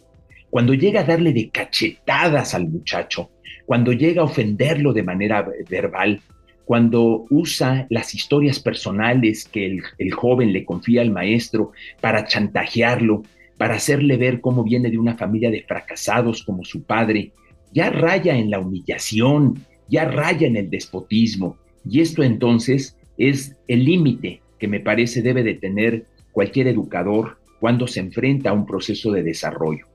Cuando 0.49 0.73
llega 0.73 0.99
a 0.99 1.05
darle 1.05 1.31
de 1.31 1.49
cachetadas 1.49 2.53
al 2.53 2.67
muchacho, 2.67 3.31
cuando 3.73 3.91
llega 3.91 4.21
a 4.21 4.25
ofenderlo 4.25 4.93
de 4.93 5.01
manera 5.01 5.49
verbal, 5.67 6.21
cuando 6.63 7.25
usa 7.31 7.87
las 7.89 8.13
historias 8.13 8.59
personales 8.59 9.45
que 9.45 9.65
el, 9.65 9.81
el, 9.97 10.11
joven 10.11 10.53
le 10.53 10.63
confía 10.63 11.01
al 11.01 11.09
maestro 11.09 11.71
para 11.99 12.23
chantajearlo, 12.27 13.23
para 13.57 13.73
hacerle 13.73 14.17
ver 14.17 14.41
cómo 14.41 14.63
viene 14.63 14.91
de 14.91 14.99
una 14.99 15.17
familia 15.17 15.49
de 15.49 15.63
fracasados 15.63 16.43
como 16.43 16.63
su 16.63 16.83
padre 16.83 17.31
ya 17.71 17.89
raya 17.89 18.37
en 18.37 18.51
la 18.51 18.59
humillación, 18.59 19.65
ya 19.89 20.05
raya 20.05 20.45
en 20.45 20.55
el 20.55 20.69
despotismo. 20.69 21.57
Y 21.83 22.01
esto 22.01 22.21
entonces 22.21 22.95
es 23.17 23.55
el 23.67 23.85
límite 23.85 24.43
que 24.59 24.67
me 24.67 24.81
parece 24.81 25.23
debe 25.23 25.41
de 25.41 25.55
tener 25.55 26.05
cualquier 26.31 26.67
educador 26.67 27.39
cuando 27.59 27.87
se 27.87 28.01
enfrenta 28.01 28.51
a 28.51 28.53
un 28.53 28.67
proceso 28.67 29.11
de 29.11 29.23
desarrollo. 29.23 29.87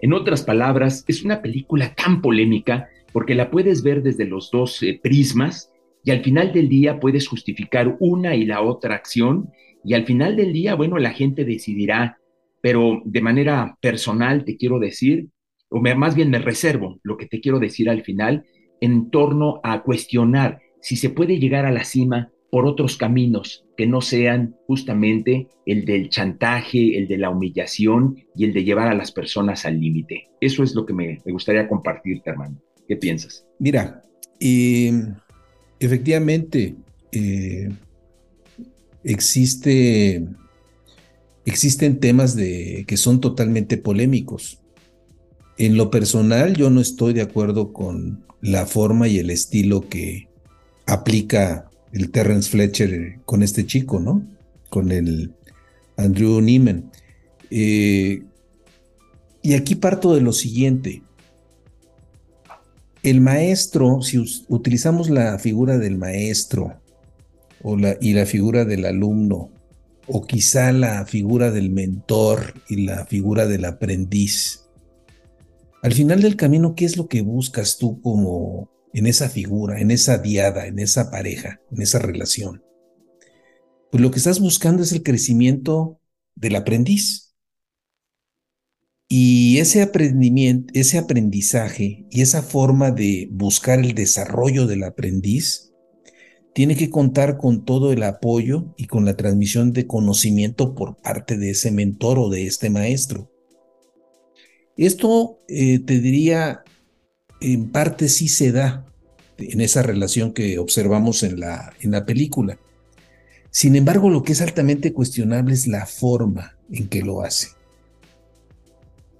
En 0.00 0.14
otras 0.14 0.42
palabras, 0.42 1.04
es 1.06 1.22
una 1.22 1.42
película 1.42 1.94
tan 1.94 2.22
polémica 2.22 2.88
porque 3.16 3.34
la 3.34 3.50
puedes 3.50 3.82
ver 3.82 4.02
desde 4.02 4.26
los 4.26 4.50
dos 4.50 4.82
eh, 4.82 5.00
prismas 5.02 5.72
y 6.04 6.10
al 6.10 6.22
final 6.22 6.52
del 6.52 6.68
día 6.68 7.00
puedes 7.00 7.26
justificar 7.26 7.96
una 7.98 8.34
y 8.34 8.44
la 8.44 8.60
otra 8.60 8.94
acción 8.94 9.48
y 9.82 9.94
al 9.94 10.04
final 10.04 10.36
del 10.36 10.52
día, 10.52 10.74
bueno, 10.74 10.98
la 10.98 11.12
gente 11.12 11.46
decidirá, 11.46 12.18
pero 12.60 13.00
de 13.06 13.22
manera 13.22 13.78
personal 13.80 14.44
te 14.44 14.58
quiero 14.58 14.78
decir, 14.78 15.30
o 15.70 15.80
más 15.80 16.14
bien 16.14 16.28
me 16.28 16.40
reservo 16.40 17.00
lo 17.02 17.16
que 17.16 17.24
te 17.24 17.40
quiero 17.40 17.58
decir 17.58 17.88
al 17.88 18.02
final 18.02 18.44
en 18.82 19.08
torno 19.08 19.60
a 19.64 19.82
cuestionar 19.82 20.58
si 20.82 20.96
se 20.96 21.08
puede 21.08 21.38
llegar 21.38 21.64
a 21.64 21.72
la 21.72 21.84
cima 21.84 22.30
por 22.50 22.66
otros 22.66 22.98
caminos 22.98 23.64
que 23.78 23.86
no 23.86 24.02
sean 24.02 24.56
justamente 24.66 25.48
el 25.64 25.86
del 25.86 26.10
chantaje, 26.10 26.98
el 26.98 27.08
de 27.08 27.16
la 27.16 27.30
humillación 27.30 28.16
y 28.34 28.44
el 28.44 28.52
de 28.52 28.64
llevar 28.64 28.88
a 28.88 28.94
las 28.94 29.10
personas 29.10 29.64
al 29.64 29.80
límite. 29.80 30.28
Eso 30.38 30.62
es 30.62 30.74
lo 30.74 30.84
que 30.84 30.92
me, 30.92 31.22
gustaría 31.24 31.66
compartirte, 31.66 32.28
hermano. 32.28 32.60
¿Qué 32.88 32.96
piensas? 32.96 33.44
Mira, 33.58 34.02
efectivamente 35.80 36.76
eh, 37.12 37.68
existe, 39.04 40.26
existen 41.44 42.00
temas 42.00 42.36
de, 42.36 42.84
que 42.86 42.96
son 42.96 43.20
totalmente 43.20 43.76
polémicos. 43.76 44.60
En 45.58 45.76
lo 45.76 45.90
personal, 45.90 46.54
yo 46.54 46.70
no 46.70 46.80
estoy 46.80 47.14
de 47.14 47.22
acuerdo 47.22 47.72
con 47.72 48.24
la 48.40 48.66
forma 48.66 49.08
y 49.08 49.18
el 49.18 49.30
estilo 49.30 49.88
que 49.88 50.28
aplica 50.86 51.70
el 51.92 52.10
Terrence 52.10 52.50
Fletcher 52.50 53.20
con 53.24 53.42
este 53.42 53.64
chico, 53.64 54.00
¿no? 54.00 54.22
Con 54.68 54.92
el 54.92 55.32
Andrew 55.96 56.40
Neiman. 56.40 56.90
Eh, 57.50 58.22
y 59.42 59.54
aquí 59.54 59.76
parto 59.76 60.14
de 60.14 60.20
lo 60.20 60.32
siguiente. 60.32 61.02
El 63.06 63.20
maestro, 63.20 64.02
si 64.02 64.18
utilizamos 64.48 65.10
la 65.10 65.38
figura 65.38 65.78
del 65.78 65.96
maestro 65.96 66.82
y 68.00 68.14
la 68.14 68.26
figura 68.26 68.64
del 68.64 68.84
alumno, 68.84 69.52
o 70.08 70.26
quizá 70.26 70.72
la 70.72 71.06
figura 71.06 71.52
del 71.52 71.70
mentor 71.70 72.54
y 72.68 72.84
la 72.84 73.06
figura 73.06 73.46
del 73.46 73.64
aprendiz, 73.64 74.64
al 75.84 75.92
final 75.92 76.20
del 76.20 76.34
camino, 76.34 76.74
¿qué 76.74 76.84
es 76.84 76.96
lo 76.96 77.06
que 77.06 77.22
buscas 77.22 77.78
tú 77.78 78.00
como 78.00 78.72
en 78.92 79.06
esa 79.06 79.28
figura, 79.28 79.80
en 79.80 79.92
esa 79.92 80.18
diada, 80.18 80.66
en 80.66 80.80
esa 80.80 81.08
pareja, 81.08 81.60
en 81.70 81.82
esa 81.82 82.00
relación? 82.00 82.64
Pues 83.92 84.02
lo 84.02 84.10
que 84.10 84.18
estás 84.18 84.40
buscando 84.40 84.82
es 84.82 84.90
el 84.90 85.04
crecimiento 85.04 86.00
del 86.34 86.56
aprendiz. 86.56 87.25
Y 89.08 89.58
ese 89.58 89.82
aprendimiento, 89.82 90.72
ese 90.74 90.98
aprendizaje 90.98 92.06
y 92.10 92.22
esa 92.22 92.42
forma 92.42 92.90
de 92.90 93.28
buscar 93.30 93.78
el 93.78 93.94
desarrollo 93.94 94.66
del 94.66 94.82
aprendiz 94.82 95.72
tiene 96.54 96.74
que 96.74 96.90
contar 96.90 97.36
con 97.36 97.64
todo 97.64 97.92
el 97.92 98.02
apoyo 98.02 98.74
y 98.76 98.86
con 98.86 99.04
la 99.04 99.16
transmisión 99.16 99.72
de 99.72 99.86
conocimiento 99.86 100.74
por 100.74 100.96
parte 100.96 101.36
de 101.36 101.50
ese 101.50 101.70
mentor 101.70 102.18
o 102.18 102.30
de 102.30 102.46
este 102.46 102.70
maestro. 102.70 103.30
Esto 104.76 105.38
eh, 105.48 105.78
te 105.78 106.00
diría, 106.00 106.64
en 107.40 107.70
parte 107.70 108.08
sí 108.08 108.28
se 108.28 108.52
da 108.52 108.86
en 109.38 109.60
esa 109.60 109.82
relación 109.82 110.32
que 110.32 110.58
observamos 110.58 111.22
en 111.22 111.40
la, 111.40 111.74
en 111.80 111.92
la 111.92 112.06
película. 112.06 112.58
Sin 113.50 113.76
embargo, 113.76 114.10
lo 114.10 114.22
que 114.22 114.32
es 114.32 114.40
altamente 114.40 114.92
cuestionable 114.92 115.54
es 115.54 115.66
la 115.66 115.86
forma 115.86 116.58
en 116.70 116.88
que 116.88 117.02
lo 117.02 117.22
hace. 117.22 117.55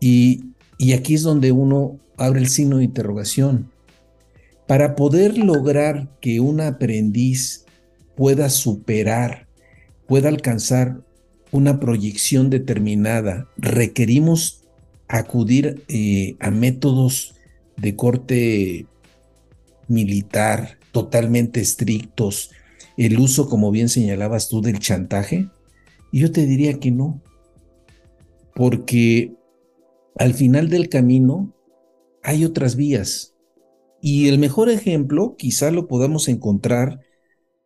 Y, 0.00 0.44
y 0.78 0.92
aquí 0.92 1.14
es 1.14 1.22
donde 1.22 1.52
uno 1.52 1.98
abre 2.16 2.40
el 2.40 2.48
signo 2.48 2.78
de 2.78 2.84
interrogación. 2.84 3.70
Para 4.66 4.96
poder 4.96 5.38
lograr 5.38 6.08
que 6.20 6.40
un 6.40 6.60
aprendiz 6.60 7.64
pueda 8.16 8.50
superar, 8.50 9.46
pueda 10.06 10.28
alcanzar 10.28 11.00
una 11.52 11.78
proyección 11.78 12.50
determinada, 12.50 13.48
requerimos 13.56 14.64
acudir 15.08 15.84
eh, 15.88 16.36
a 16.40 16.50
métodos 16.50 17.34
de 17.76 17.94
corte 17.94 18.86
militar 19.88 20.78
totalmente 20.90 21.60
estrictos, 21.60 22.50
el 22.96 23.18
uso, 23.20 23.48
como 23.48 23.70
bien 23.70 23.88
señalabas 23.88 24.48
tú, 24.48 24.62
del 24.62 24.78
chantaje? 24.78 25.48
yo 26.12 26.32
te 26.32 26.46
diría 26.46 26.80
que 26.80 26.90
no, 26.90 27.20
porque 28.54 29.35
al 30.18 30.34
final 30.34 30.68
del 30.68 30.88
camino 30.88 31.54
hay 32.22 32.44
otras 32.44 32.76
vías. 32.76 33.34
Y 34.00 34.28
el 34.28 34.38
mejor 34.38 34.70
ejemplo 34.70 35.36
quizá 35.36 35.70
lo 35.70 35.88
podamos 35.88 36.28
encontrar 36.28 37.00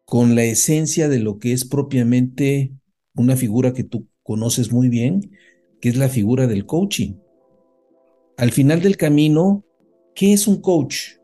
con 0.04 0.34
la 0.34 0.44
esencia 0.44 1.08
de 1.08 1.20
lo 1.20 1.38
que 1.38 1.52
es 1.52 1.64
propiamente 1.64 2.72
una 3.14 3.36
figura 3.36 3.72
que 3.72 3.84
tú 3.84 4.08
conoces 4.22 4.72
muy 4.72 4.88
bien, 4.88 5.32
que 5.80 5.88
es 5.88 5.96
la 5.96 6.08
figura 6.08 6.46
del 6.46 6.66
coaching. 6.66 7.14
Al 8.36 8.52
final 8.52 8.80
del 8.80 8.96
camino, 8.96 9.64
¿qué 10.14 10.32
es 10.32 10.48
un 10.48 10.60
coach? 10.60 11.18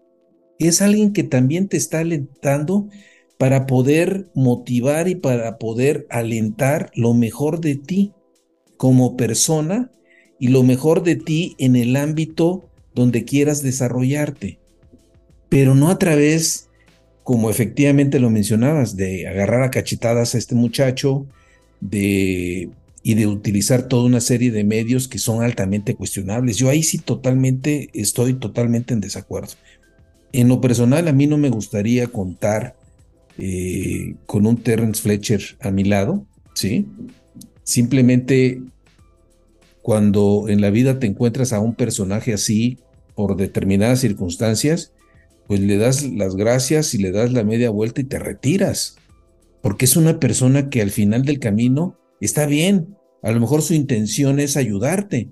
Es 0.58 0.82
alguien 0.82 1.12
que 1.12 1.22
también 1.22 1.68
te 1.68 1.76
está 1.76 2.00
alentando 2.00 2.88
para 3.38 3.66
poder 3.66 4.30
motivar 4.34 5.08
y 5.08 5.16
para 5.16 5.58
poder 5.58 6.06
alentar 6.10 6.90
lo 6.94 7.14
mejor 7.14 7.60
de 7.60 7.76
ti 7.76 8.12
como 8.76 9.16
persona 9.16 9.90
y 10.38 10.48
lo 10.48 10.62
mejor 10.62 11.02
de 11.02 11.16
ti 11.16 11.54
en 11.58 11.76
el 11.76 11.96
ámbito 11.96 12.68
donde 12.94 13.24
quieras 13.24 13.62
desarrollarte. 13.62 14.58
Pero 15.48 15.74
no 15.74 15.90
a 15.90 15.98
través, 15.98 16.68
como 17.22 17.50
efectivamente 17.50 18.20
lo 18.20 18.30
mencionabas, 18.30 18.96
de 18.96 19.26
agarrar 19.28 19.62
a 19.62 19.70
cachetadas 19.70 20.34
a 20.34 20.38
este 20.38 20.54
muchacho, 20.54 21.26
de 21.80 22.70
y 23.06 23.14
de 23.14 23.28
utilizar 23.28 23.84
toda 23.84 24.02
una 24.02 24.20
serie 24.20 24.50
de 24.50 24.64
medios 24.64 25.06
que 25.06 25.18
son 25.18 25.44
altamente 25.44 25.94
cuestionables. 25.94 26.56
Yo 26.56 26.68
ahí 26.68 26.82
sí 26.82 26.98
totalmente 26.98 27.88
estoy 27.92 28.34
totalmente 28.34 28.94
en 28.94 29.00
desacuerdo. 29.00 29.52
En 30.32 30.48
lo 30.48 30.60
personal, 30.60 31.06
a 31.06 31.12
mí 31.12 31.28
no 31.28 31.38
me 31.38 31.48
gustaría 31.48 32.08
contar 32.08 32.74
eh, 33.38 34.16
con 34.26 34.44
un 34.44 34.56
Terrence 34.56 35.00
Fletcher 35.00 35.40
a 35.60 35.70
mi 35.70 35.84
lado, 35.84 36.26
¿sí? 36.52 36.88
Simplemente 37.62 38.60
cuando 39.86 40.46
en 40.48 40.60
la 40.60 40.70
vida 40.70 40.98
te 40.98 41.06
encuentras 41.06 41.52
a 41.52 41.60
un 41.60 41.76
personaje 41.76 42.34
así 42.34 42.80
por 43.14 43.36
determinadas 43.36 44.00
circunstancias, 44.00 44.92
pues 45.46 45.60
le 45.60 45.76
das 45.76 46.02
las 46.02 46.34
gracias 46.34 46.92
y 46.92 46.98
le 46.98 47.12
das 47.12 47.30
la 47.30 47.44
media 47.44 47.70
vuelta 47.70 48.00
y 48.00 48.04
te 48.04 48.18
retiras. 48.18 48.96
Porque 49.62 49.84
es 49.84 49.96
una 49.96 50.18
persona 50.18 50.70
que 50.70 50.82
al 50.82 50.90
final 50.90 51.24
del 51.24 51.38
camino 51.38 51.96
está 52.20 52.46
bien, 52.46 52.96
a 53.22 53.30
lo 53.30 53.38
mejor 53.38 53.62
su 53.62 53.74
intención 53.74 54.40
es 54.40 54.56
ayudarte, 54.56 55.30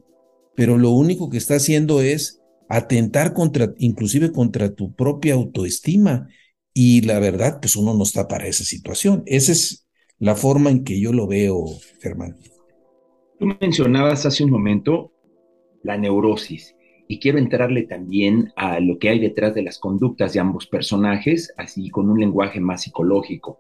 pero 0.55 0.79
lo 0.79 0.91
único 0.91 1.31
que 1.31 1.39
está 1.39 1.57
haciendo 1.57 2.01
es 2.01 2.41
atentar 2.69 3.33
contra, 3.33 3.75
inclusive 3.79 4.31
contra 4.31 4.73
tu 4.73 4.95
propia 4.95 5.35
autoestima. 5.35 6.29
Y 6.73 7.01
la 7.01 7.19
verdad, 7.19 7.59
pues 7.61 7.75
uno 7.75 7.93
no 7.93 8.05
está 8.05 8.29
para 8.29 8.47
esa 8.47 8.63
situación. 8.63 9.25
Esa 9.27 9.51
es 9.51 9.89
la 10.21 10.37
forma 10.37 10.71
en 10.71 10.85
que 10.85 11.01
yo 11.01 11.13
lo 11.13 11.27
veo, 11.27 11.67
Germán. 12.01 12.37
Tú 13.39 13.47
mencionabas 13.61 14.27
hace 14.27 14.45
un 14.45 14.51
momento 14.51 15.13
la 15.83 15.97
neurosis 15.97 16.77
y 17.09 17.19
quiero 17.19 17.39
entrarle 17.39 17.83
también 17.83 18.53
a 18.57 18.81
lo 18.81 18.99
que 18.99 19.09
hay 19.09 19.19
detrás 19.19 19.55
de 19.55 19.63
las 19.63 19.79
conductas 19.79 20.33
de 20.33 20.41
ambos 20.41 20.67
personajes, 20.67 21.53
así 21.57 21.91
con 21.91 22.11
un 22.11 22.21
lenguaje 22.21 22.61
más 22.61 22.83
psicológico. 22.83 23.59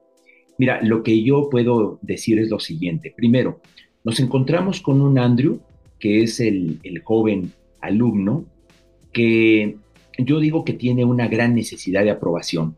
Mira, 0.58 0.80
lo 0.82 1.02
que 1.02 1.22
yo 1.22 1.48
puedo 1.50 1.98
decir 2.02 2.38
es 2.38 2.48
lo 2.48 2.60
siguiente. 2.60 3.12
Primero, 3.14 3.60
nos 4.04 4.20
encontramos 4.20 4.80
con 4.80 5.00
un 5.00 5.18
Andrew, 5.18 5.60
que 5.98 6.22
es 6.22 6.40
el, 6.40 6.80
joven 7.02 7.52
alumno, 7.80 8.44
que 9.12 9.76
yo 10.18 10.38
digo 10.38 10.64
que 10.64 10.74
tiene 10.74 11.04
una 11.04 11.28
gran 11.28 11.54
necesidad 11.54 12.04
de 12.04 12.10
aprobación. 12.10 12.76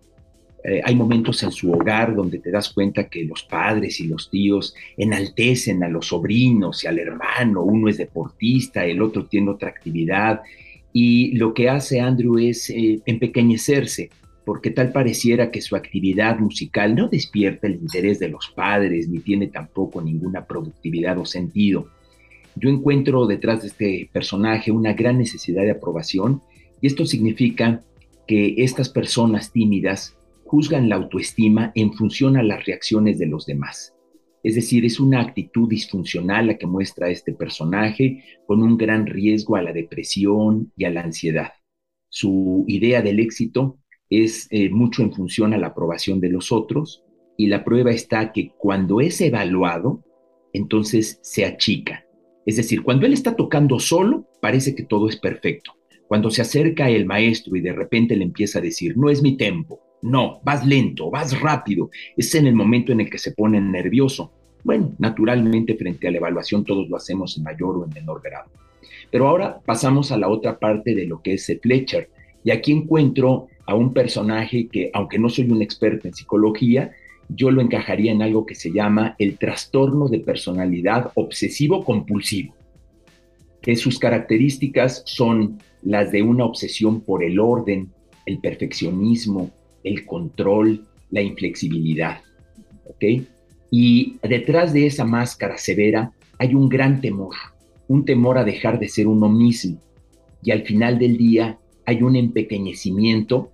Eh, 0.68 0.80
hay 0.82 0.96
momentos 0.96 1.40
en 1.44 1.52
su 1.52 1.72
hogar 1.72 2.16
donde 2.16 2.40
te 2.40 2.50
das 2.50 2.70
cuenta 2.70 3.08
que 3.08 3.22
los 3.24 3.44
padres 3.44 4.00
y 4.00 4.08
los 4.08 4.28
tíos 4.28 4.74
enaltecen 4.96 5.84
a 5.84 5.88
los 5.88 6.08
sobrinos 6.08 6.82
y 6.82 6.88
al 6.88 6.98
hermano, 6.98 7.62
uno 7.62 7.88
es 7.88 7.98
deportista, 7.98 8.84
el 8.84 9.00
otro 9.00 9.26
tiene 9.26 9.50
otra 9.50 9.68
actividad, 9.68 10.40
y 10.92 11.36
lo 11.36 11.54
que 11.54 11.68
hace 11.68 12.00
Andrew 12.00 12.38
es 12.38 12.68
eh, 12.70 13.00
empequeñecerse, 13.06 14.10
porque 14.44 14.70
tal 14.72 14.90
pareciera 14.90 15.52
que 15.52 15.60
su 15.60 15.76
actividad 15.76 16.40
musical 16.40 16.96
no 16.96 17.06
despierta 17.06 17.68
el 17.68 17.74
interés 17.74 18.18
de 18.18 18.28
los 18.28 18.48
padres 18.48 19.08
ni 19.08 19.20
tiene 19.20 19.46
tampoco 19.46 20.02
ninguna 20.02 20.46
productividad 20.46 21.16
o 21.18 21.26
sentido. 21.26 21.90
Yo 22.56 22.70
encuentro 22.70 23.26
detrás 23.26 23.62
de 23.62 23.68
este 23.68 24.10
personaje 24.12 24.72
una 24.72 24.94
gran 24.94 25.18
necesidad 25.18 25.62
de 25.62 25.72
aprobación 25.72 26.40
Y 26.80 26.86
esto 26.88 27.06
significa 27.06 27.82
que 28.26 28.54
estas 28.58 28.88
personas 28.88 29.52
tímidas 29.52 30.16
juzgan 30.46 30.88
la 30.88 30.96
autoestima 30.96 31.72
en 31.74 31.92
función 31.92 32.36
a 32.36 32.42
las 32.42 32.64
reacciones 32.64 33.18
de 33.18 33.26
los 33.26 33.46
demás. 33.46 33.94
Es 34.42 34.54
decir, 34.54 34.84
es 34.84 35.00
una 35.00 35.20
actitud 35.20 35.68
disfuncional 35.68 36.46
la 36.46 36.56
que 36.56 36.66
muestra 36.66 37.10
este 37.10 37.32
personaje 37.32 38.22
con 38.46 38.62
un 38.62 38.76
gran 38.76 39.06
riesgo 39.06 39.56
a 39.56 39.62
la 39.62 39.72
depresión 39.72 40.72
y 40.76 40.84
a 40.84 40.90
la 40.90 41.00
ansiedad. 41.00 41.52
Su 42.08 42.64
idea 42.68 43.02
del 43.02 43.18
éxito 43.18 43.80
es 44.08 44.46
eh, 44.50 44.70
mucho 44.70 45.02
en 45.02 45.12
función 45.12 45.52
a 45.52 45.58
la 45.58 45.68
aprobación 45.68 46.20
de 46.20 46.30
los 46.30 46.52
otros 46.52 47.02
y 47.36 47.48
la 47.48 47.64
prueba 47.64 47.90
está 47.90 48.32
que 48.32 48.52
cuando 48.56 49.00
es 49.00 49.20
evaluado, 49.20 50.04
entonces 50.52 51.18
se 51.22 51.44
achica. 51.44 52.06
Es 52.46 52.56
decir, 52.56 52.82
cuando 52.82 53.06
él 53.06 53.12
está 53.12 53.34
tocando 53.34 53.80
solo, 53.80 54.28
parece 54.40 54.76
que 54.76 54.84
todo 54.84 55.08
es 55.08 55.16
perfecto. 55.16 55.72
Cuando 56.06 56.30
se 56.30 56.42
acerca 56.42 56.88
el 56.88 57.04
maestro 57.04 57.56
y 57.56 57.60
de 57.60 57.72
repente 57.72 58.14
le 58.14 58.22
empieza 58.22 58.60
a 58.60 58.62
decir, 58.62 58.96
no 58.96 59.10
es 59.10 59.22
mi 59.22 59.36
tempo, 59.36 59.80
no, 60.02 60.40
vas 60.44 60.66
lento, 60.66 61.10
vas 61.10 61.38
rápido, 61.40 61.90
es 62.16 62.34
en 62.34 62.46
el 62.46 62.54
momento 62.54 62.92
en 62.92 63.00
el 63.00 63.10
que 63.10 63.18
se 63.18 63.32
pone 63.32 63.60
nervioso. 63.60 64.32
Bueno, 64.62 64.92
naturalmente 64.98 65.76
frente 65.76 66.08
a 66.08 66.10
la 66.10 66.18
evaluación 66.18 66.64
todos 66.64 66.88
lo 66.88 66.96
hacemos 66.96 67.36
en 67.36 67.44
mayor 67.44 67.76
o 67.76 67.84
en 67.84 67.92
menor 67.92 68.20
grado. 68.22 68.50
Pero 69.10 69.28
ahora 69.28 69.60
pasamos 69.64 70.12
a 70.12 70.18
la 70.18 70.28
otra 70.28 70.58
parte 70.58 70.94
de 70.94 71.06
lo 71.06 71.22
que 71.22 71.34
es 71.34 71.46
Fletcher. 71.62 72.10
Y 72.44 72.50
aquí 72.50 72.72
encuentro 72.72 73.48
a 73.66 73.74
un 73.74 73.92
personaje 73.92 74.68
que, 74.68 74.90
aunque 74.92 75.18
no 75.18 75.28
soy 75.28 75.50
un 75.50 75.62
experto 75.62 76.06
en 76.06 76.14
psicología, 76.14 76.92
yo 77.28 77.50
lo 77.50 77.60
encajaría 77.60 78.12
en 78.12 78.22
algo 78.22 78.46
que 78.46 78.54
se 78.54 78.72
llama 78.72 79.16
el 79.18 79.38
trastorno 79.38 80.08
de 80.08 80.20
personalidad 80.20 81.10
obsesivo-compulsivo, 81.14 82.54
que 83.62 83.74
sus 83.74 83.98
características 83.98 85.02
son 85.06 85.58
las 85.82 86.12
de 86.12 86.22
una 86.22 86.44
obsesión 86.44 87.00
por 87.00 87.24
el 87.24 87.40
orden, 87.40 87.90
el 88.26 88.38
perfeccionismo, 88.38 89.50
el 89.86 90.04
control, 90.04 90.84
la 91.10 91.22
inflexibilidad. 91.22 92.20
¿Ok? 92.84 93.04
Y 93.70 94.16
detrás 94.22 94.72
de 94.72 94.86
esa 94.86 95.04
máscara 95.04 95.56
severa 95.56 96.12
hay 96.38 96.54
un 96.54 96.68
gran 96.68 97.00
temor, 97.00 97.34
un 97.88 98.04
temor 98.04 98.36
a 98.36 98.44
dejar 98.44 98.78
de 98.78 98.88
ser 98.88 99.06
uno 99.06 99.28
mismo. 99.28 99.80
Y 100.42 100.50
al 100.50 100.62
final 100.62 100.98
del 100.98 101.16
día 101.16 101.58
hay 101.84 102.02
un 102.02 102.16
empequeñecimiento 102.16 103.50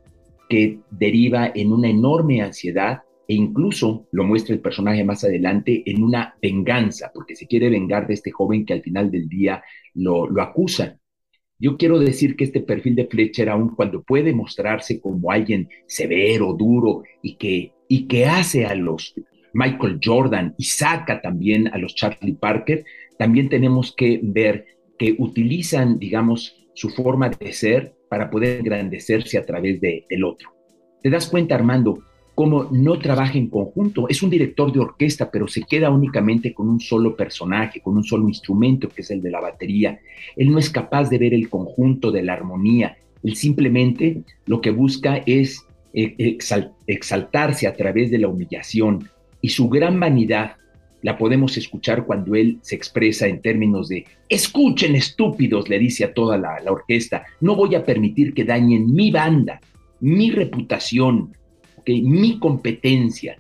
que 0.49 0.79
deriva 0.91 1.53
en 1.55 1.73
una 1.73 1.89
enorme 1.89 2.41
ansiedad 2.43 3.03
e 3.29 3.35
incluso 3.35 4.07
lo 4.11 4.25
muestra 4.25 4.55
el 4.55 4.61
personaje 4.61 5.05
más 5.05 5.25
adelante 5.25 5.83
en 5.87 6.03
una 6.03 6.35
venganza, 6.43 7.11
porque 7.15 7.37
se 7.37 7.47
quiere 7.47 7.71
vengar 7.71 8.07
de 8.07 8.15
este 8.15 8.31
joven 8.31 8.67
que 8.67 8.75
al 8.75 8.83
final 8.83 9.11
del 9.11 9.29
día 9.29 9.63
lo 9.95 10.43
acusa. 10.43 10.99
Yo 11.59 11.77
quiero 11.77 11.99
decir 11.99 12.37
que 12.37 12.45
este 12.45 12.61
perfil 12.61 12.97
de 12.97 13.07
Fletcher, 13.07 13.49
aun 13.49 13.75
cuando 13.75 14.03
puede 14.03 14.33
mostrarse 14.33 15.01
como 15.01 15.31
alguien 15.31 15.69
severo, 15.87 16.55
duro 16.55 17.03
y 17.23 17.37
que, 17.37 17.73
y 17.89 18.09
que 18.09 18.27
hace 18.27 18.67
a 18.67 18.75
los 18.75 19.15
Michael 19.55 20.01
Jordan 20.03 20.55
y 20.59 20.65
saca 20.65 21.21
también 21.21 21.69
a 21.69 21.79
los 21.79 21.95
Charlie 21.95 22.35
Parker, 22.35 22.85
también 23.19 23.49
tenemos 23.49 23.95
que 23.95 24.21
ver 24.23 24.67
que 24.99 25.15
utilizan, 25.19 25.99
digamos, 25.99 26.57
su 26.75 26.89
forma 26.89 27.29
de 27.29 27.53
ser 27.53 27.95
para 28.09 28.31
poder 28.31 28.61
engrandecerse 28.61 29.39
a 29.39 29.45
través 29.45 29.81
de, 29.81 30.07
del 30.09 30.25
otro. 30.25 30.51
¿Te 31.03 31.11
das 31.11 31.29
cuenta, 31.29 31.55
Armando, 31.55 32.03
cómo 32.35 32.69
no 32.71 32.99
trabaja 32.99 33.39
en 33.39 33.49
conjunto? 33.49 34.09
Es 34.09 34.23
un 34.23 34.31
director 34.31 34.73
de 34.73 34.81
orquesta, 34.81 35.31
pero 35.31 35.49
se 35.49 35.63
queda 35.63 35.91
únicamente 35.91 36.53
con 36.55 36.69
un 36.69 36.81
solo 36.81 37.17
personaje, 37.17 37.81
con 37.81 37.97
un 37.97 38.05
solo 38.05 38.29
instrumento, 38.29 38.89
que 38.89 39.03
es 39.03 39.11
el 39.11 39.23
de 39.23 39.31
la 39.31 39.41
batería. 39.41 40.01
Él 40.37 40.51
no 40.51 40.59
es 40.59 40.71
capaz 40.71 41.09
de 41.11 41.19
ver 41.19 41.35
el 41.35 41.49
conjunto 41.49 42.11
de 42.11 42.23
la 42.23 42.33
armonía. 42.33 42.97
Él 43.23 43.37
simplemente 43.37 44.23
lo 44.47 44.61
que 44.61 44.71
busca 44.71 45.23
es 45.27 45.65
eh, 45.95 46.39
exaltarse 46.87 47.67
a 47.67 47.75
través 47.75 48.11
de 48.11 48.19
la 48.19 48.29
humillación. 48.29 49.09
Y 49.41 49.51
su 49.51 49.69
gran 49.69 50.01
vanidad 50.01 50.57
la 51.03 51.19
podemos 51.19 51.57
escuchar 51.57 52.07
cuando 52.07 52.35
él 52.35 52.59
se 52.63 52.77
expresa 52.77 53.27
en 53.27 53.43
términos 53.43 53.89
de, 53.89 54.07
escuchen 54.29 54.95
estúpidos, 54.95 55.69
le 55.69 55.79
dice 55.79 56.05
a 56.05 56.15
toda 56.15 56.39
la, 56.39 56.63
orquesta, 56.71 57.27
no 57.41 57.57
voy 57.57 57.75
a 57.75 57.85
permitir 57.85 58.33
que 58.33 58.45
dañen 58.45 58.93
mi 58.95 59.11
banda, 59.11 59.61
mi 60.01 60.31
reputación, 60.31 61.37
mi 61.87 62.39
competencia. 62.39 63.37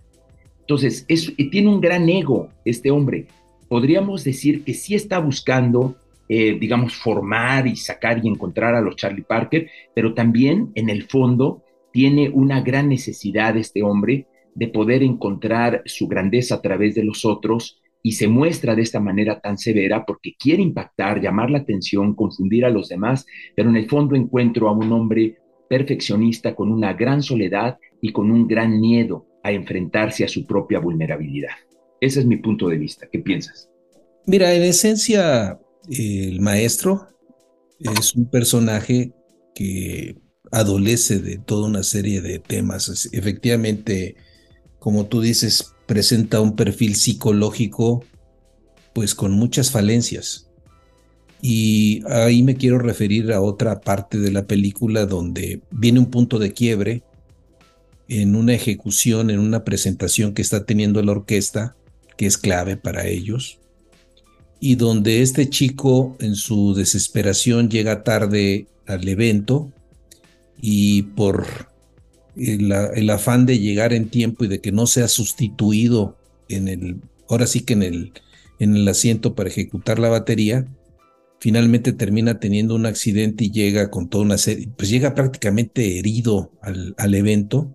Entonces, 0.60 1.04
es, 1.08 1.34
tiene 1.50 1.68
un 1.68 1.80
gran 1.80 2.08
ego 2.08 2.48
este 2.64 2.90
hombre. 2.90 3.26
Podríamos 3.68 4.24
decir 4.24 4.64
que 4.64 4.74
sí 4.74 4.94
está 4.94 5.18
buscando, 5.18 5.96
eh, 6.28 6.56
digamos, 6.58 6.94
formar 6.94 7.66
y 7.66 7.76
sacar 7.76 8.24
y 8.24 8.28
encontrar 8.28 8.74
a 8.74 8.80
los 8.80 8.96
Charlie 8.96 9.22
Parker, 9.22 9.68
pero 9.94 10.14
también 10.14 10.70
en 10.74 10.88
el 10.88 11.04
fondo 11.04 11.62
tiene 11.92 12.30
una 12.30 12.60
gran 12.60 12.88
necesidad 12.88 13.56
este 13.56 13.82
hombre 13.82 14.26
de 14.54 14.68
poder 14.68 15.02
encontrar 15.02 15.82
su 15.84 16.08
grandeza 16.08 16.56
a 16.56 16.62
través 16.62 16.94
de 16.94 17.04
los 17.04 17.24
otros 17.24 17.80
y 18.02 18.12
se 18.12 18.28
muestra 18.28 18.74
de 18.74 18.82
esta 18.82 19.00
manera 19.00 19.40
tan 19.40 19.56
severa 19.56 20.04
porque 20.04 20.34
quiere 20.38 20.62
impactar, 20.62 21.20
llamar 21.20 21.50
la 21.50 21.58
atención, 21.58 22.14
confundir 22.14 22.64
a 22.64 22.70
los 22.70 22.88
demás, 22.88 23.26
pero 23.54 23.70
en 23.70 23.76
el 23.76 23.88
fondo 23.88 24.16
encuentro 24.16 24.68
a 24.68 24.72
un 24.72 24.92
hombre 24.92 25.36
perfeccionista 25.68 26.54
con 26.54 26.70
una 26.70 26.92
gran 26.94 27.22
soledad 27.22 27.78
y 28.02 28.12
con 28.12 28.30
un 28.30 28.46
gran 28.46 28.80
miedo 28.80 29.26
a 29.42 29.52
enfrentarse 29.52 30.24
a 30.24 30.28
su 30.28 30.44
propia 30.44 30.80
vulnerabilidad. 30.80 31.52
Ese 32.00 32.20
es 32.20 32.26
mi 32.26 32.36
punto 32.36 32.68
de 32.68 32.76
vista. 32.76 33.08
¿Qué 33.10 33.20
piensas? 33.20 33.70
Mira, 34.26 34.52
en 34.52 34.64
esencia, 34.64 35.58
el 35.88 36.40
maestro 36.40 37.06
es 37.78 38.14
un 38.14 38.28
personaje 38.28 39.12
que 39.54 40.16
adolece 40.50 41.20
de 41.20 41.38
toda 41.38 41.68
una 41.68 41.84
serie 41.84 42.20
de 42.20 42.40
temas. 42.40 43.08
Efectivamente, 43.12 44.16
como 44.80 45.06
tú 45.06 45.20
dices, 45.20 45.72
presenta 45.86 46.40
un 46.40 46.56
perfil 46.56 46.96
psicológico 46.96 48.04
pues 48.94 49.14
con 49.14 49.32
muchas 49.32 49.70
falencias. 49.70 50.50
Y 51.40 52.02
ahí 52.08 52.42
me 52.42 52.56
quiero 52.56 52.78
referir 52.78 53.32
a 53.32 53.40
otra 53.40 53.80
parte 53.80 54.18
de 54.18 54.32
la 54.32 54.46
película 54.46 55.06
donde 55.06 55.62
viene 55.70 56.00
un 56.00 56.10
punto 56.10 56.38
de 56.38 56.52
quiebre 56.52 57.04
en 58.08 58.36
una 58.36 58.54
ejecución, 58.54 59.30
en 59.30 59.38
una 59.38 59.64
presentación 59.64 60.34
que 60.34 60.42
está 60.42 60.64
teniendo 60.64 61.02
la 61.02 61.12
orquesta, 61.12 61.76
que 62.16 62.26
es 62.26 62.38
clave 62.38 62.76
para 62.76 63.06
ellos, 63.06 63.58
y 64.60 64.76
donde 64.76 65.22
este 65.22 65.48
chico 65.48 66.16
en 66.20 66.36
su 66.36 66.74
desesperación 66.74 67.68
llega 67.68 68.04
tarde 68.04 68.68
al 68.86 69.06
evento 69.08 69.72
y 70.60 71.02
por 71.02 71.72
el, 72.36 73.10
afán 73.10 73.46
de 73.46 73.58
llegar 73.58 73.92
en 73.92 74.08
tiempo 74.08 74.44
y 74.44 74.48
de 74.48 74.60
que 74.60 74.72
no 74.72 74.86
sea 74.86 75.08
sustituido 75.08 76.16
en 76.48 76.68
el, 76.68 77.00
ahora 77.28 77.46
sí 77.46 77.60
que 77.60 77.72
en 77.72 77.82
el, 77.82 78.12
en 78.58 78.76
el 78.76 78.86
asiento 78.86 79.34
para 79.34 79.48
ejecutar 79.48 79.98
la 79.98 80.08
batería, 80.08 80.66
finalmente 81.40 81.92
termina 81.92 82.38
teniendo 82.38 82.76
un 82.76 82.86
accidente 82.86 83.44
y 83.44 83.50
llega 83.50 83.90
con 83.90 84.08
toda 84.08 84.24
una 84.24 84.38
serie, 84.38 84.68
pues 84.76 84.88
llega 84.88 85.14
prácticamente 85.14 85.98
herido 85.98 86.52
al, 86.62 86.94
al 86.98 87.14
evento 87.14 87.74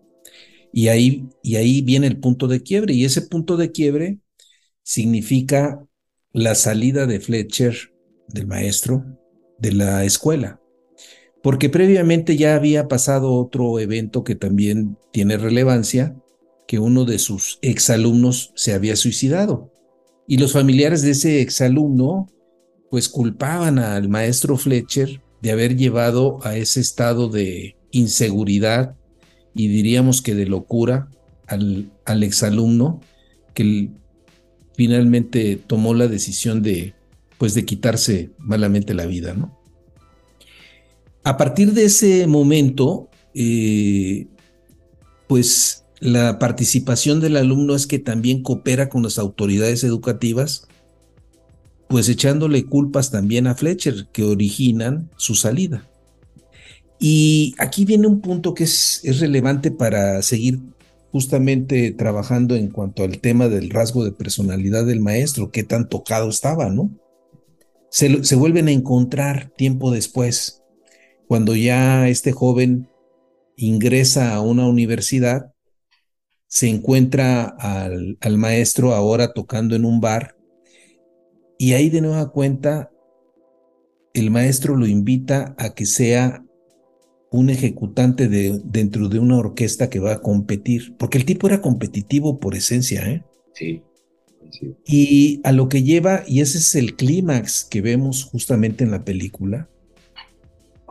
y 0.73 0.89
ahí, 0.89 1.27
y 1.43 1.56
ahí 1.56 1.82
viene 1.82 2.08
el 2.08 2.19
punto 2.19 2.47
de 2.47 2.62
quiebre 2.62 2.93
y 2.93 3.06
ese 3.06 3.21
punto 3.21 3.58
de 3.58 3.71
quiebre 3.71 4.19
significa 4.84 5.86
la 6.34 6.56
salida 6.56 7.06
de 7.08 7.19
Fletcher, 7.19 7.75
del 8.27 8.47
maestro, 8.47 9.06
de 9.60 9.73
la 9.73 10.06
escuela 10.06 10.62
porque 11.47 11.69
previamente 11.69 12.36
ya 12.36 12.56
había 12.56 12.89
pasado 12.89 13.34
otro 13.34 13.80
evento 13.80 14.25
que 14.25 14.36
también 14.36 14.97
tiene 15.13 15.38
relevancia, 15.38 16.13
que 16.67 16.77
uno 16.77 17.06
de 17.06 17.19
sus 17.19 17.60
exalumnos 17.62 18.51
se 18.56 18.73
había 18.73 18.97
suicidado. 18.97 19.71
Y 20.27 20.39
los 20.39 20.51
familiares 20.51 21.03
de 21.03 21.12
ese 21.12 21.41
exalumno 21.41 22.27
pues 22.91 23.08
culpaban 23.08 23.80
al 23.80 24.10
maestro 24.10 24.58
Fletcher 24.58 25.21
de 25.41 25.51
haber 25.51 25.77
llevado 25.77 26.39
a 26.43 26.58
ese 26.58 26.82
estado 26.82 27.30
de 27.30 27.77
inseguridad 27.91 28.97
y 29.58 29.67
diríamos 29.67 30.22
que 30.22 30.36
de 30.36 30.46
locura 30.46 31.10
al, 31.48 31.91
al 32.06 32.24
exalumno 32.24 33.02
que 33.54 33.89
finalmente 34.76 35.56
tomó 35.58 35.93
la 35.93 36.08
decisión 36.08 36.62
de 36.62 36.93
pues 37.38 37.54
de 37.54 37.65
quitarse 37.65 38.32
malamente 38.39 38.93
la 38.93 39.06
vida, 39.06 39.34
¿no? 39.34 39.58
A 41.24 41.38
partir 41.38 41.74
de 41.74 41.86
ese 41.86 42.26
momento, 42.26 43.10
eh, 43.34 44.28
pues 45.28 45.84
la 46.00 46.39
participación 46.39 47.20
del 47.20 47.36
alumno 47.36 47.76
es 47.76 47.86
que 47.86 48.00
también 48.00 48.43
coopera 48.43 48.88
con 48.89 49.04
las 49.04 49.20
autoridades 49.20 49.84
educativas, 49.84 50.67
pues 51.89 52.08
echándole 52.10 52.65
culpas 52.65 53.12
también 53.12 53.48
a 53.48 53.56
Fletcher 53.56 54.08
que 54.12 54.24
originan 54.24 55.10
su 55.17 55.36
salida. 55.36 55.88
Y 56.99 57.53
aquí 57.57 57.86
viene 57.86 58.07
un 58.07 58.21
punto 58.21 58.53
que 58.53 58.63
es, 58.63 59.01
es 59.03 59.19
relevante 59.19 59.71
para 59.71 60.21
seguir 60.21 60.60
justamente 61.12 61.91
trabajando 61.91 62.55
en 62.55 62.69
cuanto 62.69 63.03
al 63.03 63.19
tema 63.19 63.47
del 63.47 63.69
rasgo 63.69 64.03
de 64.03 64.12
personalidad 64.12 64.86
del 64.86 64.99
maestro, 64.99 65.51
qué 65.51 65.63
tan 65.63 65.88
tocado 65.89 66.29
estaba, 66.29 66.69
¿no? 66.69 66.91
Se, 67.89 68.23
se 68.23 68.36
vuelven 68.36 68.67
a 68.67 68.71
encontrar 68.71 69.49
tiempo 69.55 69.91
después 69.91 70.63
cuando 71.27 71.55
ya 71.55 72.07
este 72.07 72.31
joven 72.31 72.89
ingresa 73.55 74.33
a 74.33 74.41
una 74.41 74.67
universidad, 74.67 75.53
se 76.47 76.69
encuentra 76.69 77.43
al, 77.43 78.17
al 78.21 78.38
maestro 78.38 78.93
ahora 78.93 79.33
tocando 79.33 79.75
en 79.75 79.83
un 79.83 79.99
bar 79.99 80.38
y 81.57 81.73
ahí 81.73 81.89
de 81.89 82.01
nueva 82.01 82.31
cuenta 82.31 82.91
el 84.13 84.31
maestro 84.31 84.77
lo 84.77 84.88
invita 84.88 85.55
a 85.57 85.73
que 85.73 85.86
sea 85.86 86.46
un 87.32 87.50
ejecutante 87.50 88.28
de, 88.28 88.62
dentro 88.63 89.10
de 89.10 89.20
una 89.20 89.38
orquesta 89.38 89.90
que 89.90 90.00
va 90.00 90.13
a 90.13 90.22
competir, 90.22 90.96
porque 90.98 91.18
el 91.18 91.26
tipo 91.26 91.48
era 91.48 91.62
competitivo 91.62 92.40
por 92.40 92.56
esencia, 92.56 93.10
¿eh? 93.10 93.24
Sí. 93.54 93.84
Y 94.86 95.42
a 95.44 95.52
lo 95.52 95.68
que 95.68 95.84
lleva, 95.84 96.24
y 96.26 96.42
ese 96.42 96.58
es 96.58 96.76
el 96.76 96.96
clímax 96.96 97.66
que 97.66 97.82
vemos 97.82 98.24
justamente 98.24 98.84
en 98.84 98.92
la 98.92 99.04
película, 99.04 99.70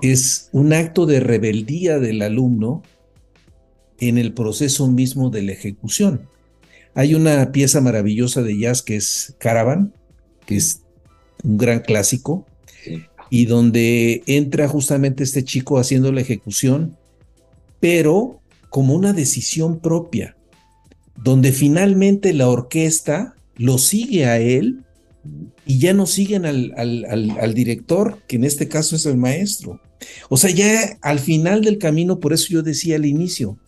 es 0.02 0.50
un 0.52 0.72
acto 0.72 1.06
de 1.06 1.20
rebeldía 1.20 1.98
del 1.98 2.20
alumno 2.20 2.82
en 3.98 4.18
el 4.18 4.34
proceso 4.34 4.88
mismo 4.88 5.30
de 5.30 5.42
la 5.42 5.52
ejecución. 5.52 6.28
Hay 6.94 7.14
una 7.14 7.50
pieza 7.50 7.80
maravillosa 7.80 8.42
de 8.42 8.58
jazz 8.58 8.82
que 8.82 8.96
es 8.96 9.34
Caravan, 9.38 9.94
que 10.44 10.56
es 10.56 10.82
un 11.42 11.56
gran 11.56 11.80
clásico, 11.80 12.46
y 13.30 13.46
donde 13.46 14.22
entra 14.26 14.68
justamente 14.68 15.24
este 15.24 15.44
chico 15.44 15.78
haciendo 15.78 16.12
la 16.12 16.20
ejecución, 16.20 16.96
pero 17.80 18.40
como 18.70 18.94
una 18.94 19.12
decisión 19.12 19.80
propia, 19.80 20.36
donde 21.22 21.52
finalmente 21.52 22.32
la 22.32 22.48
orquesta 22.48 23.34
lo 23.56 23.78
sigue 23.78 24.26
a 24.26 24.38
él 24.38 24.84
y 25.64 25.78
ya 25.78 25.92
no 25.92 26.06
siguen 26.06 26.46
al, 26.46 27.54
director, 27.54 28.22
que 28.28 28.36
en 28.36 28.44
este 28.44 28.68
caso 28.68 28.96
es 28.96 29.06
el 29.06 29.16
maestro. 29.16 29.80
O 30.28 30.36
sea, 30.36 30.50
ya 30.50 30.98
al 31.00 31.18
final 31.18 31.62
del 31.62 31.78
camino, 31.78 32.20
por 32.20 32.32
eso 32.32 32.48
yo 32.50 32.62
decía 32.62 32.96
al 32.96 33.06
inicio, 33.06 33.58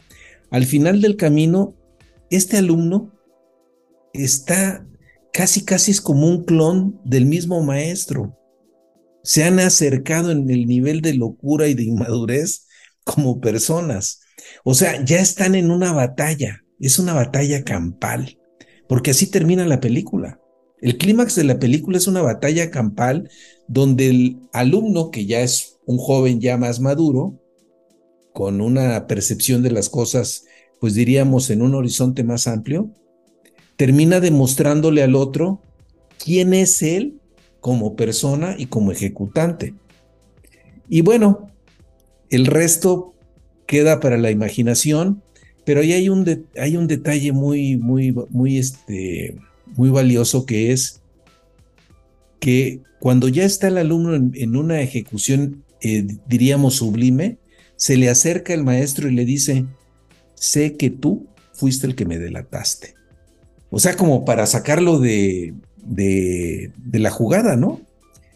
al 0.50 0.64
final 0.64 1.00
del 1.00 1.16
camino, 1.16 1.74
este 2.30 2.58
alumno 2.58 3.12
está 4.12 4.86
casi, 5.32 5.64
casi 5.64 5.90
es 5.90 6.00
como 6.00 6.28
un 6.28 6.44
clon 6.44 7.00
del 7.04 7.26
mismo 7.26 7.62
maestro. 7.62 8.37
Se 9.22 9.44
han 9.44 9.58
acercado 9.60 10.30
en 10.30 10.48
el 10.50 10.66
nivel 10.66 11.00
de 11.00 11.14
locura 11.14 11.68
y 11.68 11.74
de 11.74 11.84
inmadurez 11.84 12.66
como 13.04 13.40
personas. 13.40 14.20
O 14.64 14.74
sea, 14.74 15.04
ya 15.04 15.20
están 15.20 15.54
en 15.54 15.70
una 15.70 15.92
batalla, 15.92 16.64
es 16.80 16.98
una 16.98 17.12
batalla 17.12 17.64
campal, 17.64 18.38
porque 18.88 19.10
así 19.10 19.30
termina 19.30 19.66
la 19.66 19.80
película. 19.80 20.40
El 20.80 20.96
clímax 20.96 21.34
de 21.34 21.44
la 21.44 21.58
película 21.58 21.98
es 21.98 22.06
una 22.06 22.22
batalla 22.22 22.70
campal 22.70 23.28
donde 23.66 24.08
el 24.08 24.40
alumno, 24.52 25.10
que 25.10 25.26
ya 25.26 25.40
es 25.40 25.78
un 25.86 25.98
joven 25.98 26.40
ya 26.40 26.56
más 26.56 26.80
maduro, 26.80 27.40
con 28.32 28.60
una 28.60 29.06
percepción 29.06 29.62
de 29.62 29.72
las 29.72 29.88
cosas, 29.88 30.44
pues 30.80 30.94
diríamos 30.94 31.50
en 31.50 31.62
un 31.62 31.74
horizonte 31.74 32.22
más 32.22 32.46
amplio, 32.46 32.92
termina 33.76 34.20
demostrándole 34.20 35.02
al 35.02 35.16
otro 35.16 35.60
quién 36.22 36.54
es 36.54 36.82
él 36.82 37.17
como 37.60 37.96
persona 37.96 38.54
y 38.58 38.66
como 38.66 38.92
ejecutante. 38.92 39.74
Y 40.88 41.02
bueno, 41.02 41.50
el 42.30 42.46
resto 42.46 43.14
queda 43.66 44.00
para 44.00 44.16
la 44.16 44.30
imaginación, 44.30 45.22
pero 45.64 45.80
ahí 45.80 45.92
hay 45.92 46.08
un, 46.08 46.46
hay 46.56 46.76
un 46.76 46.86
detalle 46.86 47.32
muy, 47.32 47.76
muy, 47.76 48.14
muy, 48.30 48.58
este, 48.58 49.36
muy 49.76 49.90
valioso 49.90 50.46
que 50.46 50.72
es 50.72 51.02
que 52.40 52.80
cuando 52.98 53.28
ya 53.28 53.44
está 53.44 53.68
el 53.68 53.78
alumno 53.78 54.14
en, 54.14 54.56
una 54.56 54.80
ejecución, 54.80 55.64
eh, 55.82 56.06
diríamos, 56.26 56.76
sublime, 56.76 57.38
se 57.76 57.96
le 57.96 58.08
acerca 58.08 58.54
el 58.54 58.64
maestro 58.64 59.08
y 59.08 59.14
le 59.14 59.24
dice, 59.24 59.66
sé 60.34 60.76
que 60.76 60.90
tú 60.90 61.26
fuiste 61.52 61.86
el 61.86 61.94
que 61.94 62.06
me 62.06 62.18
delataste. 62.18 62.94
O 63.70 63.78
sea, 63.78 63.96
como 63.96 64.24
para 64.24 64.46
sacarlo 64.46 64.98
de, 64.98 65.54
de, 65.84 66.72
la 66.92 67.10
jugada, 67.10 67.56
¿no? 67.56 67.80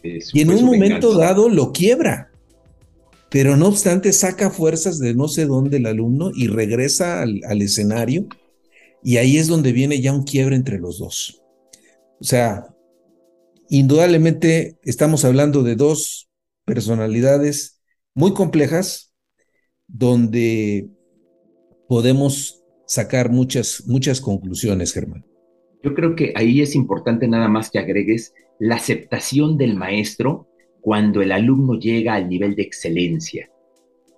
y 0.03 0.41
en 0.41 0.49
un 0.49 0.65
momento 0.65 1.17
dado 1.17 1.49
lo 1.49 1.71
quiebra. 1.71 2.29
Pero 3.29 3.57
no 3.57 3.67
obstante, 3.67 4.13
saca 4.13 4.49
fuerzas 4.49 4.99
de 4.99 5.15
no 5.15 5.27
sé 5.27 5.45
dónde 5.45 5.77
el 5.77 5.87
alumno 5.87 6.31
y 6.35 6.47
regresa 6.47 7.21
al, 7.21 7.41
al 7.47 7.61
escenario. 7.61 8.27
Y 9.03 9.17
ahí 9.17 9.37
es 9.37 9.47
donde 9.47 9.71
viene 9.71 10.01
ya 10.01 10.13
un 10.13 10.23
quiebre 10.23 10.55
entre 10.55 10.77
los 10.77 10.99
dos. 10.99 11.41
O 12.19 12.23
sea, 12.23 12.67
indudablemente 13.69 14.77
estamos 14.83 15.25
hablando 15.25 15.63
de 15.63 15.75
dos 15.75 16.29
personalidades 16.65 17.81
muy 18.13 18.33
complejas 18.33 19.13
donde 19.87 20.89
podemos 21.87 22.63
sacar 22.87 23.29
muchas, 23.29 23.83
muchas 23.87 24.21
conclusiones, 24.21 24.93
Germán. 24.93 25.25
Yo 25.83 25.93
creo 25.93 26.15
que 26.15 26.31
ahí 26.35 26.61
es 26.61 26.75
importante 26.75 27.27
nada 27.27 27.49
más 27.49 27.69
que 27.69 27.77
agregues 27.77 28.33
la 28.57 28.75
aceptación 28.75 29.57
del 29.57 29.75
maestro 29.75 30.47
cuando 30.79 31.21
el 31.21 31.31
alumno 31.33 31.77
llega 31.77 32.13
al 32.13 32.29
nivel 32.29 32.55
de 32.55 32.63
excelencia. 32.63 33.49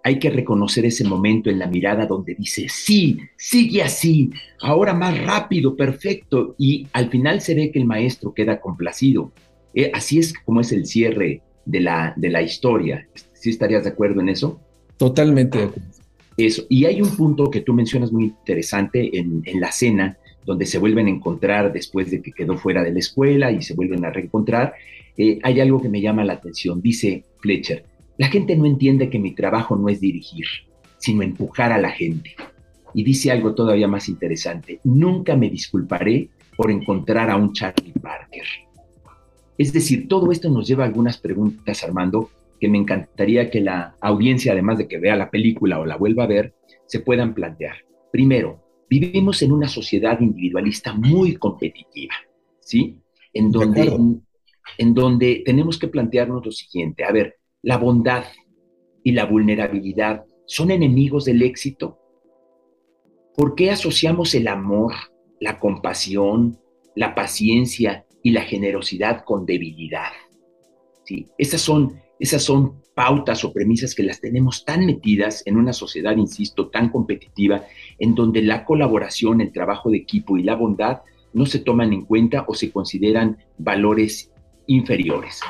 Hay 0.04 0.19
que 0.19 0.30
reconocer 0.30 0.86
ese 0.86 1.04
momento 1.04 1.49
en 1.49 1.58
la 1.58 1.65
mirada 1.65 2.06
donde 2.06 2.36
dice, 2.36 2.67
sí, 2.69 3.17
sigue 3.38 3.82
así, 3.82 4.30
ahora 4.62 4.93
más 4.93 5.19
rápido, 5.25 5.75
perfecto, 5.75 6.54
y 6.60 6.88
al 6.93 7.10
final 7.10 7.41
se 7.41 7.56
ve 7.56 7.71
que 7.71 7.80
el 7.80 7.86
maestro 7.86 8.32
queda 8.32 8.62
complacido. 8.62 9.32
Eh, 9.73 9.89
así 9.91 10.19
es 10.19 10.34
como 10.45 10.62
es 10.62 10.71
el 10.71 10.86
cierre 10.86 11.41
de 11.65 11.80
la, 11.80 12.13
de 12.15 12.30
la 12.30 12.43
historia. 12.43 13.08
¿Sí 13.34 13.49
estarías 13.49 13.84
de 13.84 13.89
acuerdo 13.89 14.21
en 14.21 14.30
eso? 14.30 14.62
Totalmente. 14.97 15.69
Eso. 16.38 16.63
Y 16.69 16.86
hay 16.86 17.01
un 17.01 17.15
punto 17.15 17.49
que 17.49 17.62
tú 17.62 17.73
mencionas 17.73 18.12
muy 18.12 18.25
interesante 18.25 19.17
en, 19.17 19.41
en 19.45 19.60
la 19.60 19.71
cena, 19.71 20.17
donde 20.45 20.65
se 20.65 20.77
vuelven 20.77 21.08
a 21.08 21.12
encontrar 21.12 21.73
después 21.73 22.12
de 22.12 22.21
que 22.21 22.31
quedó 22.31 22.58
fuera 22.58 22.84
de 22.84 22.91
la 22.91 22.99
escuela 22.99 23.51
y 23.51 23.62
se 23.62 23.73
vuelven 23.73 24.05
a 24.05 24.12
reencontrar, 24.12 24.73
eh, 25.17 25.39
hay 25.43 25.60
algo 25.60 25.81
que 25.81 25.89
me 25.89 26.01
llama 26.01 26.23
la 26.23 26.34
atención. 26.34 26.81
Dice 26.81 27.25
Fletcher, 27.39 27.86
la 28.17 28.27
gente 28.27 28.55
no 28.55 28.65
entiende 28.65 29.10
que 29.10 29.19
mi 29.19 29.34
trabajo 29.34 29.75
no 29.75 29.89
es 29.89 29.99
dirigir, 29.99 30.45
sino 30.97 31.23
empujar 31.23 31.71
a 31.71 31.77
la 31.77 31.89
gente. 31.89 32.36
Y 32.93 33.03
dice 33.03 33.31
algo 33.31 33.55
todavía 33.55 33.88
más 33.88 34.08
interesante, 34.08 34.79
nunca 34.84 35.36
me 35.36 35.49
disculparé 35.49 36.29
por 36.55 36.71
encontrar 36.71 37.29
a 37.29 37.36
un 37.36 37.51
Charlie 37.51 37.91
Parker. 38.01 38.45
Es 39.58 39.73
decir, 39.73 40.08
todo 40.08 40.31
esto 40.31 40.49
nos 40.49 40.67
lleva 40.67 40.84
a 40.84 40.88
algunas 40.88 41.17
preguntas, 41.17 41.84
Armando, 41.84 42.29
que 42.60 42.69
me 42.69 42.77
encantaría 42.77 43.49
que 43.49 43.62
la 43.62 43.95
audiencia, 43.99 44.53
además 44.53 44.77
de 44.77 44.88
que 44.88 44.97
vea 44.97 45.15
la 45.15 45.29
película 45.29 45.79
o 45.79 45.86
la 45.86 45.97
vuelva 45.97 46.23
a 46.23 46.27
ver, 46.27 46.53
se 46.86 46.99
puedan 46.99 47.34
plantear. 47.34 47.75
Primero, 48.12 48.64
vivimos 48.99 49.41
en 49.41 49.51
una 49.51 49.67
sociedad 49.67 50.19
individualista 50.19 50.93
muy 50.93 51.36
competitiva, 51.36 52.15
¿sí? 52.60 52.97
En 53.34 53.51
donde, 53.51 53.97
en 54.77 54.93
donde 54.93 55.43
tenemos 55.45 55.77
que 55.77 55.88
plantearnos 55.88 56.45
lo 56.45 56.51
siguiente, 56.51 57.03
a 57.03 57.12
ver, 57.12 57.38
la 57.62 57.77
bondad 57.77 58.25
y 59.03 59.12
la 59.12 59.25
vulnerabilidad 59.25 60.25
son 60.45 60.71
enemigos 60.71 61.25
del 61.25 61.41
éxito. 61.41 61.99
¿Por 63.36 63.55
qué 63.55 63.71
asociamos 63.71 64.34
el 64.36 64.47
amor, 64.47 64.93
la 65.39 65.60
compasión, 65.60 66.60
la 66.95 67.15
paciencia 67.15 68.05
y 68.23 68.31
la 68.31 68.41
generosidad 68.41 69.23
con 69.25 69.45
debilidad? 69.45 70.12
¿Sí? 71.03 71.27
Esas 71.38 71.62
son 71.62 71.99
esas 72.19 72.43
son 72.43 72.73
pautas 72.93 73.43
o 73.43 73.51
premisas 73.51 73.93
que 73.93 74.04
las 74.04 74.21
tenemos 74.21 74.63
tan 74.63 74.86
metidas 74.86 75.43
en 75.45 75.58
una 75.58 75.73
sociedad, 75.73 76.15
insisto, 76.15 76.69
tan 76.69 76.89
competitiva, 76.89 77.65
en 77.99 78.15
donde 78.15 78.41
la 78.41 78.63
colaboración, 78.63 79.41
el 79.41 79.51
trabajo 79.51 79.89
de 79.89 79.97
equipo 79.97 80.38
y 80.38 80.43
la 80.43 80.56
bondad 80.56 81.01
no 81.34 81.45
se 81.45 81.60
toman 81.60 81.91
en 81.91 82.06
cuenta 82.06 82.45
o 82.47 82.54
se 82.54 82.71
consideran 82.71 83.38
valores 83.58 84.32
inferiores. 84.67 85.41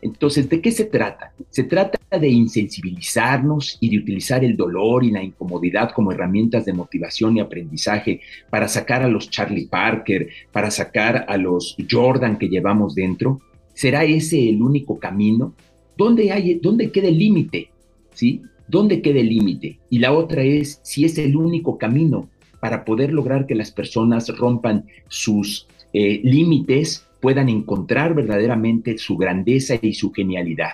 Entonces, 0.00 0.48
¿de 0.48 0.60
qué 0.60 0.70
se 0.70 0.84
trata? 0.84 1.32
Se 1.50 1.64
trata 1.64 1.98
de 2.18 2.28
insensibilizarnos 2.28 3.76
y 3.80 3.90
de 3.90 3.98
utilizar 3.98 4.44
el 4.44 4.56
dolor 4.56 5.04
y 5.04 5.10
la 5.10 5.22
incomodidad 5.22 5.90
como 5.90 6.12
herramientas 6.12 6.64
de 6.64 6.72
motivación 6.72 7.36
y 7.36 7.40
aprendizaje 7.40 8.20
para 8.48 8.68
sacar 8.68 9.02
a 9.02 9.08
los 9.08 9.30
Charlie 9.30 9.66
Parker, 9.66 10.28
para 10.52 10.70
sacar 10.70 11.26
a 11.28 11.36
los 11.36 11.76
Jordan 11.90 12.38
que 12.38 12.48
llevamos 12.48 12.94
dentro. 12.94 13.40
¿Será 13.74 14.04
ese 14.04 14.48
el 14.48 14.62
único 14.62 14.98
camino? 14.98 15.54
¿Dónde, 15.96 16.30
hay, 16.32 16.54
dónde 16.62 16.90
queda 16.90 17.08
el 17.08 17.18
límite? 17.18 17.70
¿Sí? 18.12 18.42
¿Dónde 18.68 19.00
queda 19.00 19.20
el 19.20 19.28
límite? 19.28 19.78
Y 19.90 19.98
la 19.98 20.12
otra 20.12 20.42
es 20.42 20.80
si 20.82 21.04
es 21.04 21.18
el 21.18 21.36
único 21.36 21.78
camino 21.78 22.28
para 22.60 22.84
poder 22.84 23.12
lograr 23.12 23.46
que 23.46 23.54
las 23.54 23.70
personas 23.70 24.28
rompan 24.36 24.86
sus 25.08 25.66
eh, 25.92 26.20
límites, 26.24 27.06
puedan 27.20 27.48
encontrar 27.48 28.14
verdaderamente 28.14 28.98
su 28.98 29.16
grandeza 29.16 29.74
y 29.80 29.94
su 29.94 30.12
genialidad. 30.12 30.72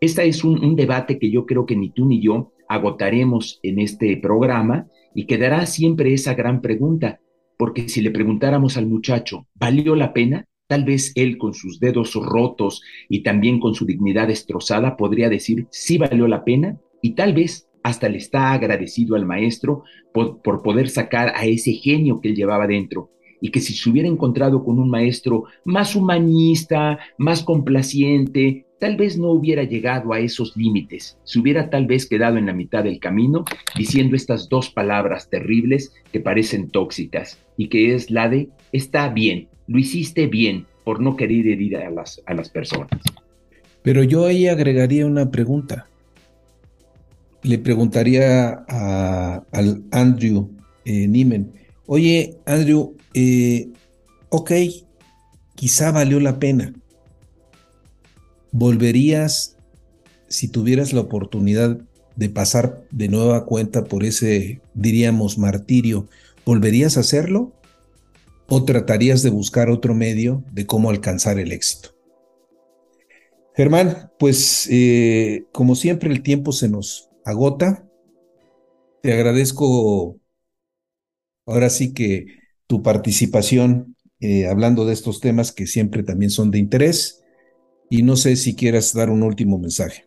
Este 0.00 0.26
es 0.26 0.44
un, 0.44 0.64
un 0.64 0.76
debate 0.76 1.18
que 1.18 1.30
yo 1.30 1.46
creo 1.46 1.66
que 1.66 1.76
ni 1.76 1.90
tú 1.90 2.06
ni 2.06 2.20
yo 2.20 2.52
agotaremos 2.68 3.60
en 3.62 3.78
este 3.78 4.16
programa 4.16 4.86
y 5.14 5.26
quedará 5.26 5.66
siempre 5.66 6.12
esa 6.12 6.34
gran 6.34 6.60
pregunta, 6.60 7.20
porque 7.56 7.88
si 7.88 8.00
le 8.00 8.10
preguntáramos 8.10 8.76
al 8.76 8.86
muchacho, 8.86 9.46
¿valió 9.54 9.94
la 9.94 10.12
pena? 10.12 10.46
Tal 10.74 10.82
vez 10.82 11.12
él 11.14 11.38
con 11.38 11.54
sus 11.54 11.78
dedos 11.78 12.14
rotos 12.14 12.82
y 13.08 13.22
también 13.22 13.60
con 13.60 13.76
su 13.76 13.86
dignidad 13.86 14.26
destrozada 14.26 14.96
podría 14.96 15.28
decir, 15.28 15.68
sí 15.70 15.98
valió 15.98 16.26
la 16.26 16.42
pena 16.42 16.80
y 17.00 17.14
tal 17.14 17.32
vez 17.32 17.68
hasta 17.84 18.08
le 18.08 18.18
está 18.18 18.52
agradecido 18.52 19.14
al 19.14 19.24
maestro 19.24 19.84
por, 20.12 20.42
por 20.42 20.64
poder 20.64 20.88
sacar 20.88 21.32
a 21.36 21.46
ese 21.46 21.74
genio 21.74 22.20
que 22.20 22.30
él 22.30 22.34
llevaba 22.34 22.66
dentro 22.66 23.12
y 23.44 23.50
que 23.50 23.60
si 23.60 23.74
se 23.74 23.90
hubiera 23.90 24.08
encontrado 24.08 24.64
con 24.64 24.78
un 24.78 24.88
maestro 24.88 25.44
más 25.66 25.94
humanista, 25.94 26.98
más 27.18 27.42
complaciente, 27.42 28.64
tal 28.78 28.96
vez 28.96 29.18
no 29.18 29.32
hubiera 29.32 29.64
llegado 29.64 30.14
a 30.14 30.18
esos 30.18 30.56
límites, 30.56 31.18
se 31.24 31.40
hubiera 31.40 31.68
tal 31.68 31.86
vez 31.86 32.06
quedado 32.06 32.38
en 32.38 32.46
la 32.46 32.54
mitad 32.54 32.84
del 32.84 32.98
camino 33.00 33.44
diciendo 33.76 34.16
estas 34.16 34.48
dos 34.48 34.70
palabras 34.70 35.28
terribles 35.28 35.92
que 36.10 36.20
parecen 36.20 36.70
tóxicas 36.70 37.38
y 37.58 37.68
que 37.68 37.94
es 37.94 38.10
la 38.10 38.30
de 38.30 38.48
está 38.72 39.10
bien, 39.10 39.48
lo 39.66 39.78
hiciste 39.78 40.26
bien 40.26 40.64
por 40.82 41.00
no 41.00 41.14
querer 41.14 41.46
herir 41.46 41.76
a 41.76 41.90
las, 41.90 42.22
a 42.24 42.32
las 42.32 42.48
personas. 42.48 42.98
Pero 43.82 44.04
yo 44.04 44.24
ahí 44.24 44.48
agregaría 44.48 45.04
una 45.04 45.30
pregunta. 45.30 45.86
Le 47.42 47.58
preguntaría 47.58 48.64
a, 48.66 49.42
al 49.52 49.82
Andrew 49.90 50.48
eh, 50.86 51.06
Niemen, 51.06 51.52
oye 51.84 52.38
Andrew, 52.46 52.94
eh, 53.14 53.70
ok, 54.28 54.52
quizá 55.54 55.92
valió 55.92 56.20
la 56.20 56.38
pena. 56.38 56.74
¿Volverías, 58.52 59.56
si 60.28 60.48
tuvieras 60.48 60.92
la 60.92 61.00
oportunidad 61.00 61.78
de 62.16 62.28
pasar 62.28 62.86
de 62.90 63.08
nueva 63.08 63.46
cuenta 63.46 63.84
por 63.84 64.04
ese, 64.04 64.60
diríamos, 64.74 65.38
martirio, 65.38 66.08
¿volverías 66.44 66.96
a 66.96 67.00
hacerlo? 67.00 67.52
¿O 68.48 68.64
tratarías 68.64 69.22
de 69.22 69.30
buscar 69.30 69.70
otro 69.70 69.94
medio 69.94 70.44
de 70.52 70.66
cómo 70.66 70.90
alcanzar 70.90 71.38
el 71.38 71.52
éxito? 71.52 71.90
Germán, 73.56 74.10
pues 74.18 74.68
eh, 74.70 75.44
como 75.52 75.76
siempre 75.76 76.10
el 76.10 76.22
tiempo 76.22 76.52
se 76.52 76.68
nos 76.68 77.08
agota. 77.24 77.88
Te 79.00 79.12
agradezco 79.12 80.18
ahora 81.46 81.70
sí 81.70 81.92
que 81.92 82.43
tu 82.74 82.82
participación 82.82 83.94
eh, 84.18 84.48
hablando 84.48 84.84
de 84.84 84.94
estos 84.94 85.20
temas 85.20 85.52
que 85.52 85.68
siempre 85.68 86.02
también 86.02 86.30
son 86.30 86.50
de 86.50 86.58
interés. 86.58 87.22
Y 87.88 88.02
no 88.02 88.16
sé 88.16 88.34
si 88.34 88.56
quieras 88.56 88.92
dar 88.92 89.10
un 89.10 89.22
último 89.22 89.60
mensaje. 89.60 90.06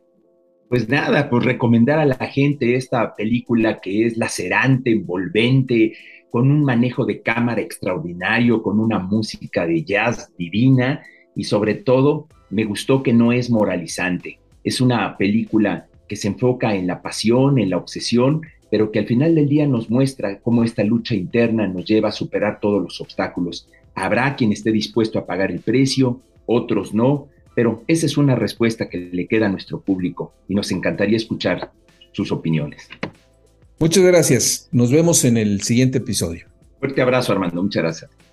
Pues 0.68 0.90
nada, 0.90 1.30
pues 1.30 1.46
recomendar 1.46 1.98
a 1.98 2.06
la 2.06 2.28
gente 2.28 2.76
esta 2.76 3.16
película 3.16 3.80
que 3.80 4.06
es 4.06 4.18
lacerante, 4.18 4.92
envolvente, 4.92 5.94
con 6.30 6.52
un 6.52 6.62
manejo 6.66 7.06
de 7.06 7.22
cámara 7.22 7.62
extraordinario, 7.62 8.62
con 8.62 8.82
una 8.82 9.00
música 9.00 9.66
de 9.66 9.86
jazz 9.86 10.30
divina 10.38 11.06
y 11.38 11.46
sobre 11.46 11.76
todo 11.76 12.28
me 12.50 12.66
gustó 12.66 13.02
que 13.02 13.14
no 13.14 13.32
es 13.32 13.50
moralizante. 13.50 14.40
Es 14.66 14.82
una 14.82 15.16
película 15.16 15.88
que 16.10 16.18
se 16.18 16.28
enfoca 16.28 16.76
en 16.76 16.86
la 16.86 17.02
pasión, 17.02 17.60
en 17.60 17.70
la 17.70 17.78
obsesión, 17.78 18.42
pero 18.70 18.92
que 18.92 19.00
al 19.00 19.08
final 19.08 19.36
del 19.36 19.48
día 19.48 19.68
nos 19.68 19.90
muestra 19.90 20.40
cómo 20.40 20.64
esta 20.64 20.84
lucha 20.84 21.16
interna 21.16 21.68
nos 21.68 21.86
lleva 21.86 22.10
a 22.10 22.14
superar 22.14 22.60
todos 22.60 22.82
los 22.82 23.00
obstáculos. 23.02 23.68
Habrá 23.96 24.36
quien 24.36 24.52
esté 24.52 24.72
dispuesto 24.72 25.20
a 25.20 25.26
pagar 25.26 25.52
el 25.52 25.60
precio, 25.60 26.20
otros 26.46 26.94
no, 26.94 27.28
pero 27.56 27.84
esa 27.88 28.06
es 28.06 28.18
una 28.18 28.36
respuesta 28.36 28.90
que 28.90 28.98
le 28.98 29.28
queda 29.28 29.48
a 29.48 29.50
nuestro 29.50 29.80
público 29.82 30.34
y 30.48 30.56
nos 30.56 30.72
encantaría 30.72 31.18
escuchar 31.18 31.72
sus 32.12 32.32
opiniones. 32.32 32.88
Muchas 33.80 34.04
gracias. 34.04 34.70
Nos 34.72 34.92
vemos 34.92 35.24
en 35.26 35.38
el 35.38 35.62
siguiente 35.62 36.00
episodio. 36.00 36.48
Fuerte 36.80 37.02
abrazo, 37.02 37.32
Armando. 37.32 37.62
Muchas 37.62 37.84
gracias. 37.84 38.27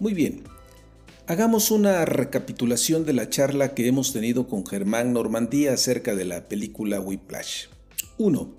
Muy 0.00 0.14
bien. 0.14 0.44
Hagamos 1.26 1.72
una 1.72 2.04
recapitulación 2.04 3.04
de 3.04 3.12
la 3.12 3.28
charla 3.28 3.74
que 3.74 3.88
hemos 3.88 4.12
tenido 4.12 4.46
con 4.46 4.64
Germán 4.64 5.12
Normandía 5.12 5.72
acerca 5.72 6.14
de 6.14 6.24
la 6.24 6.48
película 6.48 7.00
Whiplash. 7.00 7.66
1. 8.16 8.54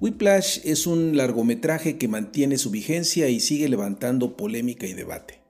Whiplash 0.00 0.58
es 0.64 0.88
un 0.88 1.16
largometraje 1.16 1.98
que 1.98 2.08
mantiene 2.08 2.58
su 2.58 2.70
vigencia 2.70 3.28
y 3.28 3.38
sigue 3.38 3.68
levantando 3.68 4.36
polémica 4.36 4.86
y 4.86 4.92
debate. 4.92 5.40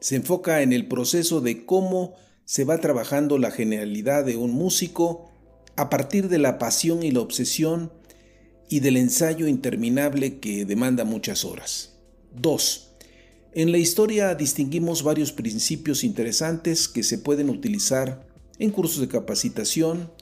Se 0.00 0.16
enfoca 0.16 0.62
en 0.62 0.72
el 0.72 0.88
proceso 0.88 1.40
de 1.40 1.64
cómo 1.64 2.14
se 2.44 2.64
va 2.64 2.78
trabajando 2.78 3.38
la 3.38 3.52
genialidad 3.52 4.24
de 4.24 4.36
un 4.36 4.50
músico 4.50 5.30
a 5.76 5.88
partir 5.88 6.28
de 6.28 6.38
la 6.38 6.58
pasión 6.58 7.04
y 7.04 7.12
la 7.12 7.20
obsesión 7.20 7.92
y 8.68 8.80
del 8.80 8.96
ensayo 8.96 9.46
interminable 9.46 10.40
que 10.40 10.64
demanda 10.64 11.04
muchas 11.04 11.44
horas. 11.44 11.94
2 12.34 12.87
en 13.54 13.72
la 13.72 13.78
historia 13.78 14.34
distinguimos 14.34 15.02
varios 15.02 15.32
principios 15.32 16.04
interesantes 16.04 16.88
que 16.88 17.02
se 17.02 17.18
pueden 17.18 17.48
utilizar 17.48 18.26
en 18.58 18.70
cursos 18.70 19.00
de 19.00 19.08
capacitación, 19.08 20.12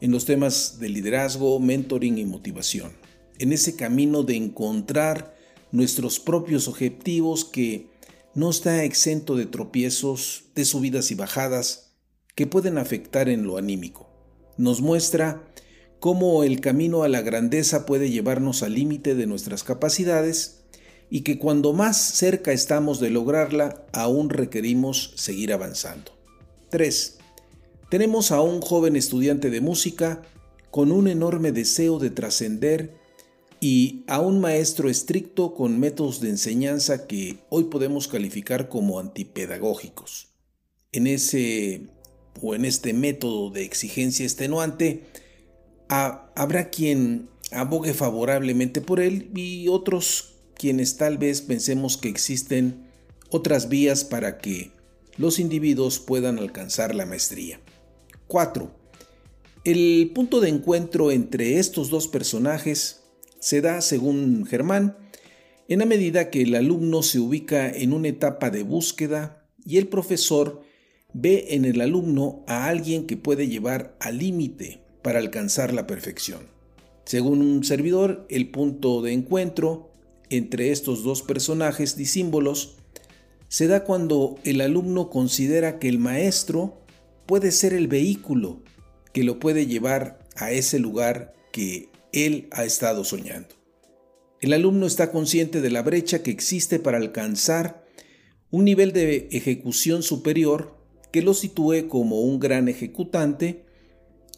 en 0.00 0.12
los 0.12 0.24
temas 0.24 0.78
de 0.78 0.88
liderazgo, 0.88 1.58
mentoring 1.58 2.18
y 2.18 2.24
motivación. 2.24 2.92
En 3.38 3.52
ese 3.52 3.76
camino 3.76 4.22
de 4.22 4.36
encontrar 4.36 5.34
nuestros 5.72 6.20
propios 6.20 6.68
objetivos 6.68 7.44
que 7.44 7.90
no 8.34 8.50
está 8.50 8.84
exento 8.84 9.36
de 9.36 9.46
tropiezos, 9.46 10.44
de 10.54 10.64
subidas 10.64 11.10
y 11.10 11.14
bajadas 11.14 11.94
que 12.34 12.46
pueden 12.46 12.78
afectar 12.78 13.28
en 13.28 13.44
lo 13.44 13.56
anímico. 13.56 14.08
Nos 14.56 14.80
muestra 14.80 15.42
cómo 15.98 16.44
el 16.44 16.60
camino 16.60 17.02
a 17.02 17.08
la 17.08 17.22
grandeza 17.22 17.86
puede 17.86 18.10
llevarnos 18.10 18.62
al 18.62 18.74
límite 18.74 19.14
de 19.16 19.26
nuestras 19.26 19.64
capacidades 19.64 20.57
y 21.10 21.22
que 21.22 21.38
cuando 21.38 21.72
más 21.72 21.96
cerca 21.96 22.52
estamos 22.52 23.00
de 23.00 23.10
lograrla, 23.10 23.86
aún 23.92 24.30
requerimos 24.30 25.12
seguir 25.16 25.52
avanzando. 25.52 26.12
3. 26.70 27.18
Tenemos 27.88 28.30
a 28.30 28.42
un 28.42 28.60
joven 28.60 28.96
estudiante 28.96 29.50
de 29.50 29.60
música 29.60 30.22
con 30.70 30.92
un 30.92 31.08
enorme 31.08 31.52
deseo 31.52 31.98
de 31.98 32.10
trascender 32.10 32.94
y 33.60 34.04
a 34.06 34.20
un 34.20 34.40
maestro 34.40 34.88
estricto 34.88 35.54
con 35.54 35.80
métodos 35.80 36.20
de 36.20 36.28
enseñanza 36.28 37.06
que 37.06 37.38
hoy 37.48 37.64
podemos 37.64 38.06
calificar 38.06 38.68
como 38.68 39.00
antipedagógicos. 39.00 40.28
En 40.92 41.06
ese 41.06 41.88
o 42.40 42.54
en 42.54 42.64
este 42.64 42.92
método 42.92 43.50
de 43.50 43.64
exigencia 43.64 44.24
extenuante, 44.24 45.06
habrá 45.88 46.70
quien 46.70 47.28
abogue 47.50 47.94
favorablemente 47.94 48.80
por 48.80 49.00
él 49.00 49.30
y 49.34 49.68
otros 49.68 50.37
quienes 50.58 50.96
tal 50.96 51.16
vez 51.16 51.40
pensemos 51.40 51.96
que 51.96 52.08
existen 52.08 52.88
otras 53.30 53.68
vías 53.68 54.04
para 54.04 54.38
que 54.38 54.72
los 55.16 55.38
individuos 55.38 55.98
puedan 55.98 56.38
alcanzar 56.38 56.94
la 56.94 57.06
maestría. 57.06 57.60
4. 58.26 58.70
El 59.64 60.10
punto 60.14 60.40
de 60.40 60.48
encuentro 60.48 61.10
entre 61.10 61.58
estos 61.58 61.90
dos 61.90 62.08
personajes 62.08 63.02
se 63.40 63.60
da, 63.60 63.80
según 63.80 64.46
Germán, 64.46 64.96
en 65.68 65.80
la 65.80 65.86
medida 65.86 66.30
que 66.30 66.42
el 66.42 66.54
alumno 66.54 67.02
se 67.02 67.20
ubica 67.20 67.68
en 67.68 67.92
una 67.92 68.08
etapa 68.08 68.50
de 68.50 68.62
búsqueda 68.62 69.44
y 69.64 69.76
el 69.76 69.88
profesor 69.88 70.62
ve 71.12 71.48
en 71.50 71.64
el 71.64 71.80
alumno 71.80 72.42
a 72.46 72.66
alguien 72.68 73.06
que 73.06 73.16
puede 73.16 73.48
llevar 73.48 73.96
al 74.00 74.18
límite 74.18 74.80
para 75.02 75.18
alcanzar 75.18 75.72
la 75.74 75.86
perfección. 75.86 76.48
Según 77.04 77.40
un 77.40 77.64
servidor, 77.64 78.26
el 78.28 78.50
punto 78.50 79.02
de 79.02 79.12
encuentro 79.12 79.87
entre 80.30 80.70
estos 80.70 81.02
dos 81.02 81.22
personajes 81.22 81.96
disímbolos 81.96 82.76
se 83.48 83.66
da 83.66 83.84
cuando 83.84 84.38
el 84.44 84.60
alumno 84.60 85.10
considera 85.10 85.78
que 85.78 85.88
el 85.88 85.98
maestro 85.98 86.82
puede 87.26 87.50
ser 87.50 87.72
el 87.72 87.88
vehículo 87.88 88.62
que 89.12 89.24
lo 89.24 89.38
puede 89.38 89.66
llevar 89.66 90.18
a 90.36 90.52
ese 90.52 90.78
lugar 90.78 91.34
que 91.50 91.88
él 92.12 92.48
ha 92.52 92.64
estado 92.64 93.04
soñando. 93.04 93.54
El 94.40 94.52
alumno 94.52 94.86
está 94.86 95.10
consciente 95.10 95.60
de 95.60 95.70
la 95.70 95.82
brecha 95.82 96.22
que 96.22 96.30
existe 96.30 96.78
para 96.78 96.98
alcanzar 96.98 97.84
un 98.50 98.64
nivel 98.64 98.92
de 98.92 99.28
ejecución 99.32 100.02
superior 100.02 100.76
que 101.10 101.22
lo 101.22 101.34
sitúe 101.34 101.88
como 101.88 102.20
un 102.20 102.38
gran 102.38 102.68
ejecutante 102.68 103.64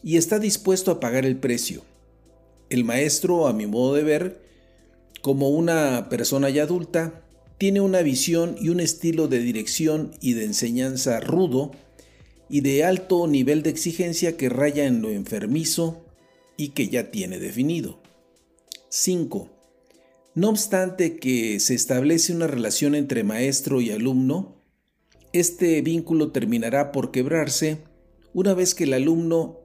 y 0.03 0.17
está 0.17 0.39
dispuesto 0.39 0.91
a 0.91 0.99
pagar 0.99 1.25
el 1.25 1.37
precio. 1.37 1.83
El 2.69 2.83
maestro, 2.83 3.47
a 3.47 3.53
mi 3.53 3.67
modo 3.67 3.93
de 3.95 4.03
ver, 4.03 4.50
como 5.21 5.49
una 5.49 6.07
persona 6.09 6.49
ya 6.49 6.63
adulta, 6.63 7.21
tiene 7.57 7.81
una 7.81 8.01
visión 8.01 8.55
y 8.59 8.69
un 8.69 8.79
estilo 8.79 9.27
de 9.27 9.39
dirección 9.39 10.11
y 10.19 10.33
de 10.33 10.45
enseñanza 10.45 11.19
rudo 11.19 11.71
y 12.49 12.61
de 12.61 12.83
alto 12.83 13.27
nivel 13.27 13.63
de 13.63 13.69
exigencia 13.69 14.35
que 14.35 14.49
raya 14.49 14.85
en 14.85 15.01
lo 15.01 15.09
enfermizo 15.09 16.03
y 16.57 16.69
que 16.69 16.89
ya 16.89 17.11
tiene 17.11 17.39
definido. 17.39 18.01
5. 18.89 19.49
No 20.33 20.49
obstante 20.49 21.17
que 21.17 21.59
se 21.59 21.75
establece 21.75 22.33
una 22.33 22.47
relación 22.47 22.95
entre 22.95 23.23
maestro 23.23 23.79
y 23.79 23.91
alumno, 23.91 24.61
este 25.33 25.81
vínculo 25.81 26.31
terminará 26.31 26.91
por 26.91 27.11
quebrarse 27.11 27.77
una 28.33 28.53
vez 28.53 28.75
que 28.75 28.85
el 28.85 28.93
alumno 28.93 29.59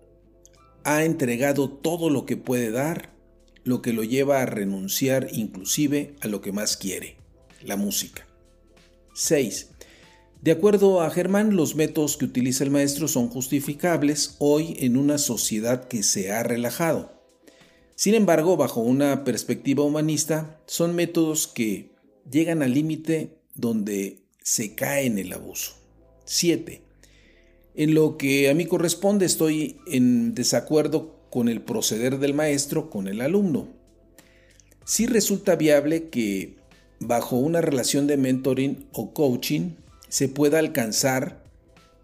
ha 0.85 1.05
entregado 1.05 1.71
todo 1.71 2.11
lo 2.11 2.27
que 2.27 2.37
puede 2.37 2.71
dar, 2.71 3.16
lo 3.67 3.83
que 3.83 3.93
lo 3.93 4.05
lleva 4.05 4.41
a 4.41 4.47
renunciar 4.47 5.27
inclusive 5.33 6.15
a 6.21 6.29
lo 6.29 6.41
que 6.41 6.53
más 6.53 6.77
quiere, 6.77 7.17
la 7.65 7.77
música. 7.77 8.25
6. 9.13 9.71
De 10.41 10.53
acuerdo 10.53 11.01
a 11.01 11.11
Germán, 11.11 11.57
los 11.57 11.75
métodos 11.75 12.17
que 12.17 12.27
utiliza 12.27 12.63
el 12.63 12.71
maestro 12.71 13.09
son 13.09 13.29
justificables 13.29 14.37
hoy 14.39 14.77
en 14.79 14.97
una 14.97 15.19
sociedad 15.19 15.89
que 15.89 16.05
se 16.05 16.31
ha 16.31 16.45
relajado. 16.45 17.21
Sin 17.97 18.15
embargo, 18.15 18.57
bajo 18.57 18.83
una 18.83 19.25
perspectiva 19.25 19.83
humanista, 19.83 20.61
son 20.67 20.95
métodos 20.95 21.49
que 21.49 21.91
llegan 22.31 22.63
al 22.63 22.73
límite 22.73 23.41
donde 23.57 24.23
se 24.45 24.77
cae 24.77 25.07
en 25.07 25.19
el 25.19 25.33
abuso. 25.33 25.73
7. 26.25 26.83
En 27.75 27.95
lo 27.95 28.17
que 28.17 28.49
a 28.49 28.55
mí 28.55 28.67
corresponde 28.67 29.27
estoy 29.27 29.81
en 29.89 30.37
desacuerdo 30.37 31.16
con 31.31 31.49
el 31.49 31.61
proceder 31.61 32.19
del 32.19 32.35
maestro 32.35 32.91
con 32.91 33.09
el 33.09 33.21
alumno. 33.21 33.69
Sí 34.85 35.07
resulta 35.07 35.57
viable 35.57 36.09
que 36.09 36.57
bajo 37.01 37.37
una 37.37 37.61
relación 37.61 38.07
de 38.07 38.17
mentoring 38.17 38.87
o 38.93 39.13
coaching 39.13 39.73
se 40.09 40.29
pueda 40.29 40.59
alcanzar 40.59 41.45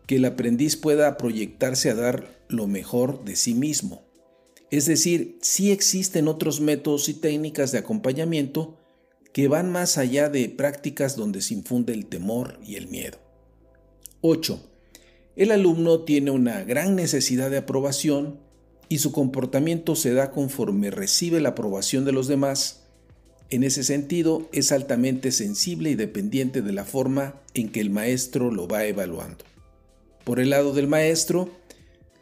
que 0.07 0.17
el 0.17 0.25
aprendiz 0.25 0.77
pueda 0.77 1.17
proyectarse 1.17 1.91
a 1.91 1.95
dar 1.95 2.27
lo 2.49 2.67
mejor 2.67 3.25
de 3.25 3.37
sí 3.37 3.55
mismo. 3.55 4.03
Es 4.71 4.87
decir, 4.87 5.39
sí 5.43 5.71
existen 5.71 6.29
otros 6.29 6.61
métodos 6.61 7.09
y 7.09 7.15
técnicas 7.15 7.73
de 7.73 7.79
acompañamiento 7.79 8.79
que 9.33 9.49
van 9.49 9.71
más 9.71 9.99
allá 9.99 10.29
de 10.29 10.49
prácticas 10.49 11.17
donde 11.17 11.41
se 11.41 11.55
infunde 11.55 11.93
el 11.93 12.07
temor 12.07 12.59
y 12.65 12.77
el 12.77 12.89
miedo. 12.89 13.19
8. 14.21 14.61
El 15.37 15.51
alumno 15.51 16.01
tiene 16.01 16.31
una 16.31 16.63
gran 16.65 16.95
necesidad 16.95 17.51
de 17.51 17.59
aprobación 17.59 18.41
y 18.89 18.99
su 18.99 19.13
comportamiento 19.13 19.97
se 19.97 20.13
da 20.13 20.31
conforme 20.31 20.91
recibe 20.91 21.41
la 21.41 21.51
aprobación 21.51 22.05
de 22.05 22.13
los 22.13 22.29
demás. 22.29 22.83
En 23.51 23.65
ese 23.65 23.85
sentido, 23.85 24.49
es 24.53 24.73
altamente 24.73 25.33
sensible 25.33 25.91
y 25.91 25.95
dependiente 25.95 26.63
de 26.63 26.73
la 26.73 26.85
forma 26.85 27.35
en 27.55 27.69
que 27.69 27.81
el 27.81 27.91
maestro 27.91 28.51
lo 28.51 28.67
va 28.67 28.85
evaluando. 28.85 29.45
Por 30.25 30.41
el 30.41 30.51
lado 30.51 30.73
del 30.73 30.89
maestro, 30.89 31.51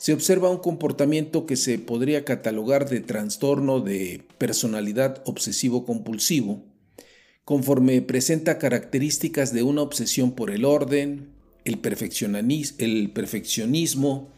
se 0.00 0.12
observa 0.14 0.48
un 0.48 0.58
comportamiento 0.58 1.44
que 1.44 1.56
se 1.56 1.78
podría 1.78 2.24
catalogar 2.24 2.88
de 2.88 3.00
trastorno 3.00 3.80
de 3.80 4.22
personalidad 4.38 5.22
obsesivo-compulsivo, 5.26 6.64
conforme 7.44 8.00
presenta 8.00 8.58
características 8.58 9.52
de 9.52 9.62
una 9.62 9.82
obsesión 9.82 10.32
por 10.32 10.50
el 10.50 10.64
orden, 10.64 11.28
el, 11.64 11.78
perfeccionismo, 11.78 14.30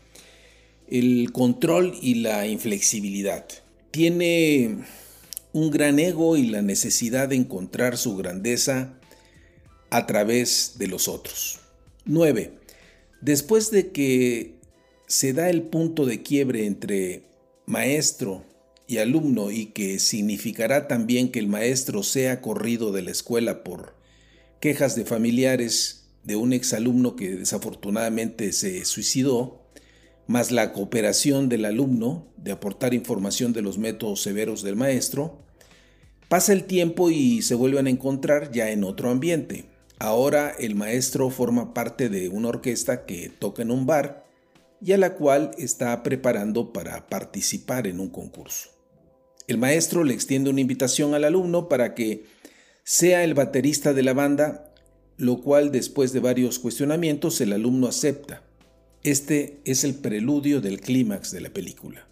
el 0.92 1.32
control 1.32 1.94
y 2.02 2.16
la 2.16 2.46
inflexibilidad. 2.46 3.46
Tiene 3.90 4.76
un 5.54 5.70
gran 5.70 5.98
ego 5.98 6.36
y 6.36 6.46
la 6.46 6.60
necesidad 6.60 7.30
de 7.30 7.36
encontrar 7.36 7.96
su 7.96 8.14
grandeza 8.14 8.92
a 9.88 10.06
través 10.06 10.74
de 10.76 10.88
los 10.88 11.08
otros. 11.08 11.60
9. 12.04 12.52
Después 13.22 13.70
de 13.70 13.90
que 13.90 14.56
se 15.06 15.32
da 15.32 15.48
el 15.48 15.62
punto 15.62 16.04
de 16.04 16.22
quiebre 16.22 16.66
entre 16.66 17.22
maestro 17.64 18.44
y 18.86 18.98
alumno 18.98 19.50
y 19.50 19.66
que 19.66 19.98
significará 19.98 20.88
también 20.88 21.30
que 21.30 21.38
el 21.38 21.48
maestro 21.48 22.02
sea 22.02 22.42
corrido 22.42 22.92
de 22.92 23.00
la 23.00 23.12
escuela 23.12 23.64
por 23.64 23.94
quejas 24.60 24.94
de 24.94 25.06
familiares 25.06 26.10
de 26.22 26.36
un 26.36 26.52
exalumno 26.52 27.16
que 27.16 27.34
desafortunadamente 27.36 28.52
se 28.52 28.84
suicidó, 28.84 29.61
más 30.26 30.50
la 30.50 30.72
cooperación 30.72 31.48
del 31.48 31.64
alumno 31.64 32.26
de 32.36 32.52
aportar 32.52 32.94
información 32.94 33.52
de 33.52 33.62
los 33.62 33.78
métodos 33.78 34.22
severos 34.22 34.62
del 34.62 34.76
maestro, 34.76 35.38
pasa 36.28 36.52
el 36.52 36.64
tiempo 36.64 37.10
y 37.10 37.42
se 37.42 37.54
vuelven 37.54 37.86
a 37.86 37.90
encontrar 37.90 38.50
ya 38.50 38.70
en 38.70 38.84
otro 38.84 39.10
ambiente. 39.10 39.66
Ahora 39.98 40.52
el 40.58 40.74
maestro 40.74 41.30
forma 41.30 41.74
parte 41.74 42.08
de 42.08 42.28
una 42.28 42.48
orquesta 42.48 43.04
que 43.06 43.28
toca 43.28 43.62
en 43.62 43.70
un 43.70 43.86
bar 43.86 44.24
y 44.80 44.92
a 44.92 44.98
la 44.98 45.14
cual 45.14 45.52
está 45.58 46.02
preparando 46.02 46.72
para 46.72 47.06
participar 47.06 47.86
en 47.86 48.00
un 48.00 48.08
concurso. 48.08 48.70
El 49.46 49.58
maestro 49.58 50.02
le 50.02 50.14
extiende 50.14 50.50
una 50.50 50.60
invitación 50.60 51.14
al 51.14 51.24
alumno 51.24 51.68
para 51.68 51.94
que 51.94 52.24
sea 52.84 53.22
el 53.22 53.34
baterista 53.34 53.92
de 53.92 54.02
la 54.02 54.12
banda, 54.12 54.72
lo 55.18 55.40
cual 55.40 55.70
después 55.70 56.12
de 56.12 56.20
varios 56.20 56.58
cuestionamientos 56.58 57.40
el 57.40 57.52
alumno 57.52 57.86
acepta. 57.86 58.42
Este 59.04 59.60
es 59.64 59.82
el 59.82 59.96
preludio 59.96 60.60
del 60.60 60.80
clímax 60.80 61.32
de 61.32 61.40
la 61.40 61.50
película. 61.50 62.06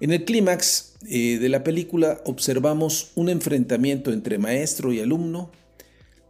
En 0.00 0.12
el 0.12 0.24
clímax 0.24 0.94
eh, 1.08 1.38
de 1.38 1.48
la 1.50 1.62
película 1.62 2.22
observamos 2.24 3.12
un 3.14 3.28
enfrentamiento 3.28 4.12
entre 4.12 4.38
maestro 4.38 4.92
y 4.92 5.00
alumno 5.00 5.50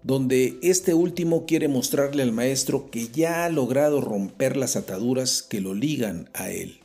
donde 0.02 0.58
este 0.62 0.92
último 0.92 1.46
quiere 1.46 1.66
mostrarle 1.66 2.22
al 2.22 2.32
maestro 2.32 2.90
que 2.90 3.08
ya 3.08 3.44
ha 3.44 3.48
logrado 3.48 4.00
romper 4.00 4.56
las 4.56 4.76
ataduras 4.76 5.42
que 5.42 5.60
lo 5.62 5.72
ligan 5.72 6.28
a 6.34 6.50
él. 6.50 6.80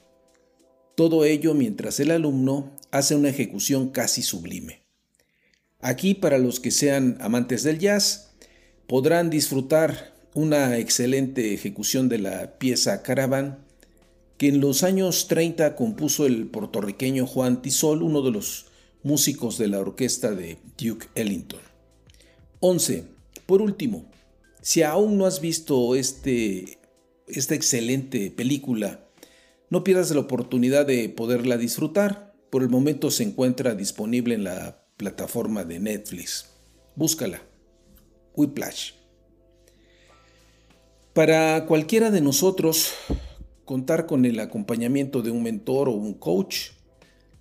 Todo 0.95 1.25
ello 1.25 1.53
mientras 1.53 1.99
el 1.99 2.11
alumno 2.11 2.71
hace 2.91 3.15
una 3.15 3.29
ejecución 3.29 3.89
casi 3.89 4.21
sublime. 4.21 4.83
Aquí, 5.81 6.13
para 6.13 6.37
los 6.37 6.59
que 6.59 6.71
sean 6.71 7.17
amantes 7.19 7.63
del 7.63 7.79
jazz, 7.79 8.31
podrán 8.87 9.29
disfrutar 9.29 10.13
una 10.33 10.77
excelente 10.77 11.53
ejecución 11.53 12.09
de 12.09 12.19
la 12.19 12.57
pieza 12.57 13.01
Caravan, 13.01 13.65
que 14.37 14.47
en 14.47 14.61
los 14.61 14.83
años 14.83 15.27
30 15.27 15.75
compuso 15.75 16.25
el 16.25 16.47
puertorriqueño 16.47 17.27
Juan 17.27 17.61
Tisol, 17.61 18.03
uno 18.03 18.21
de 18.21 18.31
los 18.31 18.67
músicos 19.03 19.57
de 19.57 19.67
la 19.67 19.79
orquesta 19.79 20.31
de 20.31 20.57
Duke 20.77 21.07
Ellington. 21.15 21.61
11. 22.59 23.05
Por 23.45 23.61
último, 23.61 24.05
si 24.61 24.83
aún 24.83 25.17
no 25.17 25.25
has 25.25 25.41
visto 25.41 25.95
este, 25.95 26.79
esta 27.27 27.55
excelente 27.55 28.31
película, 28.31 29.05
no 29.69 29.83
pierdas 29.83 30.11
la 30.11 30.21
oportunidad 30.21 30.85
de 30.85 31.09
poderla 31.09 31.57
disfrutar. 31.57 32.33
Por 32.49 32.63
el 32.63 32.69
momento 32.69 33.11
se 33.11 33.23
encuentra 33.23 33.75
disponible 33.75 34.35
en 34.35 34.43
la 34.43 34.83
plataforma 34.97 35.63
de 35.63 35.79
Netflix. 35.79 36.47
Búscala. 36.95 37.41
Whiplash. 38.35 38.98
Para 41.19 41.65
cualquiera 41.65 42.11
de 42.11 42.21
nosotros, 42.21 42.93
contar 43.65 44.05
con 44.05 44.23
el 44.23 44.39
acompañamiento 44.39 45.21
de 45.21 45.31
un 45.31 45.43
mentor 45.43 45.89
o 45.89 45.91
un 45.91 46.13
coach 46.13 46.69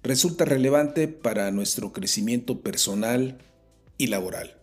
resulta 0.03 0.45
relevante 0.45 1.07
para 1.07 1.53
nuestro 1.53 1.93
crecimiento 1.93 2.61
personal 2.61 3.39
y 3.97 4.09
laboral. 4.09 4.57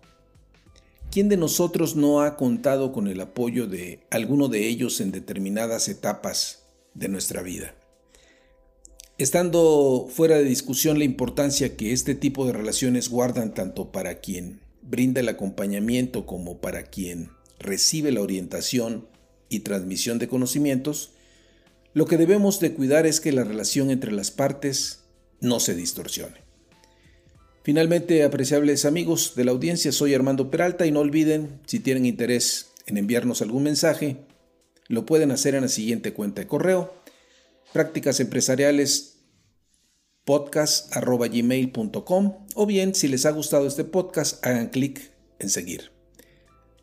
¿Quién 1.11 1.29
de 1.29 1.37
nosotros 1.37 1.95
no 1.95 2.23
ha 2.23 2.35
contado 2.35 2.91
con 2.91 3.07
el 3.07 3.21
apoyo 3.21 3.67
de 3.67 4.01
alguno 4.11 4.49
de 4.49 4.67
ellos 4.67 4.99
en 4.99 5.13
determinadas 5.13 5.87
etapas 5.87 6.65
de 6.93 7.07
nuestra 7.07 7.41
vida? 7.41 7.73
Estando 9.17 10.07
fuera 10.09 10.35
de 10.39 10.43
discusión 10.43 10.99
la 10.99 11.05
importancia 11.05 11.77
que 11.77 11.93
este 11.93 12.15
tipo 12.15 12.45
de 12.45 12.51
relaciones 12.51 13.07
guardan 13.07 13.53
tanto 13.53 13.93
para 13.93 14.15
quien 14.15 14.59
brinda 14.81 15.21
el 15.21 15.29
acompañamiento 15.29 16.25
como 16.25 16.59
para 16.59 16.83
quien 16.83 17.29
recibe 17.59 18.11
la 18.11 18.21
orientación 18.21 19.07
y 19.49 19.59
transmisión 19.59 20.19
de 20.19 20.27
conocimientos, 20.27 21.11
lo 21.93 22.05
que 22.05 22.17
debemos 22.17 22.59
de 22.59 22.73
cuidar 22.73 23.05
es 23.05 23.19
que 23.19 23.31
la 23.31 23.43
relación 23.43 23.89
entre 23.89 24.11
las 24.11 24.31
partes 24.31 25.05
no 25.39 25.59
se 25.59 25.75
distorsione. 25.75 26.43
Finalmente, 27.63 28.23
apreciables 28.23 28.85
amigos 28.85 29.33
de 29.35 29.45
la 29.45 29.51
audiencia, 29.51 29.91
soy 29.91 30.13
Armando 30.13 30.51
Peralta 30.51 30.85
y 30.85 30.91
no 30.91 30.99
olviden, 30.99 31.61
si 31.65 31.79
tienen 31.79 32.05
interés 32.05 32.73
en 32.85 32.97
enviarnos 32.97 33.41
algún 33.41 33.63
mensaje, 33.63 34.17
lo 34.87 35.05
pueden 35.05 35.31
hacer 35.31 35.55
en 35.55 35.61
la 35.61 35.67
siguiente 35.67 36.13
cuenta 36.13 36.41
de 36.41 36.47
correo, 36.47 36.93
prácticas 37.73 38.19
empresariales 38.19 39.15
o 42.55 42.65
bien, 42.65 42.95
si 42.95 43.07
les 43.07 43.25
ha 43.25 43.31
gustado 43.31 43.67
este 43.67 43.83
podcast, 43.83 44.45
hagan 44.45 44.69
clic 44.69 45.11
en 45.39 45.49
seguir. 45.49 45.94